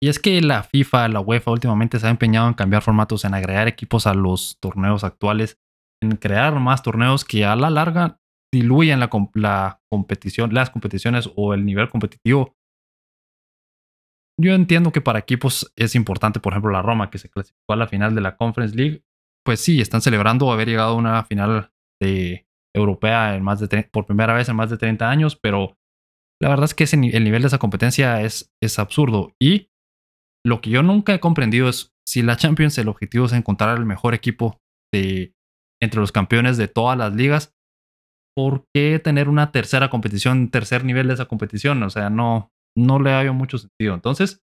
Y 0.00 0.08
es 0.08 0.20
que 0.20 0.40
la 0.40 0.62
FIFA, 0.62 1.08
la 1.08 1.20
UEFA 1.20 1.50
últimamente 1.50 1.98
se 1.98 2.06
ha 2.06 2.10
empeñado 2.10 2.46
en 2.46 2.54
cambiar 2.54 2.82
formatos, 2.82 3.24
en 3.24 3.34
agregar 3.34 3.66
equipos 3.66 4.06
a 4.06 4.14
los 4.14 4.58
torneos 4.60 5.02
actuales, 5.02 5.58
en 6.00 6.12
crear 6.12 6.54
más 6.60 6.82
torneos 6.82 7.24
que 7.24 7.44
a 7.44 7.56
la 7.56 7.70
larga 7.70 8.20
diluyen 8.52 9.00
la, 9.00 9.10
la 9.34 9.80
competición, 9.90 10.54
las 10.54 10.70
competiciones 10.70 11.28
o 11.34 11.52
el 11.52 11.64
nivel 11.64 11.88
competitivo. 11.88 12.54
Yo 14.40 14.54
entiendo 14.54 14.92
que 14.92 15.00
para 15.00 15.18
equipos 15.18 15.72
es 15.76 15.96
importante, 15.96 16.38
por 16.38 16.52
ejemplo, 16.52 16.70
la 16.70 16.80
Roma, 16.82 17.10
que 17.10 17.18
se 17.18 17.28
clasificó 17.28 17.72
a 17.72 17.76
la 17.76 17.88
final 17.88 18.14
de 18.14 18.20
la 18.20 18.36
Conference 18.36 18.76
League, 18.76 19.02
pues 19.48 19.60
sí, 19.60 19.80
están 19.80 20.02
celebrando 20.02 20.52
haber 20.52 20.68
llegado 20.68 20.90
a 20.90 20.96
una 20.96 21.24
final 21.24 21.70
de 22.02 22.46
europea 22.76 23.34
en 23.34 23.42
más 23.42 23.58
de 23.60 23.88
por 23.90 24.04
primera 24.04 24.34
vez 24.34 24.46
en 24.50 24.56
más 24.56 24.68
de 24.68 24.76
30 24.76 25.08
años, 25.08 25.36
pero 25.36 25.78
la 26.38 26.50
verdad 26.50 26.66
es 26.66 26.74
que 26.74 26.84
el 26.84 27.24
nivel 27.24 27.40
de 27.40 27.48
esa 27.48 27.56
competencia 27.56 28.20
es, 28.20 28.52
es 28.62 28.78
absurdo. 28.78 29.32
Y 29.40 29.70
lo 30.44 30.60
que 30.60 30.68
yo 30.68 30.82
nunca 30.82 31.14
he 31.14 31.20
comprendido 31.20 31.70
es 31.70 31.94
si 32.06 32.20
la 32.20 32.36
Champions 32.36 32.76
el 32.76 32.88
objetivo 32.88 33.24
es 33.24 33.32
encontrar 33.32 33.78
el 33.78 33.86
mejor 33.86 34.12
equipo 34.12 34.58
de, 34.92 35.32
entre 35.80 36.00
los 36.00 36.12
campeones 36.12 36.58
de 36.58 36.68
todas 36.68 36.98
las 36.98 37.14
ligas, 37.14 37.56
¿por 38.36 38.66
qué 38.74 39.00
tener 39.02 39.30
una 39.30 39.50
tercera 39.50 39.88
competición, 39.88 40.50
tercer 40.50 40.84
nivel 40.84 41.08
de 41.08 41.14
esa 41.14 41.24
competición? 41.24 41.82
O 41.82 41.88
sea, 41.88 42.10
no, 42.10 42.52
no 42.76 43.00
le 43.00 43.12
ha 43.12 43.32
mucho 43.32 43.56
sentido. 43.56 43.94
Entonces, 43.94 44.42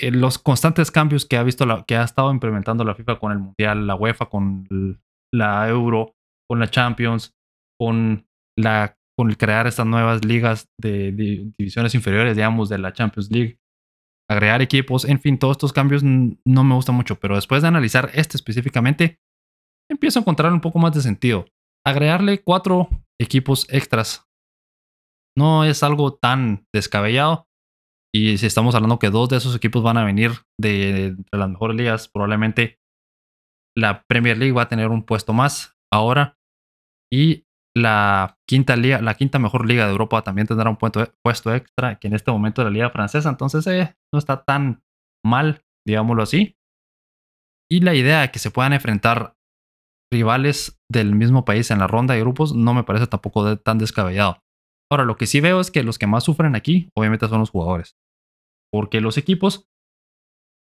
eh, 0.00 0.10
los 0.10 0.38
constantes 0.38 0.90
cambios 0.90 1.26
que 1.26 1.36
ha 1.36 1.42
visto 1.42 1.66
la, 1.66 1.84
que 1.84 1.96
ha 1.96 2.04
estado 2.04 2.30
implementando 2.30 2.84
la 2.84 2.94
FIFA 2.94 3.18
con 3.18 3.32
el 3.32 3.38
Mundial, 3.38 3.86
la 3.86 3.94
UEFA 3.94 4.26
con 4.26 4.66
la 5.32 5.68
Euro, 5.68 6.14
con 6.48 6.60
la 6.60 6.68
Champions, 6.68 7.34
con 7.78 8.26
la 8.58 8.96
con 9.20 9.34
crear 9.34 9.66
estas 9.66 9.84
nuevas 9.84 10.24
ligas 10.24 10.70
de, 10.80 11.12
divisiones 11.58 11.94
inferiores, 11.94 12.36
digamos, 12.36 12.70
de 12.70 12.78
la 12.78 12.94
Champions 12.94 13.30
League, 13.30 13.58
agregar 14.30 14.62
equipos, 14.62 15.04
en 15.04 15.20
fin, 15.20 15.38
todos 15.38 15.58
estos 15.58 15.74
cambios 15.74 16.02
no 16.02 16.64
me 16.64 16.74
gustan 16.74 16.94
mucho, 16.94 17.20
pero 17.20 17.34
después 17.34 17.60
de 17.60 17.68
analizar 17.68 18.10
este 18.14 18.38
específicamente, 18.38 19.20
empiezo 19.90 20.18
a 20.18 20.22
encontrar 20.22 20.54
un 20.54 20.62
poco 20.62 20.78
más 20.78 20.94
de 20.94 21.02
sentido. 21.02 21.44
Agregarle 21.84 22.42
cuatro 22.42 22.88
equipos 23.20 23.66
extras 23.68 24.26
no 25.36 25.64
es 25.64 25.82
algo 25.82 26.14
tan 26.14 26.66
descabellado 26.74 27.49
y 28.12 28.38
si 28.38 28.46
estamos 28.46 28.74
hablando 28.74 28.98
que 28.98 29.10
dos 29.10 29.28
de 29.28 29.36
esos 29.36 29.54
equipos 29.54 29.82
van 29.82 29.96
a 29.96 30.04
venir 30.04 30.32
de, 30.58 31.16
las 31.32 31.48
mejores 31.48 31.76
ligas, 31.76 32.08
probablemente 32.08 32.78
la 33.76 34.02
Premier 34.08 34.36
League 34.36 34.52
va 34.52 34.62
a 34.62 34.68
tener 34.68 34.88
un 34.88 35.04
puesto 35.04 35.32
más 35.32 35.76
ahora. 35.92 36.36
Y 37.12 37.44
la 37.76 38.38
quinta 38.48 38.76
liga, 38.76 39.00
la 39.00 39.14
quinta 39.14 39.38
mejor 39.38 39.66
liga 39.66 39.86
de 39.86 39.92
Europa 39.92 40.22
también 40.22 40.48
tendrá 40.48 40.68
un 40.70 40.76
puesto, 40.76 41.54
extra, 41.54 41.96
que 41.96 42.08
en 42.08 42.14
este 42.14 42.32
momento 42.32 42.62
es 42.62 42.66
la 42.66 42.72
liga 42.72 42.90
francesa. 42.90 43.28
Entonces 43.28 43.66
eh, 43.68 43.94
no 44.12 44.18
está 44.18 44.42
tan 44.42 44.82
mal, 45.24 45.62
digámoslo 45.86 46.22
así. 46.24 46.56
Y 47.70 47.80
la 47.80 47.94
idea 47.94 48.22
de 48.22 48.30
que 48.32 48.40
se 48.40 48.50
puedan 48.50 48.72
enfrentar 48.72 49.34
rivales 50.12 50.80
del 50.90 51.14
mismo 51.14 51.44
país 51.44 51.70
en 51.70 51.78
la 51.78 51.86
ronda 51.86 52.14
de 52.14 52.20
grupos 52.20 52.52
no 52.52 52.74
me 52.74 52.82
parece 52.82 53.06
tampoco 53.06 53.56
tan 53.58 53.78
descabellado. 53.78 54.38
Ahora, 54.90 55.04
lo 55.04 55.16
que 55.16 55.26
sí 55.26 55.40
veo 55.40 55.60
es 55.60 55.70
que 55.70 55.84
los 55.84 55.98
que 55.98 56.08
más 56.08 56.24
sufren 56.24 56.56
aquí, 56.56 56.88
obviamente, 56.96 57.28
son 57.28 57.38
los 57.38 57.50
jugadores. 57.50 57.94
Porque 58.72 59.00
los 59.00 59.18
equipos, 59.18 59.68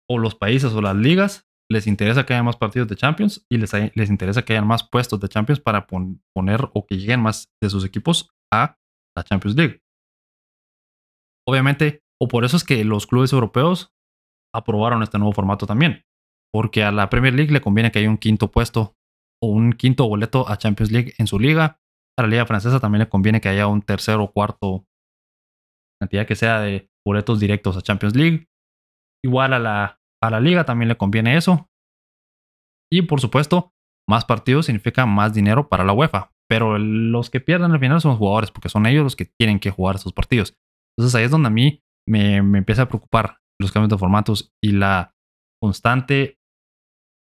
o 0.09 0.19
los 0.19 0.35
países, 0.35 0.73
o 0.73 0.81
las 0.81 0.97
ligas, 0.97 1.49
les 1.71 1.87
interesa 1.87 2.27
que 2.27 2.35
haya 2.35 2.43
más 2.43 2.57
partidos 2.57 2.89
de 2.89 2.97
Champions 2.97 3.47
y 3.49 3.59
les, 3.59 3.73
les 3.95 4.11
interesa 4.11 4.43
que 4.43 4.55
haya 4.55 4.63
más 4.63 4.83
puestos 4.83 5.21
de 5.21 5.29
Champions 5.29 5.61
para 5.61 5.87
poner 5.87 6.69
o 6.75 6.87
que 6.87 6.97
lleguen 6.97 7.21
más 7.21 7.53
de 7.63 7.71
sus 7.71 7.85
equipos 7.85 8.31
a 8.53 8.77
la 9.17 9.23
Champions 9.23 9.57
League. 9.57 9.81
Obviamente, 11.47 12.03
o 12.21 12.29
por 12.29 12.45
eso 12.45 12.57
es 12.57 12.65
que 12.65 12.85
los 12.85 13.07
clubes 13.07 13.33
europeos 13.33 13.93
aprobaron 14.55 15.03
este 15.03 15.19
nuevo 15.19 15.33
formato 15.33 15.67
también. 15.67 16.05
Porque 16.53 16.83
a 16.83 16.91
la 16.91 17.09
Premier 17.09 17.35
League 17.35 17.53
le 17.53 17.61
conviene 17.61 17.93
que 17.93 18.01
haya 18.01 18.11
un 18.11 18.19
quinto 18.19 18.51
puesto 18.51 18.97
o 19.41 19.49
un 19.49 19.73
quinto 19.73 20.09
boleto 20.09 20.49
a 20.49 20.59
Champions 20.59 20.91
League 20.91 21.15
en 21.19 21.29
su 21.29 21.39
liga. 21.39 21.81
A 22.19 22.23
la 22.23 22.29
liga 22.29 22.47
francesa 22.47 22.81
también 22.81 23.01
le 23.01 23.09
conviene 23.09 23.41
que 23.41 23.49
haya 23.49 23.69
un 23.69 23.83
tercero 23.83 24.25
o 24.25 24.33
cuarto 24.33 24.87
cantidad 26.01 26.27
que 26.27 26.35
sea 26.35 26.61
de 26.61 26.90
boletos 27.07 27.41
directos 27.41 27.77
a 27.77 27.83
Champions 27.83 28.17
League. 28.17 28.49
Igual 29.25 29.53
a 29.53 29.59
la 29.59 30.01
a 30.23 30.31
la 30.31 30.41
liga 30.41 30.65
también 30.65 30.89
le 30.89 30.97
conviene 30.97 31.37
eso. 31.37 31.69
Y 32.93 33.03
por 33.03 33.21
supuesto, 33.21 33.73
más 34.09 34.25
partidos 34.25 34.67
significa 34.67 35.07
más 35.07 35.33
dinero 35.33 35.69
para 35.69 35.85
la 35.85 35.93
UEFA. 35.93 36.33
Pero 36.49 36.79
los 36.79 37.31
que 37.31 37.41
pierden 37.41 37.71
al 37.71 37.79
final 37.79 38.01
son 38.01 38.11
los 38.11 38.19
jugadores, 38.19 38.51
porque 38.51 38.69
son 38.69 38.87
ellos 38.87 39.05
los 39.05 39.17
que 39.17 39.25
tienen 39.25 39.61
que 39.61 39.71
jugar 39.71 39.97
esos 39.97 40.13
partidos. 40.13 40.57
Entonces 40.97 41.15
ahí 41.15 41.25
es 41.25 41.31
donde 41.31 41.47
a 41.47 41.53
mí 41.53 41.83
me, 42.09 42.37
empieza 42.37 42.83
a 42.83 42.89
preocupar 42.89 43.39
los 43.61 43.73
cambios 43.73 43.91
de 43.91 43.99
formatos 43.99 44.53
y 44.63 44.73
la 44.73 45.15
constante 45.63 46.39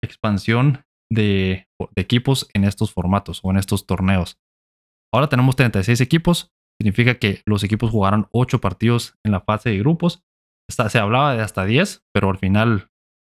expansión 0.04 0.84
de, 1.10 1.66
equipos 1.96 2.48
en 2.52 2.64
estos 2.64 2.92
formatos 2.92 3.40
o 3.42 3.50
en 3.50 3.56
estos 3.56 3.86
torneos. 3.86 4.38
Ahora 5.14 5.28
tenemos 5.28 5.56
36 5.56 6.00
equipos, 6.00 6.52
significa 6.80 7.14
que 7.18 7.42
los 7.46 7.64
equipos 7.64 7.90
jugarán 7.90 8.28
8 8.32 8.60
partidos 8.60 9.18
en 9.24 9.32
la 9.32 9.40
fase 9.40 9.70
de 9.70 9.78
grupos 9.78 10.26
se 10.68 10.98
hablaba 10.98 11.34
de 11.34 11.42
hasta 11.42 11.64
10, 11.64 12.04
pero 12.12 12.30
al 12.30 12.38
final 12.38 12.90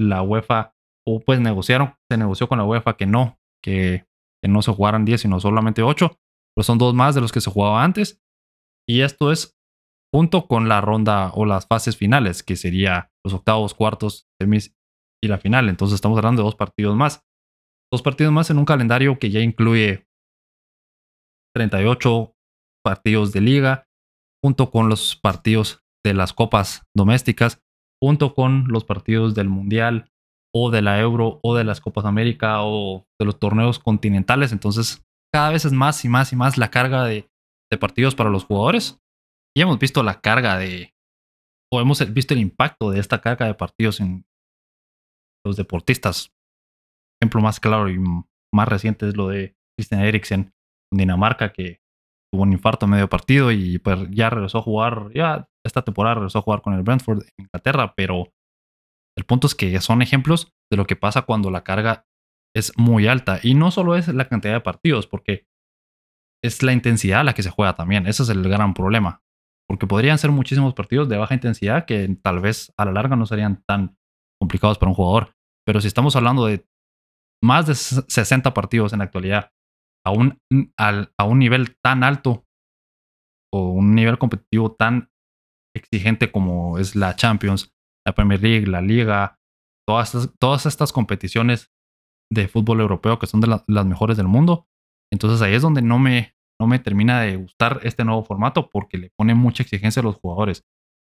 la 0.01 0.23
UEFA, 0.23 0.75
o 1.07 1.21
pues 1.21 1.41
negociaron, 1.41 1.95
se 2.11 2.19
negoció 2.19 2.49
con 2.49 2.59
la 2.59 2.65
UEFA 2.65 2.97
que 2.97 3.07
no, 3.07 3.39
que, 3.63 4.07
no 4.43 4.63
se 4.63 4.73
jugaran 4.73 5.05
10, 5.05 5.23
sino 5.23 5.41
solamente 5.41 5.83
8. 5.83 6.19
Pero 6.55 6.65
son 6.65 6.79
dos 6.79 6.95
más 6.95 7.15
de 7.15 7.21
los 7.21 7.33
que 7.33 7.41
se 7.41 7.51
jugaba 7.51 7.83
antes. 7.83 8.23
Y 8.89 9.01
esto 9.01 9.33
es 9.33 9.57
junto 10.15 10.47
con 10.47 10.69
la 10.69 10.81
ronda 10.81 11.33
o 11.35 11.45
las 11.45 11.67
fases 11.67 11.97
finales, 11.97 12.45
que 12.45 12.55
sería 12.55 13.11
los 13.25 13.35
octavos, 13.35 13.75
cuartos, 13.75 14.29
semis 14.41 14.77
y 15.23 15.27
la 15.27 15.39
final. 15.39 15.69
Entonces 15.69 15.97
estamos 15.97 16.17
hablando 16.17 16.43
de 16.43 16.47
dos 16.47 16.55
partidos 16.55 16.95
más. 16.95 17.25
Dos 17.93 18.03
partidos 18.03 18.33
más 18.33 18.51
en 18.51 18.59
un 18.59 18.65
calendario 18.65 19.19
que 19.19 19.31
ya 19.31 19.41
incluye 19.41 20.07
38 21.55 22.36
partidos 22.87 23.33
de 23.33 23.41
liga, 23.41 23.89
junto 24.41 24.71
con 24.71 24.89
los 24.89 25.17
partidos 25.17 25.83
de 26.05 26.15
las 26.15 26.33
copas 26.33 26.87
domésticas, 26.95 27.61
junto 28.01 28.33
con 28.33 28.69
los 28.69 28.85
partidos 28.85 29.35
del 29.35 29.49
Mundial 29.49 30.13
o 30.55 30.71
de 30.71 30.83
la 30.83 31.01
Euro 31.01 31.41
o 31.43 31.57
de 31.57 31.65
las 31.65 31.81
Copas 31.81 32.05
América 32.05 32.63
o 32.63 33.09
de 33.19 33.27
los 33.27 33.41
torneos 33.41 33.81
continentales. 33.81 34.53
Entonces, 34.53 35.05
cada 35.35 35.51
vez 35.51 35.65
es 35.65 35.73
más 35.73 36.05
y 36.05 36.09
más 36.09 36.33
y 36.33 36.37
más 36.37 36.59
la 36.59 36.71
carga 36.71 37.05
de, 37.05 37.29
partidos 37.81 38.15
para 38.15 38.31
los 38.31 38.45
jugadores. 38.45 39.01
Y 39.57 39.63
hemos 39.63 39.81
visto 39.81 40.05
la 40.05 40.21
carga 40.21 40.57
de, 40.57 40.95
o 41.73 41.81
hemos 41.81 41.99
visto 42.15 42.35
el 42.35 42.41
impacto 42.41 42.93
de 42.93 43.01
esta 43.01 43.21
carga 43.21 43.47
de 43.47 43.55
partidos 43.55 43.99
en 43.99 44.25
los 45.45 45.57
deportistas. 45.57 46.33
Ejemplo 47.21 47.41
más 47.41 47.59
claro 47.59 47.91
y 47.91 47.99
más 48.55 48.69
reciente 48.69 49.09
es 49.09 49.17
lo 49.17 49.27
de 49.27 49.57
Christian 49.77 50.03
Eriksen 50.03 50.55
en 50.93 50.99
Dinamarca, 50.99 51.53
que 51.53 51.81
tuvo 52.37 52.43
un 52.43 52.53
infarto 52.53 52.87
medio 52.87 53.09
partido 53.09 53.51
y 53.51 53.79
pues 53.79 53.99
ya 54.11 54.29
regresó 54.29 54.59
a 54.59 54.63
jugar, 54.63 55.11
ya 55.15 55.49
esta 55.65 55.83
temporada 55.83 56.17
regresó 56.17 56.41
a 56.41 56.43
jugar 56.43 56.61
con 56.61 56.75
el 56.75 56.83
Brentford 56.83 57.23
en 57.23 57.47
Inglaterra, 57.47 57.95
pero 57.97 58.31
el 59.17 59.25
punto 59.25 59.47
es 59.47 59.55
que 59.55 59.81
son 59.81 60.03
ejemplos 60.03 60.53
de 60.71 60.77
lo 60.77 60.87
que 60.87 60.97
pasa 60.97 61.23
cuando 61.23 61.51
la 61.51 61.65
carga 61.65 62.07
es 62.55 62.77
muy 62.77 63.07
alta. 63.07 63.41
Y 63.43 63.55
no 63.55 63.71
solo 63.71 63.97
es 63.97 64.09
la 64.09 64.29
cantidad 64.29 64.53
de 64.53 64.61
partidos, 64.61 65.07
porque 65.07 65.47
es 66.45 66.63
la 66.63 66.73
intensidad 66.73 67.21
a 67.21 67.25
la 67.25 67.33
que 67.33 67.43
se 67.43 67.51
juega 67.51 67.75
también. 67.75 68.07
Ese 68.07 68.23
es 68.23 68.29
el 68.29 68.43
gran 68.43 68.75
problema. 68.75 69.23
Porque 69.67 69.87
podrían 69.87 70.19
ser 70.19 70.31
muchísimos 70.31 70.75
partidos 70.75 71.09
de 71.09 71.17
baja 71.17 71.35
intensidad 71.35 71.87
que 71.87 72.15
tal 72.23 72.41
vez 72.41 72.73
a 72.77 72.85
la 72.85 72.93
larga 72.93 73.17
no 73.17 73.25
serían 73.25 73.63
tan 73.67 73.97
complicados 74.39 74.79
para 74.79 74.91
un 74.91 74.95
jugador. 74.95 75.35
Pero 75.67 75.81
si 75.81 75.89
estamos 75.89 76.15
hablando 76.15 76.45
de 76.45 76.67
más 77.43 77.67
de 77.67 77.75
60 77.75 78.53
partidos 78.53 78.93
en 78.93 78.99
la 78.99 79.07
actualidad, 79.07 79.51
a 80.07 80.13
un, 80.13 80.39
a 80.79 81.25
un 81.25 81.39
nivel 81.41 81.77
tan 81.83 82.05
alto 82.05 82.47
o 83.53 83.71
un 83.71 83.95
nivel 83.97 84.19
competitivo 84.19 84.73
tan 84.73 85.11
exigente 85.77 86.31
como 86.31 86.79
es 86.79 86.95
la 86.95 87.17
Champions, 87.17 87.75
la 88.07 88.15
Premier 88.15 88.41
League, 88.41 88.67
la 88.69 88.81
Liga, 88.81 89.41
todas 89.87 90.15
estas, 90.15 90.39
todas 90.39 90.67
estas 90.67 90.93
competiciones 90.93 91.73
de 92.33 92.47
fútbol 92.47 92.81
europeo 92.81 93.19
que 93.19 93.27
son 93.27 93.41
de 93.41 93.49
las 93.49 93.87
mejores 93.87 94.17
del 94.17 94.29
mundo. 94.29 94.69
Entonces 95.13 95.43
ahí 95.43 95.55
es 95.55 95.63
donde 95.63 95.83
no 95.83 95.99
me, 95.99 96.35
no 96.61 96.69
me 96.69 96.79
termina 96.79 97.21
de 97.21 97.37
gustar 97.37 97.81
este 97.83 98.05
nuevo 98.05 98.23
formato 98.23 98.71
porque 98.71 98.99
le 98.99 99.11
pone 99.19 99.35
mucha 99.35 99.65
exigencia 99.65 100.01
a 100.01 100.05
los 100.05 100.17
jugadores. 100.17 100.65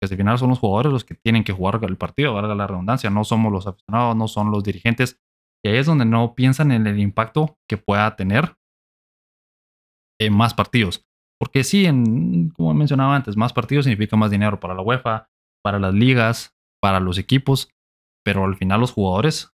Que 0.01 0.07
al 0.13 0.17
final 0.17 0.39
son 0.39 0.51
los 0.51 0.59
jugadores 0.59 0.93
los 0.93 1.05
que 1.05 1.15
tienen 1.15 1.45
que 1.45 1.53
jugar 1.53 1.81
el 1.83 1.97
partido, 1.97 2.35
valga 2.35 2.55
la 2.55 2.67
redundancia, 2.67 3.09
no 3.09 3.25
somos 3.25 3.53
los 3.53 3.67
aficionados, 3.67 4.17
no 4.17 4.29
son 4.29 4.51
los 4.51 4.63
dirigentes. 4.63 5.19
Y 5.65 5.71
ahí 5.71 5.77
es 5.77 5.87
donde 5.87 6.05
no 6.05 6.35
piensan 6.35 6.73
en 6.73 6.87
el 6.87 6.99
impacto 6.99 7.57
que 7.69 7.79
pueda 7.79 8.17
tener 8.17 8.57
en 10.27 10.35
más 10.35 10.55
partidos. 10.55 11.05
Porque 11.41 11.65
sí, 11.65 11.87
en, 11.87 12.51
como 12.51 12.73
mencionaba 12.75 13.17
antes, 13.17 13.37
más 13.37 13.53
partidos 13.53 13.85
significa 13.85 14.17
más 14.17 14.31
dinero 14.31 14.61
para 14.61 14.75
la 14.75 14.83
UEFA, 14.83 15.29
para 15.65 15.79
las 15.79 15.93
ligas, 15.93 16.55
para 16.81 17.01
los 17.01 17.19
equipos, 17.19 17.69
pero 18.25 18.45
al 18.45 18.57
final 18.57 18.81
los 18.81 18.93
jugadores 18.93 19.53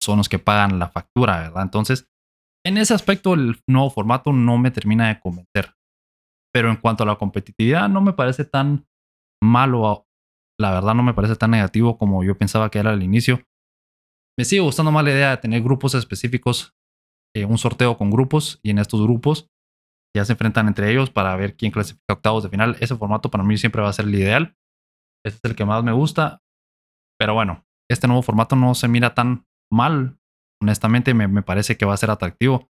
son 0.00 0.18
los 0.18 0.28
que 0.28 0.38
pagan 0.38 0.78
la 0.78 0.88
factura, 0.88 1.40
¿verdad? 1.40 1.62
Entonces, 1.62 2.08
en 2.64 2.78
ese 2.78 2.94
aspecto 2.94 3.34
el 3.34 3.60
nuevo 3.68 3.90
formato 3.90 4.32
no 4.32 4.58
me 4.58 4.70
termina 4.70 5.08
de 5.08 5.20
convencer. 5.20 5.74
Pero 6.52 6.70
en 6.70 6.76
cuanto 6.76 7.02
a 7.02 7.06
la 7.06 7.16
competitividad, 7.16 7.88
no 7.88 8.00
me 8.00 8.12
parece 8.12 8.44
tan 8.44 8.86
malo, 9.42 10.06
la 10.58 10.72
verdad 10.72 10.94
no 10.94 11.02
me 11.02 11.14
parece 11.14 11.36
tan 11.36 11.50
negativo 11.50 11.98
como 11.98 12.24
yo 12.24 12.38
pensaba 12.38 12.70
que 12.70 12.78
era 12.78 12.90
al 12.90 13.02
inicio. 13.02 13.42
Me 14.38 14.44
sigue 14.44 14.62
gustando 14.62 14.92
más 14.92 15.04
la 15.04 15.10
idea 15.10 15.30
de 15.30 15.36
tener 15.36 15.62
grupos 15.62 15.94
específicos, 15.94 16.74
eh, 17.36 17.44
un 17.44 17.58
sorteo 17.58 17.98
con 17.98 18.10
grupos 18.10 18.60
y 18.62 18.70
en 18.70 18.78
estos 18.78 19.02
grupos 19.02 19.50
ya 20.18 20.24
se 20.24 20.32
enfrentan 20.32 20.66
entre 20.66 20.90
ellos 20.90 21.10
para 21.10 21.34
ver 21.36 21.56
quién 21.56 21.70
clasifica 21.70 22.14
octavos 22.14 22.42
de 22.42 22.50
final. 22.50 22.76
Ese 22.80 22.96
formato 22.96 23.30
para 23.30 23.44
mí 23.44 23.56
siempre 23.56 23.82
va 23.82 23.88
a 23.88 23.92
ser 23.92 24.06
el 24.06 24.14
ideal. 24.14 24.56
Este 25.24 25.38
es 25.38 25.50
el 25.50 25.56
que 25.56 25.64
más 25.64 25.84
me 25.84 25.92
gusta. 25.92 26.42
Pero 27.18 27.34
bueno, 27.34 27.64
este 27.88 28.06
nuevo 28.06 28.22
formato 28.22 28.56
no 28.56 28.74
se 28.74 28.88
mira 28.88 29.14
tan 29.14 29.46
mal. 29.72 30.18
Honestamente, 30.60 31.14
me, 31.14 31.42
parece 31.42 31.76
que 31.76 31.86
va 31.86 31.94
a 31.94 31.98
ser 31.98 32.10
atractivo. 32.10 32.68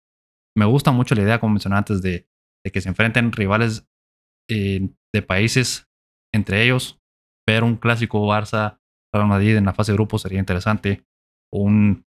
Me 0.58 0.66
gusta 0.66 0.92
mucho 0.92 1.16
la 1.16 1.24
idea, 1.24 1.40
como 1.40 1.54
mencioné 1.54 1.76
antes, 1.76 2.02
de, 2.02 2.28
que 2.72 2.82
se 2.82 2.90
enfrenten 2.90 3.32
rivales 3.32 3.88
eh, 4.50 4.90
de 5.14 5.22
países 5.22 5.90
entre 6.34 6.64
ellos. 6.64 7.02
Ver 7.46 7.64
un 7.64 7.76
clásico 7.76 8.26
Barça 8.26 8.80
Real 9.14 9.28
Madrid 9.28 9.58
en 9.58 9.66
la 9.66 9.74
fase 9.74 9.92
de 9.92 9.98
grupo 9.98 10.18
sería 10.18 10.40
interesante. 10.40 11.06
Un 11.52 12.06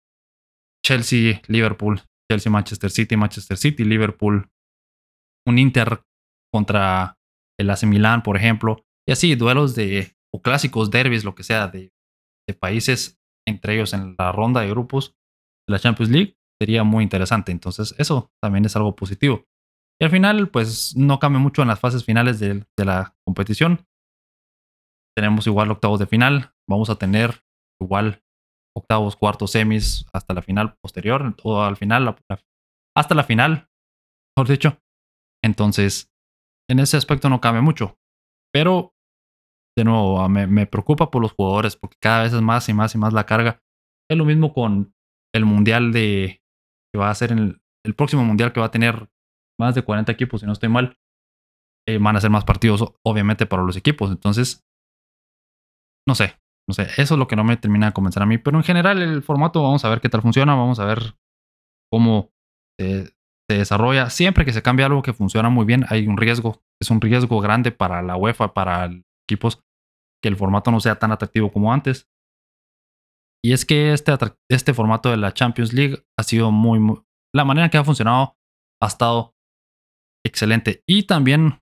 Chelsea, 0.85 1.41
Liverpool, 1.47 2.03
Chelsea, 2.31 2.51
Manchester 2.51 2.91
City, 2.91 3.17
Manchester 3.17 3.57
City, 3.57 3.85
Liverpool, 3.85 4.51
un 5.51 5.59
Inter 5.59 6.03
contra 6.53 7.19
el 7.59 7.71
AC 7.71 7.85
Milan, 7.85 8.23
por 8.23 8.37
ejemplo, 8.37 8.85
y 9.07 9.13
así 9.13 9.35
duelos 9.35 9.75
de 9.75 10.17
o 10.33 10.41
clásicos, 10.43 10.91
derbis, 10.91 11.25
lo 11.25 11.35
que 11.35 11.43
sea, 11.43 11.69
de, 11.69 11.93
países 12.59 13.21
entre 13.47 13.75
ellos 13.75 13.93
en 13.93 14.17
la 14.19 14.33
ronda 14.33 14.63
de 14.63 14.71
grupos 14.71 15.15
de 15.69 15.73
la 15.73 15.79
Champions 15.79 16.11
League, 16.11 16.37
sería 16.61 16.83
muy 16.83 17.05
interesante. 17.05 17.53
Entonces, 17.53 17.95
eso 17.97 18.33
también 18.43 18.65
es 18.65 18.75
algo 18.75 18.97
positivo. 18.97 19.45
Y 20.01 20.05
al 20.05 20.11
final, 20.11 20.49
pues 20.49 20.97
no 20.97 21.21
cambia 21.21 21.39
mucho 21.39 21.63
en 21.63 21.69
las 21.69 21.79
fases 21.79 22.05
finales 22.05 22.41
de, 22.41 22.65
la 22.77 23.15
competición. 23.25 23.87
Tenemos 25.17 25.47
igual 25.47 25.71
octavos 25.71 26.01
de 26.01 26.07
final. 26.07 26.53
Vamos 26.69 26.91
a 26.91 26.97
tener 26.97 27.45
igual 27.81 28.21
octavos, 28.77 29.15
cuartos, 29.15 29.53
semis 29.53 30.07
hasta 30.13 30.35
la 30.35 30.43
final 30.43 30.77
posterior 30.83 31.37
o 31.45 31.63
al 31.63 31.77
final, 31.77 32.17
hasta 32.97 33.15
la 33.15 33.25
final, 33.25 33.69
mejor 34.37 34.49
dicho. 34.49 34.79
Entonces, 35.43 36.11
en 36.69 36.79
ese 36.79 36.97
aspecto 36.97 37.29
no 37.29 37.41
cambia 37.41 37.63
mucho. 37.63 37.99
Pero, 38.53 38.95
de 39.77 39.85
nuevo, 39.85 40.29
me, 40.29 40.67
preocupa 40.67 41.11
por 41.11 41.23
los 41.23 41.33
jugadores 41.33 41.77
porque 41.77 41.97
cada 42.01 42.23
vez 42.25 42.33
es 42.33 42.43
más 42.43 42.69
y 42.69 42.75
más 42.75 42.95
y 42.95 42.99
más 42.99 43.13
la 43.13 43.27
carga. 43.27 43.61
Es 44.11 44.17
lo 44.17 44.25
mismo 44.25 44.53
con 44.53 44.95
el 45.35 45.45
mundial 45.45 45.93
de 45.93 46.43
que 46.93 46.99
va 46.99 47.11
a 47.11 47.15
ser 47.15 47.33
el, 47.33 47.63
el 47.85 47.95
próximo 47.95 48.25
mundial 48.25 48.53
que 48.53 48.61
va 48.61 48.67
a 48.67 48.71
tener 48.71 49.09
más 49.59 49.75
de 49.75 49.83
40 49.83 50.11
equipos, 50.11 50.41
si 50.41 50.47
no 50.47 50.53
estoy 50.53 50.69
mal. 50.69 50.99
Eh, 51.89 51.99
van 51.99 52.17
a 52.17 52.21
ser 52.21 52.31
más 52.31 52.45
partidos, 52.45 52.95
obviamente, 53.05 53.47
para 53.47 53.63
los 53.63 53.77
equipos. 53.77 54.11
Entonces, 54.11 54.65
no 56.07 56.15
sé, 56.15 56.37
no 56.69 56.75
sé, 56.75 56.83
eso 56.97 57.15
es 57.15 57.19
lo 57.19 57.27
que 57.27 57.37
no 57.37 57.45
me 57.45 57.57
termina 57.57 57.87
de 57.87 57.93
convencer 57.93 58.23
a 58.23 58.27
mí. 58.27 58.39
Pero 58.39 58.57
en 58.59 58.65
general, 58.65 59.01
el 59.03 59.23
formato, 59.23 59.63
vamos 59.63 59.85
a 59.85 59.89
ver 59.89 60.01
qué 60.01 60.09
tal 60.09 60.23
funciona, 60.23 60.55
vamos 60.55 60.79
a 60.81 60.85
ver 60.85 61.17
cómo 61.91 62.31
se, 62.79 63.15
desarrolla. 63.59 64.11
Siempre 64.11 64.45
que 64.45 64.53
se 64.53 64.63
cambia 64.63 64.87
algo 64.87 65.03
que 65.03 65.13
funciona 65.13 65.49
muy 65.49 65.65
bien, 65.65 65.85
hay 65.89 66.07
un 66.07 66.17
riesgo. 66.17 66.63
Es 66.81 66.91
un 66.91 67.01
riesgo 67.01 67.41
grande 67.41 67.73
para 67.73 68.03
la 68.03 68.17
UEFA, 68.17 68.55
para 68.55 68.91
equipos, 69.29 69.63
que 70.23 70.29
el 70.29 70.37
formato 70.37 70.71
no 70.71 70.81
sea 70.81 70.99
tan 70.99 71.13
atractivo 71.13 71.53
como 71.53 71.73
antes. 71.73 72.09
Y 73.43 73.53
es 73.53 73.65
que 73.65 73.93
este, 73.93 74.13
este 74.51 74.75
formato 74.75 75.11
de 75.11 75.17
la 75.17 75.33
Champions 75.33 75.73
League 75.73 76.05
ha 76.19 76.23
sido 76.23 76.51
muy, 76.51 76.79
muy... 76.79 77.03
La 77.35 77.45
manera 77.45 77.69
que 77.71 77.79
ha 77.79 77.85
funcionado 77.85 78.37
ha 78.83 78.87
estado 78.87 79.35
excelente. 80.27 80.83
Y 80.87 81.05
también 81.05 81.61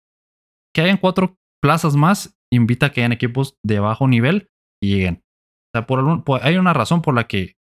que 0.75 0.83
hayan 0.83 0.97
cuatro 0.97 1.37
plazas 1.63 1.97
más 1.97 2.39
invita 2.53 2.87
a 2.87 2.93
que 2.93 3.01
hayan 3.01 3.13
equipos 3.13 3.59
de 3.65 3.79
bajo 3.79 4.09
nivel 4.09 4.51
y 4.83 4.95
lleguen. 4.95 5.23
O 5.75 6.25
sea, 6.27 6.43
hay 6.43 6.57
una 6.57 6.73
razón 6.73 7.03
por 7.03 7.15
la 7.15 7.29
que 7.29 7.57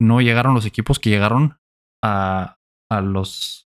no 0.00 0.20
llegaron 0.20 0.54
los 0.54 0.66
equipos 0.66 0.98
que 0.98 1.10
llegaron 1.10 1.58
a, 2.02 2.56
a, 2.90 3.00
los, 3.00 3.68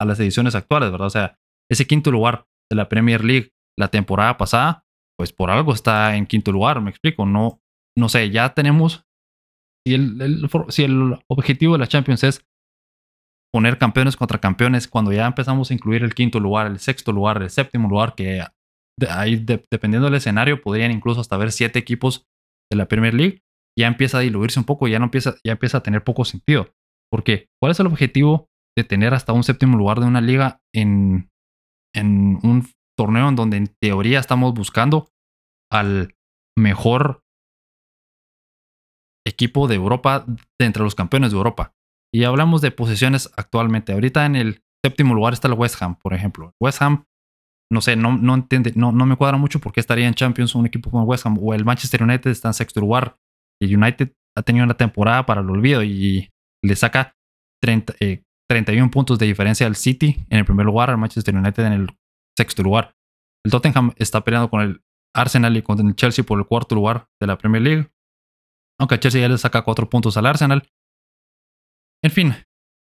a 0.00 0.04
las 0.04 0.18
ediciones 0.20 0.54
actuales, 0.54 0.90
¿verdad? 0.90 1.06
O 1.06 1.10
sea, 1.10 1.38
ese 1.70 1.86
quinto 1.86 2.10
lugar 2.10 2.46
de 2.70 2.76
la 2.76 2.88
Premier 2.88 3.24
League 3.24 3.50
la 3.78 3.88
temporada 3.88 4.36
pasada, 4.36 4.84
pues 5.18 5.32
por 5.32 5.50
algo 5.50 5.72
está 5.72 6.16
en 6.16 6.26
quinto 6.26 6.52
lugar, 6.52 6.80
me 6.80 6.90
explico. 6.90 7.26
No, 7.26 7.60
no 7.96 8.08
sé, 8.08 8.30
ya 8.30 8.54
tenemos. 8.54 9.04
Si 9.86 9.94
el, 9.94 10.48
si 10.68 10.84
el 10.84 11.18
objetivo 11.28 11.72
de 11.72 11.78
la 11.80 11.88
Champions 11.88 12.22
es 12.24 12.46
poner 13.52 13.78
campeones 13.78 14.16
contra 14.16 14.40
campeones, 14.40 14.88
cuando 14.88 15.12
ya 15.12 15.26
empezamos 15.26 15.70
a 15.70 15.74
incluir 15.74 16.02
el 16.02 16.14
quinto 16.14 16.40
lugar, 16.40 16.66
el 16.66 16.78
sexto 16.78 17.12
lugar, 17.12 17.42
el 17.42 17.50
séptimo 17.50 17.88
lugar, 17.88 18.14
que 18.14 18.44
ahí 19.08 19.36
dependiendo 19.36 20.06
del 20.06 20.14
escenario 20.14 20.62
podrían 20.62 20.92
incluso 20.92 21.20
hasta 21.20 21.36
ver 21.36 21.52
siete 21.52 21.78
equipos 21.78 22.26
de 22.70 22.76
la 22.76 22.86
Premier 22.86 23.14
League, 23.14 23.42
ya 23.78 23.86
empieza 23.86 24.18
a 24.18 24.20
diluirse 24.20 24.60
un 24.60 24.64
poco, 24.64 24.86
ya 24.88 24.98
no 24.98 25.06
empieza, 25.06 25.34
ya 25.44 25.52
empieza 25.52 25.78
a 25.78 25.82
tener 25.82 26.04
poco 26.04 26.24
sentido. 26.24 26.72
Porque, 27.10 27.48
¿cuál 27.60 27.72
es 27.72 27.80
el 27.80 27.86
objetivo 27.86 28.48
de 28.76 28.84
tener 28.84 29.14
hasta 29.14 29.32
un 29.32 29.44
séptimo 29.44 29.76
lugar 29.76 30.00
de 30.00 30.06
una 30.06 30.20
liga 30.20 30.60
en, 30.74 31.30
en 31.94 32.38
un 32.42 32.68
torneo 32.96 33.28
en 33.28 33.36
donde 33.36 33.56
en 33.56 33.74
teoría 33.80 34.20
estamos 34.20 34.54
buscando 34.54 35.08
al 35.70 36.14
mejor 36.56 37.22
equipo 39.26 39.68
de 39.68 39.76
Europa 39.76 40.24
de 40.26 40.66
entre 40.66 40.82
los 40.82 40.94
campeones 40.94 41.30
de 41.32 41.36
Europa? 41.36 41.74
Y 42.14 42.24
hablamos 42.24 42.60
de 42.60 42.70
posiciones 42.70 43.30
actualmente. 43.36 43.92
Ahorita 43.92 44.26
en 44.26 44.36
el 44.36 44.62
séptimo 44.84 45.14
lugar 45.14 45.32
está 45.32 45.48
el 45.48 45.54
West 45.54 45.80
Ham, 45.80 45.96
por 45.96 46.12
ejemplo. 46.12 46.52
West 46.60 46.82
Ham, 46.82 47.04
no 47.70 47.80
sé, 47.80 47.96
no, 47.96 48.16
no, 48.16 48.34
entiende, 48.34 48.72
no, 48.74 48.92
no 48.92 49.06
me 49.06 49.16
cuadra 49.16 49.38
mucho 49.38 49.60
porque 49.60 49.80
estaría 49.80 50.06
en 50.06 50.14
Champions 50.14 50.54
un 50.54 50.66
equipo 50.66 50.90
como 50.90 51.04
West 51.04 51.24
Ham 51.24 51.38
o 51.40 51.54
el 51.54 51.64
Manchester 51.64 52.02
United 52.02 52.30
está 52.30 52.48
en 52.48 52.54
sexto 52.54 52.80
lugar. 52.80 53.16
El 53.60 53.76
United 53.76 54.12
ha 54.36 54.42
tenido 54.42 54.64
una 54.64 54.76
temporada 54.76 55.24
para 55.24 55.40
el 55.40 55.48
olvido 55.48 55.82
y 55.82 56.28
le 56.62 56.76
saca 56.76 57.14
30, 57.62 57.94
31 58.52 58.86
eh, 58.86 58.90
puntos 58.90 59.18
de 59.18 59.26
diferencia 59.26 59.66
al 59.66 59.76
City 59.76 60.24
en 60.28 60.38
el 60.38 60.44
primer 60.44 60.66
lugar, 60.66 60.90
al 60.90 60.98
Manchester 60.98 61.34
United 61.34 61.64
en 61.64 61.72
el 61.72 61.88
sexto 62.36 62.62
lugar. 62.62 62.94
El 63.44 63.50
Tottenham 63.50 63.92
está 63.96 64.22
peleando 64.22 64.50
con 64.50 64.60
el 64.60 64.82
Arsenal 65.14 65.56
y 65.56 65.62
con 65.62 65.84
el 65.86 65.96
Chelsea 65.96 66.24
por 66.24 66.38
el 66.38 66.46
cuarto 66.46 66.74
lugar 66.74 67.08
de 67.20 67.26
la 67.26 67.38
Premier 67.38 67.62
League. 67.62 67.92
Aunque 68.78 68.96
el 68.96 69.00
Chelsea 69.00 69.20
ya 69.20 69.28
le 69.28 69.38
saca 69.38 69.62
cuatro 69.62 69.88
puntos 69.88 70.16
al 70.16 70.26
Arsenal. 70.26 70.68
En 72.04 72.10
fin, 72.10 72.34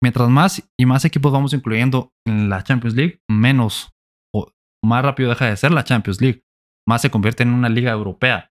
mientras 0.02 0.28
más 0.28 0.68
y 0.76 0.86
más 0.86 1.04
equipos 1.04 1.32
vamos 1.32 1.52
incluyendo 1.52 2.12
en 2.26 2.48
la 2.48 2.62
Champions 2.64 2.96
League, 2.96 3.20
menos 3.28 3.92
o 4.34 4.50
más 4.84 5.02
rápido 5.04 5.28
deja 5.28 5.46
de 5.46 5.56
ser 5.56 5.70
la 5.70 5.84
Champions 5.84 6.20
League. 6.20 6.44
Más 6.88 7.02
se 7.02 7.10
convierte 7.10 7.44
en 7.44 7.50
una 7.50 7.68
liga 7.68 7.92
europea. 7.92 8.50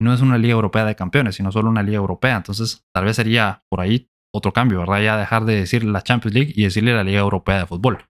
No 0.00 0.12
es 0.12 0.20
una 0.20 0.38
liga 0.38 0.52
europea 0.52 0.84
de 0.84 0.94
campeones, 0.94 1.36
sino 1.36 1.50
solo 1.50 1.68
una 1.68 1.82
liga 1.82 1.96
europea. 1.96 2.36
Entonces, 2.36 2.84
tal 2.94 3.04
vez 3.04 3.16
sería 3.16 3.64
por 3.68 3.80
ahí 3.80 4.08
otro 4.34 4.52
cambio, 4.52 4.80
¿verdad? 4.80 5.00
Ya 5.00 5.16
dejar 5.16 5.44
de 5.44 5.54
decir 5.54 5.84
la 5.84 6.02
Champions 6.02 6.34
League 6.34 6.52
y 6.56 6.64
decirle 6.64 6.92
la 6.92 7.04
Liga 7.04 7.20
Europea 7.20 7.60
de 7.60 7.66
Fútbol, 7.66 8.06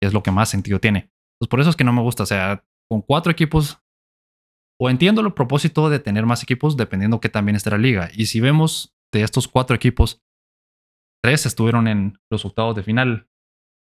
es 0.00 0.12
lo 0.12 0.22
que 0.22 0.30
más 0.30 0.48
sentido 0.48 0.78
tiene. 0.78 1.10
Pues 1.40 1.48
por 1.48 1.60
eso 1.60 1.70
es 1.70 1.76
que 1.76 1.84
no 1.84 1.92
me 1.92 2.00
gusta. 2.00 2.22
O 2.22 2.26
sea, 2.26 2.64
con 2.88 3.02
cuatro 3.02 3.32
equipos, 3.32 3.80
o 4.80 4.88
entiendo 4.88 5.20
el 5.20 5.32
propósito 5.32 5.90
de 5.90 5.98
tener 5.98 6.26
más 6.26 6.42
equipos 6.42 6.76
dependiendo 6.76 7.20
que 7.20 7.28
también 7.28 7.56
esté 7.56 7.70
la 7.70 7.78
liga. 7.78 8.10
Y 8.14 8.26
si 8.26 8.40
vemos 8.40 8.94
de 9.12 9.22
estos 9.22 9.48
cuatro 9.48 9.74
equipos, 9.74 10.22
tres 11.22 11.44
estuvieron 11.46 11.88
en 11.88 12.18
los 12.30 12.44
octavos 12.44 12.76
de 12.76 12.82
final 12.82 13.28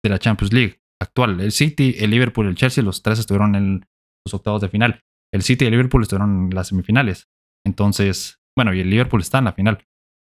de 0.03 0.09
la 0.09 0.19
Champions 0.19 0.53
League 0.53 0.81
actual. 1.01 1.41
El 1.41 1.51
City, 1.51 1.95
el 1.97 2.11
Liverpool 2.11 2.47
el 2.47 2.55
Chelsea, 2.55 2.83
los 2.83 3.01
tres 3.01 3.17
estuvieron 3.17 3.55
en 3.55 3.87
los 4.25 4.33
octavos 4.35 4.61
de 4.61 4.69
final. 4.69 5.01
El 5.33 5.41
City 5.41 5.65
y 5.65 5.67
el 5.67 5.71
Liverpool 5.71 6.03
estuvieron 6.03 6.45
en 6.45 6.55
las 6.55 6.67
semifinales. 6.67 7.27
Entonces, 7.65 8.39
bueno, 8.55 8.73
y 8.73 8.81
el 8.81 8.89
Liverpool 8.89 9.21
está 9.21 9.39
en 9.39 9.45
la 9.45 9.53
final. 9.53 9.87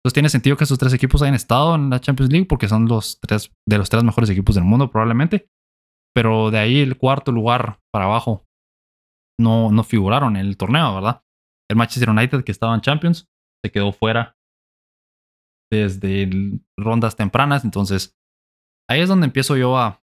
Entonces 0.02 0.14
tiene 0.14 0.28
sentido 0.30 0.56
que 0.56 0.64
esos 0.64 0.78
tres 0.78 0.92
equipos 0.92 1.22
hayan 1.22 1.34
estado 1.34 1.76
en 1.76 1.88
la 1.88 2.00
Champions 2.00 2.32
League 2.32 2.46
porque 2.46 2.68
son 2.68 2.86
los 2.86 3.20
tres 3.20 3.52
de 3.68 3.78
los 3.78 3.88
tres 3.88 4.02
mejores 4.02 4.28
equipos 4.30 4.56
del 4.56 4.64
mundo 4.64 4.90
probablemente. 4.90 5.48
Pero 6.12 6.50
de 6.50 6.58
ahí 6.58 6.80
el 6.80 6.98
cuarto 6.98 7.30
lugar 7.30 7.80
para 7.92 8.06
abajo 8.06 8.44
no, 9.40 9.70
no 9.70 9.84
figuraron 9.84 10.36
en 10.36 10.46
el 10.46 10.56
torneo, 10.56 10.94
¿verdad? 10.96 11.22
El 11.70 11.76
Manchester 11.76 12.10
United 12.10 12.42
que 12.42 12.52
estaba 12.52 12.74
en 12.74 12.80
Champions 12.80 13.28
se 13.64 13.70
quedó 13.70 13.92
fuera 13.92 14.36
desde 15.70 16.28
rondas 16.76 17.14
tempranas. 17.14 17.64
Entonces, 17.64 18.16
ahí 18.90 19.00
es 19.00 19.08
donde 19.08 19.26
empiezo 19.26 19.56
yo 19.56 19.78
a... 19.78 20.02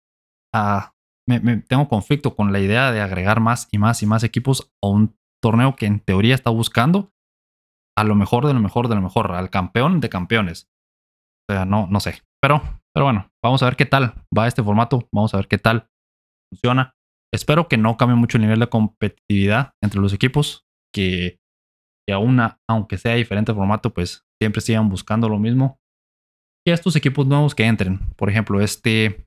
me, 1.27 1.57
tengo 1.57 1.89
conflicto 1.89 2.35
con 2.35 2.53
la 2.53 2.61
idea 2.61 2.93
de 2.93 3.01
agregar 3.01 3.41
más 3.41 3.67
y 3.71 3.77
más 3.77 4.01
y 4.01 4.05
más 4.05 4.23
equipos 4.23 4.71
a 4.81 4.87
un 4.87 5.19
torneo 5.43 5.75
que 5.75 5.85
en 5.85 5.99
teoría 5.99 6.35
está 6.35 6.49
buscando 6.49 7.11
a 7.99 8.03
lo 8.05 8.15
mejor 8.15 8.47
de 8.47 8.53
lo 8.53 8.61
mejor 8.61 8.87
de 8.87 8.95
lo 8.95 9.01
mejor, 9.01 9.33
al 9.33 9.49
campeón 9.49 9.99
de 9.99 10.07
campeones. 10.07 10.69
O 11.49 11.53
sea, 11.53 11.65
no, 11.65 11.85
no 11.87 11.99
sé. 11.99 12.21
Pero, 12.41 12.61
pero 12.93 13.05
bueno, 13.05 13.29
vamos 13.43 13.61
a 13.61 13.65
ver 13.65 13.75
qué 13.75 13.85
tal 13.85 14.13
va 14.35 14.47
este 14.47 14.63
formato. 14.63 15.09
Vamos 15.11 15.33
a 15.33 15.37
ver 15.37 15.49
qué 15.49 15.57
tal 15.57 15.89
funciona. 16.49 16.95
Espero 17.33 17.67
que 17.67 17.77
no 17.77 17.97
cambie 17.97 18.15
mucho 18.15 18.37
el 18.37 18.43
nivel 18.43 18.61
de 18.61 18.69
competitividad 18.69 19.73
entre 19.83 19.99
los 19.99 20.13
equipos. 20.13 20.65
Que, 20.95 21.39
que 22.07 22.13
aún, 22.13 22.39
aunque 22.69 22.97
sea 22.97 23.15
diferente 23.15 23.53
formato, 23.53 23.93
pues 23.93 24.23
siempre 24.41 24.61
sigan 24.61 24.87
buscando 24.87 25.27
lo 25.27 25.37
mismo. 25.37 25.77
Y 26.65 26.71
estos 26.71 26.95
equipos 26.95 27.27
nuevos 27.27 27.53
que 27.53 27.65
entren, 27.65 27.99
por 28.15 28.29
ejemplo, 28.29 28.61
este 28.61 29.25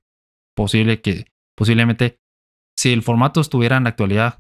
posible 0.57 1.03
que 1.03 1.27
posiblemente 1.59 2.21
si 2.79 2.93
el 2.93 3.03
formato 3.03 3.43
estuviera 3.43 3.77
en 3.77 3.85
la 3.85 3.91
actualidad 3.91 4.39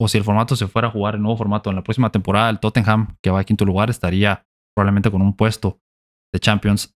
o 0.00 0.08
si 0.08 0.18
el 0.18 0.24
formato 0.24 0.54
se 0.56 0.68
fuera 0.68 0.88
a 0.88 0.90
jugar 0.90 1.16
en 1.16 1.22
nuevo 1.22 1.36
formato 1.36 1.70
en 1.70 1.76
la 1.76 1.82
próxima 1.82 2.10
temporada, 2.10 2.50
el 2.50 2.60
Tottenham, 2.60 3.16
que 3.22 3.30
va 3.30 3.40
a 3.40 3.44
quinto 3.44 3.64
lugar, 3.64 3.90
estaría 3.90 4.46
probablemente 4.74 5.10
con 5.10 5.22
un 5.22 5.34
puesto 5.36 5.80
de 6.32 6.38
Champions 6.38 6.96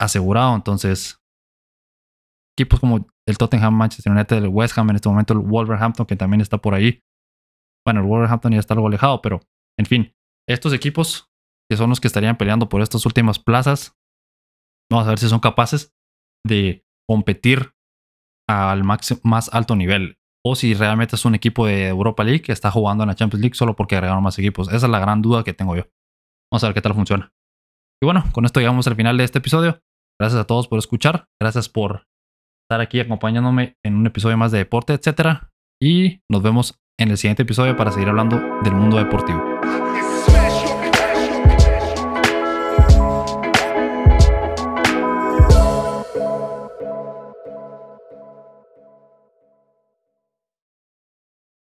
asegurado. 0.00 0.54
Entonces, 0.54 1.22
equipos 2.56 2.80
como 2.80 3.06
el 3.26 3.38
Tottenham, 3.38 3.74
Manchester 3.74 4.12
United, 4.12 4.36
el 4.36 4.48
West 4.48 4.76
Ham, 4.76 4.90
en 4.90 4.96
este 4.96 5.08
momento 5.08 5.32
el 5.32 5.40
Wolverhampton, 5.40 6.06
que 6.06 6.16
también 6.16 6.40
está 6.40 6.58
por 6.58 6.74
ahí. 6.74 7.02
Bueno, 7.86 8.00
el 8.00 8.06
Wolverhampton 8.06 8.52
ya 8.52 8.58
está 8.58 8.74
algo 8.74 8.88
alejado, 8.88 9.22
pero 9.22 9.40
en 9.78 9.86
fin, 9.86 10.14
estos 10.46 10.72
equipos 10.72 11.30
que 11.70 11.76
son 11.76 11.90
los 11.90 12.00
que 12.00 12.08
estarían 12.08 12.36
peleando 12.36 12.68
por 12.68 12.80
estas 12.80 13.04
últimas 13.06 13.38
plazas. 13.38 13.96
Vamos 14.90 15.06
a 15.06 15.10
ver 15.10 15.18
si 15.18 15.28
son 15.28 15.40
capaces 15.40 15.94
de 16.46 16.86
competir 17.06 17.74
al 18.48 18.84
más 18.84 19.52
alto 19.52 19.76
nivel. 19.76 20.18
O 20.50 20.54
si 20.54 20.72
realmente 20.72 21.14
es 21.14 21.24
un 21.26 21.34
equipo 21.34 21.66
de 21.66 21.88
Europa 21.88 22.24
League 22.24 22.40
que 22.40 22.52
está 22.52 22.70
jugando 22.70 23.04
en 23.04 23.08
la 23.08 23.14
Champions 23.14 23.42
League 23.42 23.54
solo 23.54 23.76
porque 23.76 23.96
agregaron 23.96 24.22
más 24.22 24.38
equipos. 24.38 24.68
Esa 24.68 24.86
es 24.86 24.90
la 24.90 24.98
gran 24.98 25.20
duda 25.20 25.44
que 25.44 25.52
tengo 25.52 25.76
yo. 25.76 25.82
Vamos 26.50 26.64
a 26.64 26.68
ver 26.68 26.74
qué 26.74 26.80
tal 26.80 26.94
funciona. 26.94 27.34
Y 28.02 28.06
bueno, 28.06 28.24
con 28.32 28.46
esto 28.46 28.58
llegamos 28.58 28.86
al 28.86 28.96
final 28.96 29.18
de 29.18 29.24
este 29.24 29.40
episodio. 29.40 29.82
Gracias 30.18 30.40
a 30.40 30.46
todos 30.46 30.66
por 30.66 30.78
escuchar. 30.78 31.26
Gracias 31.38 31.68
por 31.68 32.06
estar 32.64 32.80
aquí 32.80 32.98
acompañándome 32.98 33.76
en 33.84 33.96
un 33.96 34.06
episodio 34.06 34.38
más 34.38 34.50
de 34.50 34.58
deporte, 34.58 34.94
etc. 34.94 35.50
Y 35.82 36.22
nos 36.30 36.42
vemos 36.42 36.80
en 36.98 37.10
el 37.10 37.18
siguiente 37.18 37.42
episodio 37.42 37.76
para 37.76 37.92
seguir 37.92 38.08
hablando 38.08 38.40
del 38.62 38.72
mundo 38.72 38.96
deportivo. 38.96 39.44